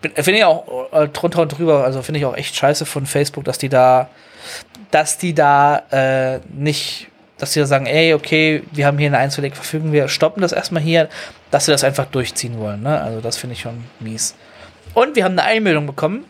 [0.00, 3.44] Finde ich auch äh, drunter und drüber, also finde ich auch echt scheiße von Facebook,
[3.44, 4.08] dass die da,
[4.90, 9.18] dass die da äh, nicht dass sie da sagen, ey, okay, wir haben hier eine
[9.18, 11.08] einstweilige Verfügung, wir stoppen das erstmal hier,
[11.50, 12.82] dass sie das einfach durchziehen wollen.
[12.82, 13.00] Ne?
[13.00, 14.34] Also das finde ich schon mies.
[14.94, 16.24] Und wir haben eine Einmeldung bekommen.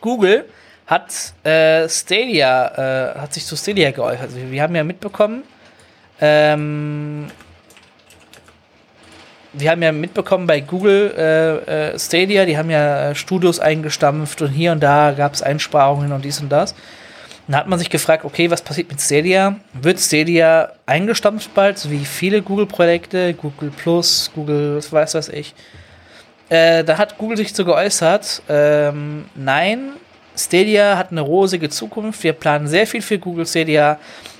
[0.00, 0.46] Google
[0.86, 4.22] hat äh, Stadia, äh, hat sich zu Stadia geäußert.
[4.22, 5.42] Also wir haben ja mitbekommen,
[6.20, 7.30] ähm,
[9.52, 14.42] wir haben ja mitbekommen bei Google äh, äh Stadia, die haben ja äh, Studios eingestampft
[14.42, 16.74] und hier und da gab es Einsparungen und dies und das.
[17.46, 19.56] Dann hat man sich gefragt, okay, was passiert mit Stadia?
[19.72, 25.54] Wird Stadia eingestampft bald, so wie viele Google-Projekte, Google Plus, Google, was weiß was ich.
[26.48, 29.94] Äh, da hat Google sich so geäußert, ähm, nein,
[30.36, 32.22] Stadia hat eine rosige Zukunft.
[32.22, 33.98] Wir planen sehr viel für Google Stadia.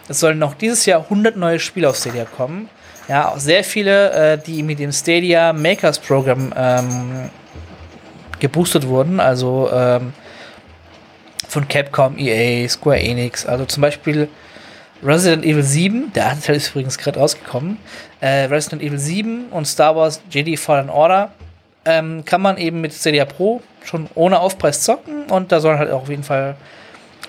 [0.08, 2.68] Es sollen noch dieses Jahr 100 neue Spiele auf Stadia kommen.
[3.08, 7.30] Ja, auch sehr viele, äh, die mit dem Stadia Makers Program ähm,
[8.38, 9.20] geboostet wurden.
[9.20, 10.12] Also ähm,
[11.48, 13.44] von Capcom, EA, Square Enix.
[13.46, 14.28] Also zum Beispiel
[15.02, 17.78] Resident Evil 7, der Anteil ist übrigens gerade rausgekommen.
[18.20, 21.32] Äh, Resident Evil 7 und Star Wars Jedi Fallen Order
[21.84, 25.90] ähm, kann man eben mit Stadia Pro schon ohne Aufpreis zocken und da sollen halt
[25.90, 26.56] auch auf jeden Fall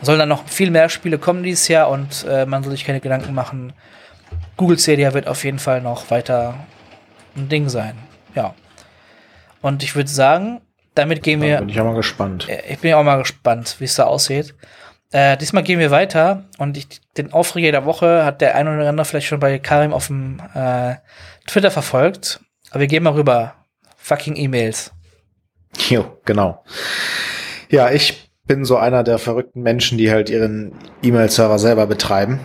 [0.02, 3.00] sollen dann noch viel mehr Spiele kommen dieses Jahr und äh, man soll sich keine
[3.00, 3.74] Gedanken machen.
[4.62, 6.54] Google Stadia wird auf jeden Fall noch weiter
[7.36, 7.98] ein Ding sein.
[8.36, 8.54] Ja.
[9.60, 10.62] Und ich würde sagen,
[10.94, 11.58] damit gehen da wir.
[11.58, 12.48] Bin ich auch mal gespannt.
[12.70, 14.54] Ich bin auch mal gespannt, wie es da aussieht.
[15.12, 18.88] Äh, diesmal gehen wir weiter und ich, den Aufreger der Woche hat der ein oder
[18.88, 20.94] andere vielleicht schon bei Karim auf dem äh,
[21.48, 22.40] Twitter verfolgt.
[22.70, 23.56] Aber wir gehen mal rüber.
[23.98, 24.92] Fucking E-Mails.
[25.90, 26.64] Jo, genau.
[27.72, 32.40] Ja, ich bin so einer der verrückten Menschen, die halt ihren E-Mail-Server selber betreiben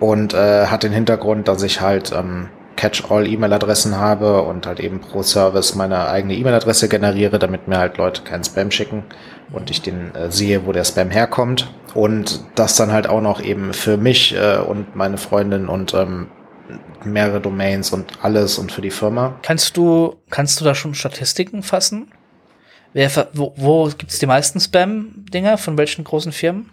[0.00, 5.22] und äh, hat den Hintergrund, dass ich halt ähm, Catch-all-E-Mail-Adressen habe und halt eben pro
[5.22, 9.04] Service meine eigene E-Mail-Adresse generiere, damit mir halt Leute keinen Spam schicken
[9.52, 11.72] und ich den äh, sehe, wo der Spam herkommt.
[11.94, 16.28] Und das dann halt auch noch eben für mich äh, und meine Freundin und ähm,
[17.04, 19.38] mehrere Domains und alles und für die Firma.
[19.42, 22.10] Kannst du, kannst du da schon Statistiken fassen?
[22.92, 25.58] Wer, wo, wo gibt es die meisten Spam-Dinger?
[25.58, 26.70] Von welchen großen Firmen?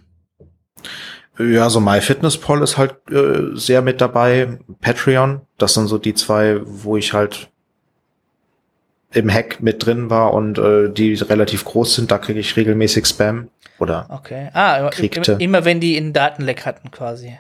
[1.49, 4.59] Ja, so MyFitnessPal ist halt äh, sehr mit dabei.
[4.81, 7.49] Patreon, das sind so die zwei, wo ich halt
[9.13, 13.05] im Hack mit drin war und äh, die relativ groß sind, da kriege ich regelmäßig
[13.05, 14.49] Spam oder okay.
[14.53, 15.33] Ah, kriegte.
[15.39, 17.37] immer wenn die in Datenleck hatten quasi.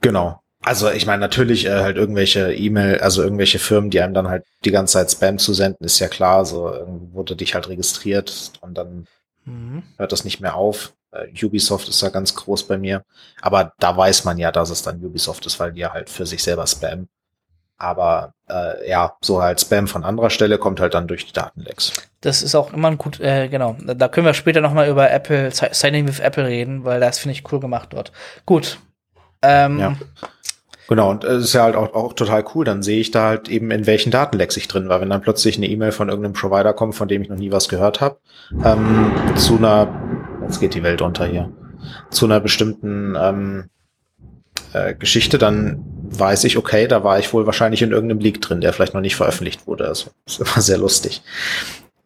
[0.00, 0.40] Genau.
[0.62, 4.44] Also ich meine natürlich äh, halt irgendwelche E-Mail, also irgendwelche Firmen, die einem dann halt
[4.64, 6.44] die ganze Zeit Spam zu senden, ist ja klar.
[6.44, 6.74] So
[7.12, 9.06] wurde dich halt registriert und dann
[9.46, 9.84] mhm.
[9.96, 10.92] hört das nicht mehr auf.
[11.12, 13.04] Uh, Ubisoft ist da ganz groß bei mir.
[13.40, 16.26] Aber da weiß man ja, dass es dann Ubisoft ist, weil die ja halt für
[16.26, 17.08] sich selber spammen.
[17.80, 21.92] Aber äh, ja, so halt Spam von anderer Stelle kommt halt dann durch die Datenlecks.
[22.20, 23.74] Das ist auch immer ein gut, äh, genau.
[23.80, 27.32] Da können wir später noch mal über Apple, Signing with Apple reden, weil das finde
[27.32, 28.12] ich cool gemacht dort.
[28.44, 28.78] Gut.
[29.40, 29.96] Ähm, ja.
[30.88, 32.64] Genau, und es ist ja halt auch, auch total cool.
[32.64, 35.00] Dann sehe ich da halt eben, in welchen Datenlecks ich drin war.
[35.00, 37.68] Wenn dann plötzlich eine E-Mail von irgendeinem Provider kommt, von dem ich noch nie was
[37.68, 38.18] gehört habe,
[38.64, 39.88] ähm, zu einer
[40.50, 41.50] jetzt geht die Welt unter hier,
[42.10, 43.70] zu einer bestimmten ähm,
[44.72, 48.60] äh, Geschichte, dann weiß ich, okay, da war ich wohl wahrscheinlich in irgendeinem Leak drin,
[48.60, 49.84] der vielleicht noch nicht veröffentlicht wurde.
[49.88, 51.22] Das ist immer sehr lustig.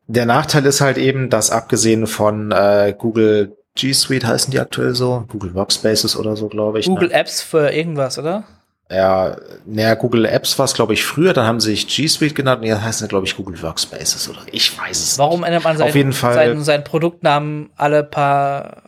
[0.06, 4.94] Der Nachteil ist halt eben, dass abgesehen von äh, Google G Suite heißen die aktuell
[4.94, 6.86] so, Google Workspaces oder so, glaube ich.
[6.86, 6.94] Ne?
[6.94, 7.14] Google ne?
[7.14, 8.44] Apps für irgendwas, oder?
[8.94, 9.36] Ja,
[9.66, 12.60] naja, Google Apps war es, glaube ich, früher, dann haben sie sich G Suite genannt
[12.62, 15.48] und jetzt heißen sie, glaube ich, Google Workspaces oder ich weiß es Warum nicht.
[15.48, 16.34] ändert man seinen, Auf jeden Fall.
[16.34, 18.82] seinen, seinen Produktnamen alle paar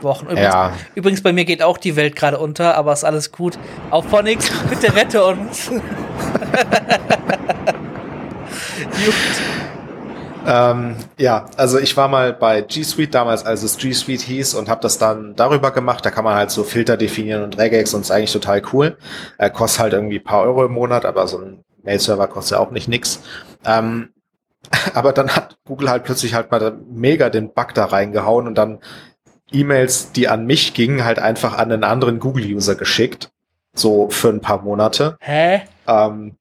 [0.00, 0.26] Wochen?
[0.26, 0.72] Übrigens, ja.
[0.94, 3.58] übrigens, bei mir geht auch die Welt gerade unter, aber ist alles gut.
[3.90, 5.70] Auf Phonics, bitte rette uns.
[10.46, 14.54] ähm, ja, also ich war mal bei G Suite damals, als es G Suite hieß
[14.54, 16.04] und habe das dann darüber gemacht.
[16.04, 18.96] Da kann man halt so Filter definieren und Regex und ist eigentlich total cool.
[19.38, 22.70] Äh, kostet halt irgendwie paar Euro im Monat, aber so ein Mail-Server kostet ja auch
[22.70, 23.20] nicht nix.
[23.64, 24.10] Ähm,
[24.94, 28.80] aber dann hat Google halt plötzlich halt mal mega den Bug da reingehauen und dann
[29.52, 33.30] E-Mails, die an mich gingen, halt einfach an einen anderen Google-User geschickt.
[33.74, 35.16] So für ein paar Monate.
[35.20, 35.62] Hä?
[35.86, 36.36] Ähm,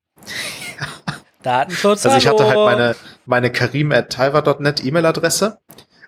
[1.43, 2.05] Datenschutz.
[2.05, 5.59] also ich hatte halt meine, meine karim.taiwa.net E-Mail-Adresse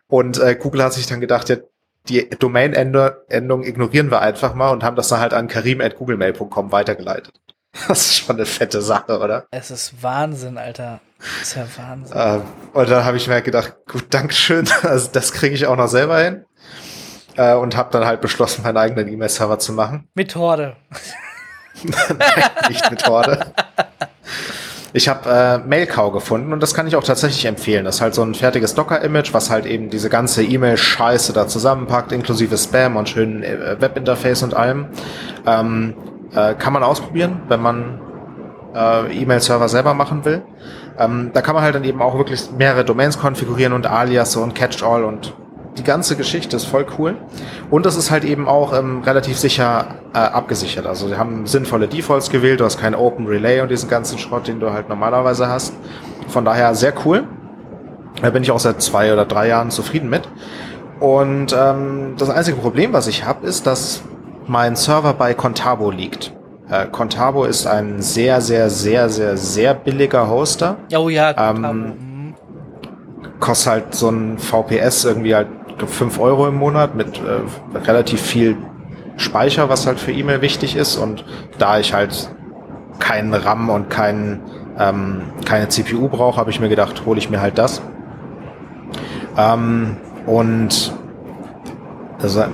[0.07, 1.57] und äh, Google hat sich dann gedacht, ja,
[2.09, 7.33] die Domain-Endung ignorieren wir einfach mal und haben das dann halt an karim.googlemail.com weitergeleitet.
[7.87, 9.47] Das ist schon eine fette Sache, oder?
[9.49, 10.99] Es ist Wahnsinn, Alter.
[11.17, 12.15] Das ist ja Wahnsinn.
[12.15, 12.39] Äh,
[12.73, 15.87] und dann habe ich mir halt gedacht, gut, Dankeschön, also das kriege ich auch noch
[15.87, 16.45] selber hin.
[17.35, 20.07] Äh, und habe dann halt beschlossen, meinen eigenen E-Mail-Server zu machen.
[20.13, 20.75] Mit Horde.
[22.69, 23.53] Nicht mit Horde.
[24.95, 27.83] Ich habe äh, Mailcow gefunden und das kann ich auch tatsächlich empfehlen.
[27.83, 32.11] Das ist halt so ein fertiges Docker-Image, was halt eben diese ganze E-Mail-Scheiße da zusammenpackt,
[32.11, 34.85] inklusive Spam und schönen äh, Webinterface und allem.
[35.47, 35.95] Ähm,
[36.35, 38.01] äh, kann man ausprobieren, wenn man
[38.75, 40.43] äh, E-Mail-Server selber machen will.
[40.99, 44.53] Ähm, da kann man halt dann eben auch wirklich mehrere Domains konfigurieren und Alias und
[44.53, 45.33] Catch-all und
[45.77, 47.15] die ganze Geschichte ist voll cool.
[47.69, 50.85] Und das ist halt eben auch ähm, relativ sicher äh, abgesichert.
[50.85, 54.47] Also sie haben sinnvolle Defaults gewählt, du hast kein Open Relay und diesen ganzen Schrott,
[54.47, 55.73] den du halt normalerweise hast.
[56.27, 57.23] Von daher sehr cool.
[58.21, 60.27] Da bin ich auch seit zwei oder drei Jahren zufrieden mit.
[60.99, 64.03] Und ähm, das einzige Problem, was ich habe, ist, dass
[64.47, 66.33] mein Server bei Contabo liegt.
[66.69, 70.77] Äh, Contabo ist ein sehr, sehr, sehr, sehr, sehr billiger Hoster.
[70.95, 71.93] Oh ja, Ähm, ähm,
[73.39, 75.47] Kostet halt so ein VPS irgendwie halt
[75.85, 78.57] 5 Euro im Monat mit äh, relativ viel
[79.17, 80.95] Speicher, was halt für E-Mail wichtig ist.
[80.97, 81.25] Und
[81.57, 82.29] da ich halt
[82.99, 84.41] keinen RAM und keinen,
[84.77, 87.81] ähm, keine CPU brauche, habe ich mir gedacht, hole ich mir halt das.
[89.37, 90.93] Ähm, und
[92.21, 92.45] also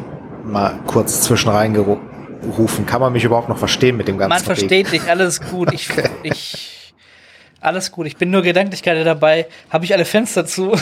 [0.44, 4.92] mal kurz zwischen reingerufen, kann man mich überhaupt noch verstehen mit dem ganzen man versteht
[4.92, 5.72] dich, alles gut.
[5.74, 5.90] Ich,
[6.24, 6.94] ich,
[7.62, 8.08] alles gut.
[8.08, 9.48] Ich bin nur gedanklich gerade dabei.
[9.70, 10.72] Habe ich alle Fenster zu?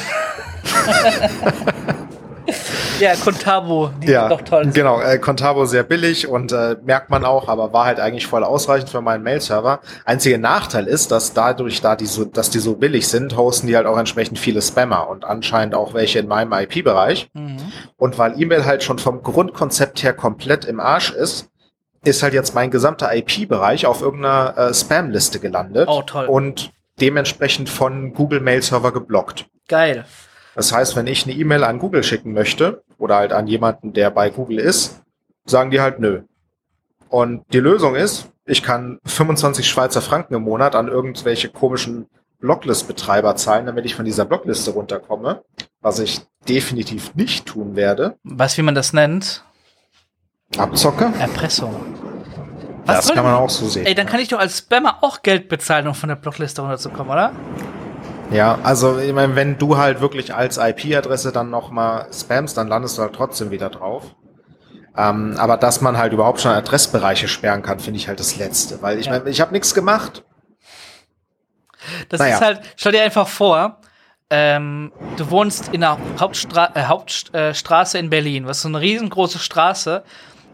[3.00, 4.72] ja, Contabo, die ja, sind doch toll.
[4.74, 8.44] Genau, äh, Contabo sehr billig und äh, merkt man auch, aber war halt eigentlich voll
[8.44, 9.80] ausreichend für meinen Mail-Server.
[10.06, 13.76] Einziger Nachteil ist, dass dadurch, da die so, dass die so billig sind, hosten die
[13.76, 17.30] halt auch entsprechend viele Spammer und anscheinend auch welche in meinem IP-Bereich.
[17.34, 17.58] Mhm.
[17.98, 21.50] Und weil E-Mail halt schon vom Grundkonzept her komplett im Arsch ist,
[22.04, 26.26] ist halt jetzt mein gesamter IP-Bereich auf irgendeiner äh, Spam-Liste gelandet Oh, toll.
[26.26, 26.72] und
[27.02, 29.46] dementsprechend von Google Mail Server geblockt.
[29.68, 30.06] Geil.
[30.58, 34.10] Das heißt, wenn ich eine E-Mail an Google schicken möchte oder halt an jemanden, der
[34.10, 35.02] bei Google ist,
[35.46, 36.24] sagen die halt nö.
[37.10, 42.08] Und die Lösung ist, ich kann 25 Schweizer Franken im Monat an irgendwelche komischen
[42.40, 45.44] Blocklist-Betreiber zahlen, damit ich von dieser Blockliste runterkomme,
[45.82, 48.16] was ich definitiv nicht tun werde.
[48.24, 49.44] Du, wie man das nennt?
[50.58, 51.14] Abzocke?
[51.20, 51.76] Erpressung.
[52.88, 53.86] das soll- kann man auch so sehen.
[53.86, 57.12] Ey, dann kann ich doch als Spammer auch Geld bezahlen, um von der Blockliste runterzukommen,
[57.12, 57.32] oder?
[58.32, 62.98] Ja, also ich meine, wenn du halt wirklich als IP-Adresse dann nochmal spamst, dann landest
[62.98, 64.16] du halt trotzdem wieder drauf.
[64.98, 68.82] Ähm, aber dass man halt überhaupt schon Adressbereiche sperren kann, finde ich halt das Letzte.
[68.82, 69.14] Weil ich Ja.
[69.14, 70.24] meine, ich habe nichts gemacht.
[72.10, 72.36] Das Naja.
[72.36, 73.80] ist halt, stell dir einfach vor,
[74.30, 79.40] ähm, du wohnst in einer Hauptstra äh, Hauptstraße in Berlin, was ist so eine riesengroße
[79.40, 80.04] Straße,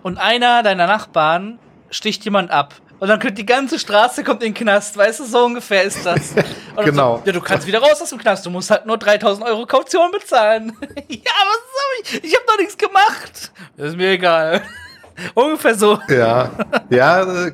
[0.04, 1.58] und einer deiner Nachbarn
[1.90, 2.76] sticht jemand ab.
[3.04, 6.06] Und dann kommt die ganze Straße kommt in den Knast, weißt du, so ungefähr ist
[6.06, 6.32] das.
[6.78, 7.18] Und Genau.
[7.18, 9.66] So, ja, du kannst wieder raus aus dem Knast, du musst halt nur 3000 Euro
[9.66, 10.72] Kaution bezahlen.
[11.10, 12.24] ja, was soll ich?
[12.24, 13.52] Ich hab doch nichts gemacht.
[13.76, 14.62] Das ist mir egal.
[15.34, 16.00] ungefähr so.
[16.08, 16.52] Ja,
[16.90, 17.52] ja, äh,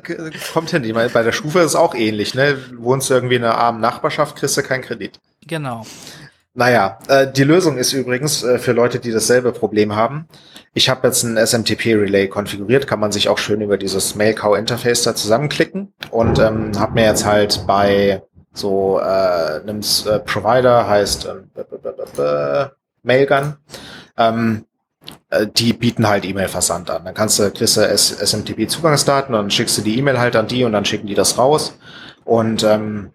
[0.52, 0.84] kommt hin.
[0.84, 2.36] Ich meine, bei der Stufe ist es auch ähnlich.
[2.36, 2.56] Ne?
[2.76, 5.18] Wohnst du irgendwie in einer armen Nachbarschaft, kriegst du keinen Kredit.
[5.48, 5.84] Genau.
[6.54, 10.26] Naja, äh, die Lösung ist übrigens äh, für Leute, die dasselbe Problem haben.
[10.74, 15.14] Ich habe jetzt ein SMTP-Relay konfiguriert, kann man sich auch schön über dieses Mailcow-Interface da
[15.14, 18.22] zusammenklicken und ähm, habe mir jetzt halt bei
[18.52, 19.02] so äh,
[19.60, 22.66] einem äh, Provider, heißt b-
[23.04, 23.56] Mailgun,
[24.18, 24.64] ähm,
[25.30, 27.04] äh, die bieten halt E-Mail-Versand an.
[27.04, 30.72] Dann kannst du, kriegst du SMTP-Zugangsdaten, dann schickst du die E-Mail halt an die und
[30.72, 31.78] dann schicken die das raus.
[32.24, 33.12] Und ähm,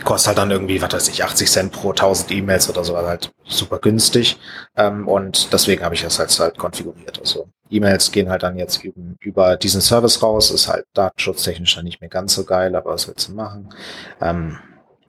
[0.00, 3.32] kostet halt dann irgendwie, was weiß ich, 80 Cent pro 1000 E-Mails oder so, halt
[3.44, 4.38] super günstig.
[4.76, 7.18] Ähm, und deswegen habe ich das halt, halt konfiguriert.
[7.20, 11.84] Also E-Mails gehen halt dann jetzt eben über diesen Service raus, ist halt datenschutztechnisch dann
[11.84, 13.68] nicht mehr ganz so geil, aber was willst du machen?
[14.20, 14.58] Ähm,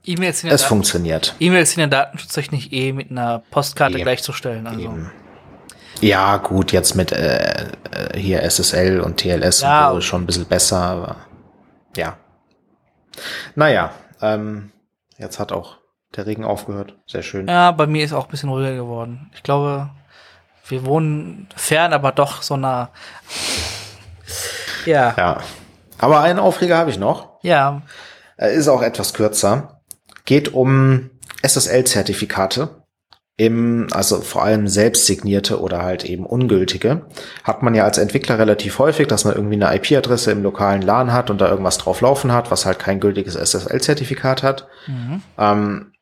[0.06, 1.36] E-Mails sind ja es funktioniert.
[1.40, 4.04] E-Mails sind ja datenschutztechnisch eh mit einer Postkarte Eben.
[4.04, 4.68] gleichzustellen.
[4.68, 4.80] Also.
[4.82, 5.12] Eben.
[6.02, 9.90] Ja, gut, jetzt mit äh, äh, hier SSL und TLS Ja.
[9.90, 11.16] und so schon ein bisschen besser, aber
[11.96, 12.18] ja.
[13.56, 13.92] Naja,
[14.24, 14.72] ähm,
[15.18, 15.78] Jetzt hat auch
[16.16, 16.96] der Regen aufgehört.
[17.08, 17.48] Sehr schön.
[17.48, 19.32] Ja, bei mir ist auch ein bisschen ruhiger geworden.
[19.36, 19.90] Ich glaube,
[20.68, 22.90] wir wohnen fern, aber doch so nah.
[24.86, 25.14] ja.
[25.18, 25.42] Ja.
[25.98, 27.40] Aber einen Aufreger habe ich noch.
[27.42, 27.82] Ja.
[28.38, 29.82] Ist auch etwas kürzer.
[30.26, 31.10] Geht um
[31.42, 32.83] SSL-Zertifikate
[33.36, 37.08] im, also vor allem selbst signierte oder halt eben ungültige,
[37.44, 41.12] hat man ja als Entwickler relativ häufig, dass man irgendwie eine IP-Adresse im lokalen LAN
[41.12, 44.68] hat und da irgendwas drauf laufen hat, was halt kein gültiges SSL-Zertifikat hat.
[44.88, 45.24] Mhm.
[45.38, 45.94] Ähm,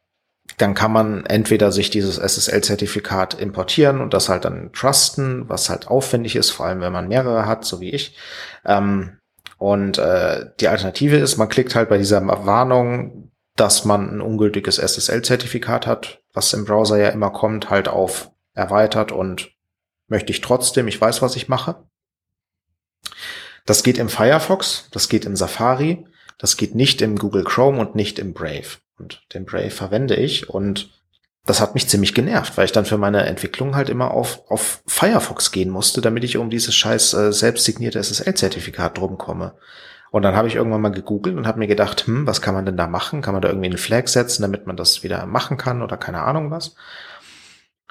[0.58, 5.88] dann kann man entweder sich dieses SSL-Zertifikat importieren und das halt dann trusten, was halt
[5.88, 8.18] aufwendig ist, vor allem wenn man mehrere hat, so wie ich.
[8.66, 9.18] Ähm,
[9.58, 13.31] und äh, die Alternative ist, man klickt halt bei dieser Warnung,
[13.62, 19.12] dass man ein ungültiges SSL-Zertifikat hat, was im Browser ja immer kommt, halt auf erweitert
[19.12, 19.52] und
[20.08, 21.76] möchte ich trotzdem, ich weiß, was ich mache.
[23.68, 26.08] Das geht im Firefox, das geht im Safari,
[26.40, 28.80] das geht nicht im Google Chrome und nicht im Brave.
[28.98, 30.90] Und den Brave verwende ich und
[31.46, 34.82] das hat mich ziemlich genervt, weil ich dann für meine Entwicklung halt immer auf, auf
[34.88, 39.54] Firefox gehen musste, damit ich um dieses scheiß äh, selbstsignierte SSL-Zertifikat drum komme.
[40.12, 42.66] Und dann habe ich irgendwann mal gegoogelt und habe mir gedacht, hm, was kann man
[42.66, 43.22] denn da machen?
[43.22, 46.22] Kann man da irgendwie einen Flag setzen, damit man das wieder machen kann oder keine
[46.22, 46.76] Ahnung was?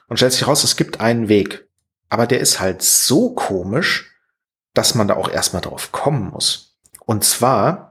[0.07, 1.67] Und stellt sich raus, es gibt einen Weg.
[2.11, 4.15] Aber der ist halt so komisch,
[4.75, 6.79] dass man da auch erstmal drauf kommen muss.
[7.07, 7.90] Und zwar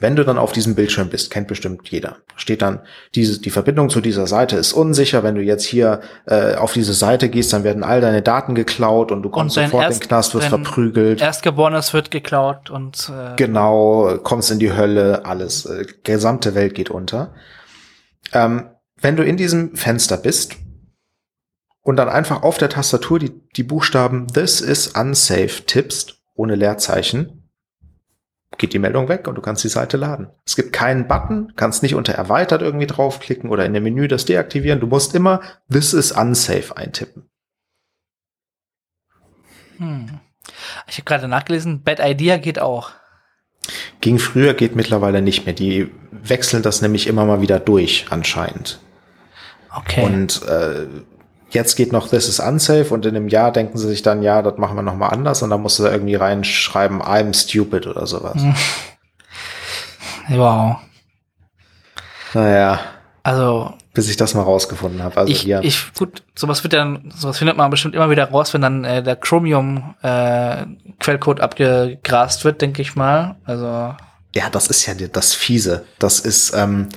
[0.00, 2.80] wenn du dann auf diesem Bildschirm bist, kennt bestimmt jeder, steht dann,
[3.14, 5.22] diese, die Verbindung zu dieser Seite ist unsicher.
[5.22, 9.10] Wenn du jetzt hier äh, auf diese Seite gehst, dann werden all deine Daten geklaut
[9.10, 11.22] und du kommst und sofort erst, in den Knast, wirst verprügelt.
[11.22, 16.90] Erstgeborenes wird geklaut und äh, genau, kommst in die Hölle, alles, äh, gesamte Welt geht
[16.90, 17.34] unter.
[18.32, 18.68] Ähm,
[19.00, 20.56] wenn du in diesem Fenster bist
[21.80, 27.37] und dann einfach auf der Tastatur die, die Buchstaben This is unsafe tippst, ohne Leerzeichen,
[28.56, 30.28] geht die Meldung weg und du kannst die Seite laden.
[30.46, 34.24] Es gibt keinen Button, kannst nicht unter erweitert irgendwie draufklicken oder in dem Menü das
[34.24, 34.80] deaktivieren.
[34.80, 37.28] Du musst immer This is unsafe eintippen.
[39.76, 40.20] Hm.
[40.86, 42.92] Ich habe gerade nachgelesen, Bad Idea geht auch.
[44.00, 45.54] Ging früher, geht mittlerweile nicht mehr.
[45.54, 48.80] Die wechseln das nämlich immer mal wieder durch, anscheinend.
[49.74, 50.04] Okay.
[50.04, 50.86] Und äh,
[51.50, 54.42] jetzt geht noch This is unsafe und in einem Jahr denken sie sich dann, ja,
[54.42, 57.86] das machen wir noch mal anders und dann musst du da irgendwie reinschreiben, I'm stupid
[57.86, 58.36] oder sowas.
[60.28, 60.76] wow.
[62.34, 62.80] Naja.
[63.22, 63.74] Also.
[63.94, 65.16] Bis ich das mal rausgefunden habe.
[65.16, 65.60] Also ich, hier.
[65.62, 69.02] ich, gut, sowas wird dann, sowas findet man bestimmt immer wieder raus, wenn dann äh,
[69.02, 70.64] der Chromium äh,
[71.00, 73.36] Quellcode abgegrast wird, denke ich mal.
[73.44, 73.94] Also.
[74.34, 75.84] Ja, das ist ja das Fiese.
[75.98, 76.88] Das ist, ähm,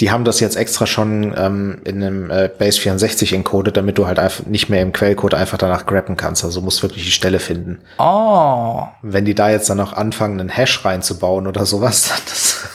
[0.00, 4.06] die haben das jetzt extra schon ähm, in einem äh, Base 64 encoded, damit du
[4.06, 6.44] halt einfach nicht mehr im Quellcode einfach danach grabben kannst.
[6.44, 7.80] Also musst wirklich die Stelle finden.
[7.98, 8.84] Oh.
[9.02, 12.68] Wenn die da jetzt dann noch anfangen, einen Hash reinzubauen oder sowas, das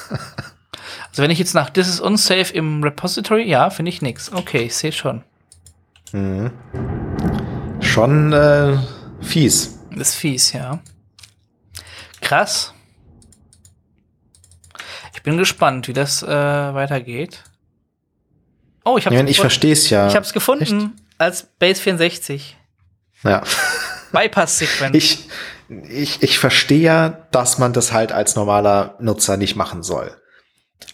[1.10, 4.34] Also wenn ich jetzt nach This is unsafe im Repository, ja, finde ich nix.
[4.34, 5.24] Okay, ich sehe schon.
[6.12, 6.52] Mhm.
[7.80, 8.78] Schon äh,
[9.22, 9.80] fies.
[9.92, 10.80] Das ist fies, ja.
[12.20, 12.73] Krass.
[15.24, 17.46] Ich bin gespannt, wie das äh, weitergeht.
[18.84, 20.10] Oh, ich hab's ja, Ich verstehe es ja.
[20.10, 21.04] Ich hab's gefunden Echt?
[21.18, 22.58] als Base 64.
[23.24, 23.42] Ja.
[24.12, 24.94] Bypass-Sequenz.
[24.98, 25.30] Ich,
[25.88, 30.12] ich, ich verstehe ja, dass man das halt als normaler Nutzer nicht machen soll.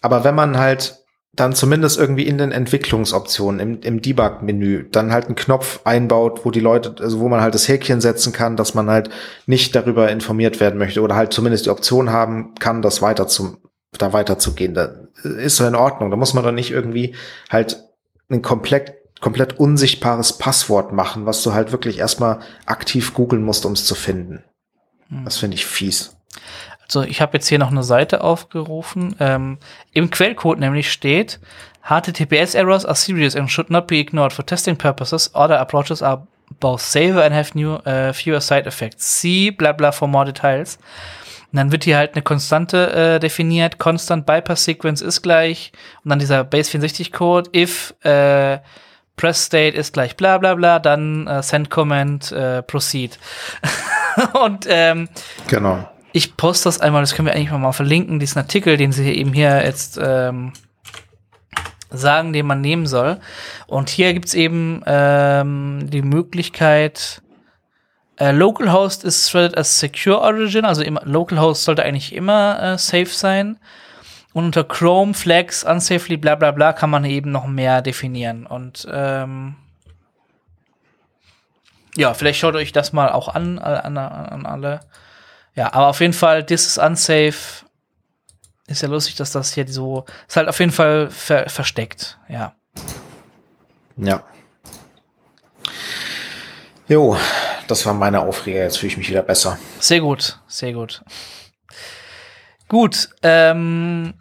[0.01, 0.99] Aber wenn man halt
[1.33, 6.51] dann zumindest irgendwie in den Entwicklungsoptionen, im, im Debug-Menü, dann halt einen Knopf einbaut, wo
[6.51, 9.09] die Leute, also wo man halt das Häkchen setzen kann, dass man halt
[9.47, 13.57] nicht darüber informiert werden möchte oder halt zumindest die Option haben kann, das weiter zu
[13.97, 14.73] da weiterzugehen.
[14.73, 14.91] Da
[15.23, 16.11] ist so in Ordnung.
[16.11, 17.15] Da muss man doch nicht irgendwie
[17.49, 17.83] halt
[18.29, 23.73] ein komplett komplett unsichtbares Passwort machen, was du halt wirklich erstmal aktiv googeln musst, um
[23.73, 24.43] es zu finden.
[25.09, 25.25] Hm.
[25.25, 26.15] Das finde ich fies.
[26.83, 29.15] Also ich habe jetzt hier noch eine Seite aufgerufen.
[29.19, 29.57] Ähm,
[29.91, 31.39] Im Quellcode nämlich steht,
[31.83, 35.31] HTTPS errors are serious and should not be ignored for testing purposes.
[35.35, 36.25] Other approaches are
[36.59, 39.19] both safer and have new, uh, fewer side effects.
[39.19, 40.79] See bla bla for more details.
[41.51, 43.79] Und dann wird hier halt eine Konstante äh, definiert.
[43.79, 45.71] Constant Bypass Sequence ist gleich.
[46.03, 47.49] Und dann dieser Base 64 Code.
[47.55, 48.59] If äh,
[49.19, 53.19] Press State ist gleich bla bla bla, dann äh, Send Command äh, Proceed.
[54.41, 55.09] und ähm,
[55.47, 55.89] genau.
[56.13, 59.33] Ich poste das einmal, das können wir eigentlich mal verlinken, diesen Artikel, den sie eben
[59.33, 60.53] hier jetzt ähm,
[61.89, 63.19] sagen, den man nehmen soll.
[63.67, 67.21] Und hier gibt's eben ähm, die Möglichkeit,
[68.19, 73.05] äh, Localhost ist threaded as Secure Origin, also immer, Localhost sollte eigentlich immer äh, safe
[73.05, 73.57] sein.
[74.33, 78.45] Und unter Chrome, Flags, Unsafely, bla bla bla kann man eben noch mehr definieren.
[78.45, 79.55] Und ähm,
[81.95, 84.81] ja, vielleicht schaut euch das mal auch an, an, an alle.
[85.55, 87.65] Ja, aber auf jeden Fall, this is unsafe
[88.67, 92.53] Ist ja lustig, dass das hier so ist halt auf jeden Fall ver versteckt, ja.
[93.97, 94.23] Ja.
[96.87, 97.17] Jo,
[97.69, 98.63] das war meine Aufreger.
[98.63, 99.57] Jetzt fühle ich mich wieder besser.
[99.79, 101.03] Sehr gut, sehr gut.
[102.67, 104.13] Gut, ähm,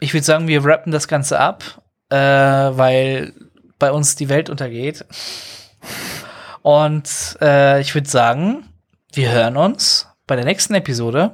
[0.00, 3.32] ich würde sagen, wir rappen das Ganze ab, äh, weil
[3.78, 5.04] bei uns die Welt untergeht.
[6.62, 8.68] Und äh, ich würde sagen,
[9.12, 11.32] wir hören uns bei der nächsten Episode,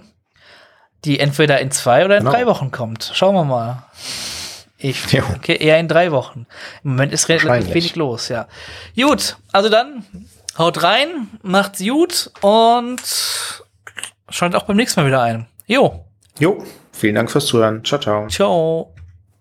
[1.04, 2.32] die entweder in zwei oder in Genau.
[2.36, 3.10] drei Wochen kommt.
[3.14, 3.84] Schauen wir mal.
[4.76, 5.02] Ich
[5.36, 6.46] okay, eher in drei Wochen.
[6.82, 8.46] Im Moment ist relativ wenig los, ja.
[8.96, 10.04] Gut, also dann
[10.58, 13.00] haut rein, macht's gut und
[14.28, 15.46] schaut auch beim nächsten Mal wieder ein.
[15.66, 16.04] Jo,
[16.38, 17.84] Jo, vielen Dank fürs Zuhören.
[17.84, 18.26] Ciao, ciao.
[18.28, 18.94] ciao.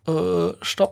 [0.07, 0.91] Äh, stopp.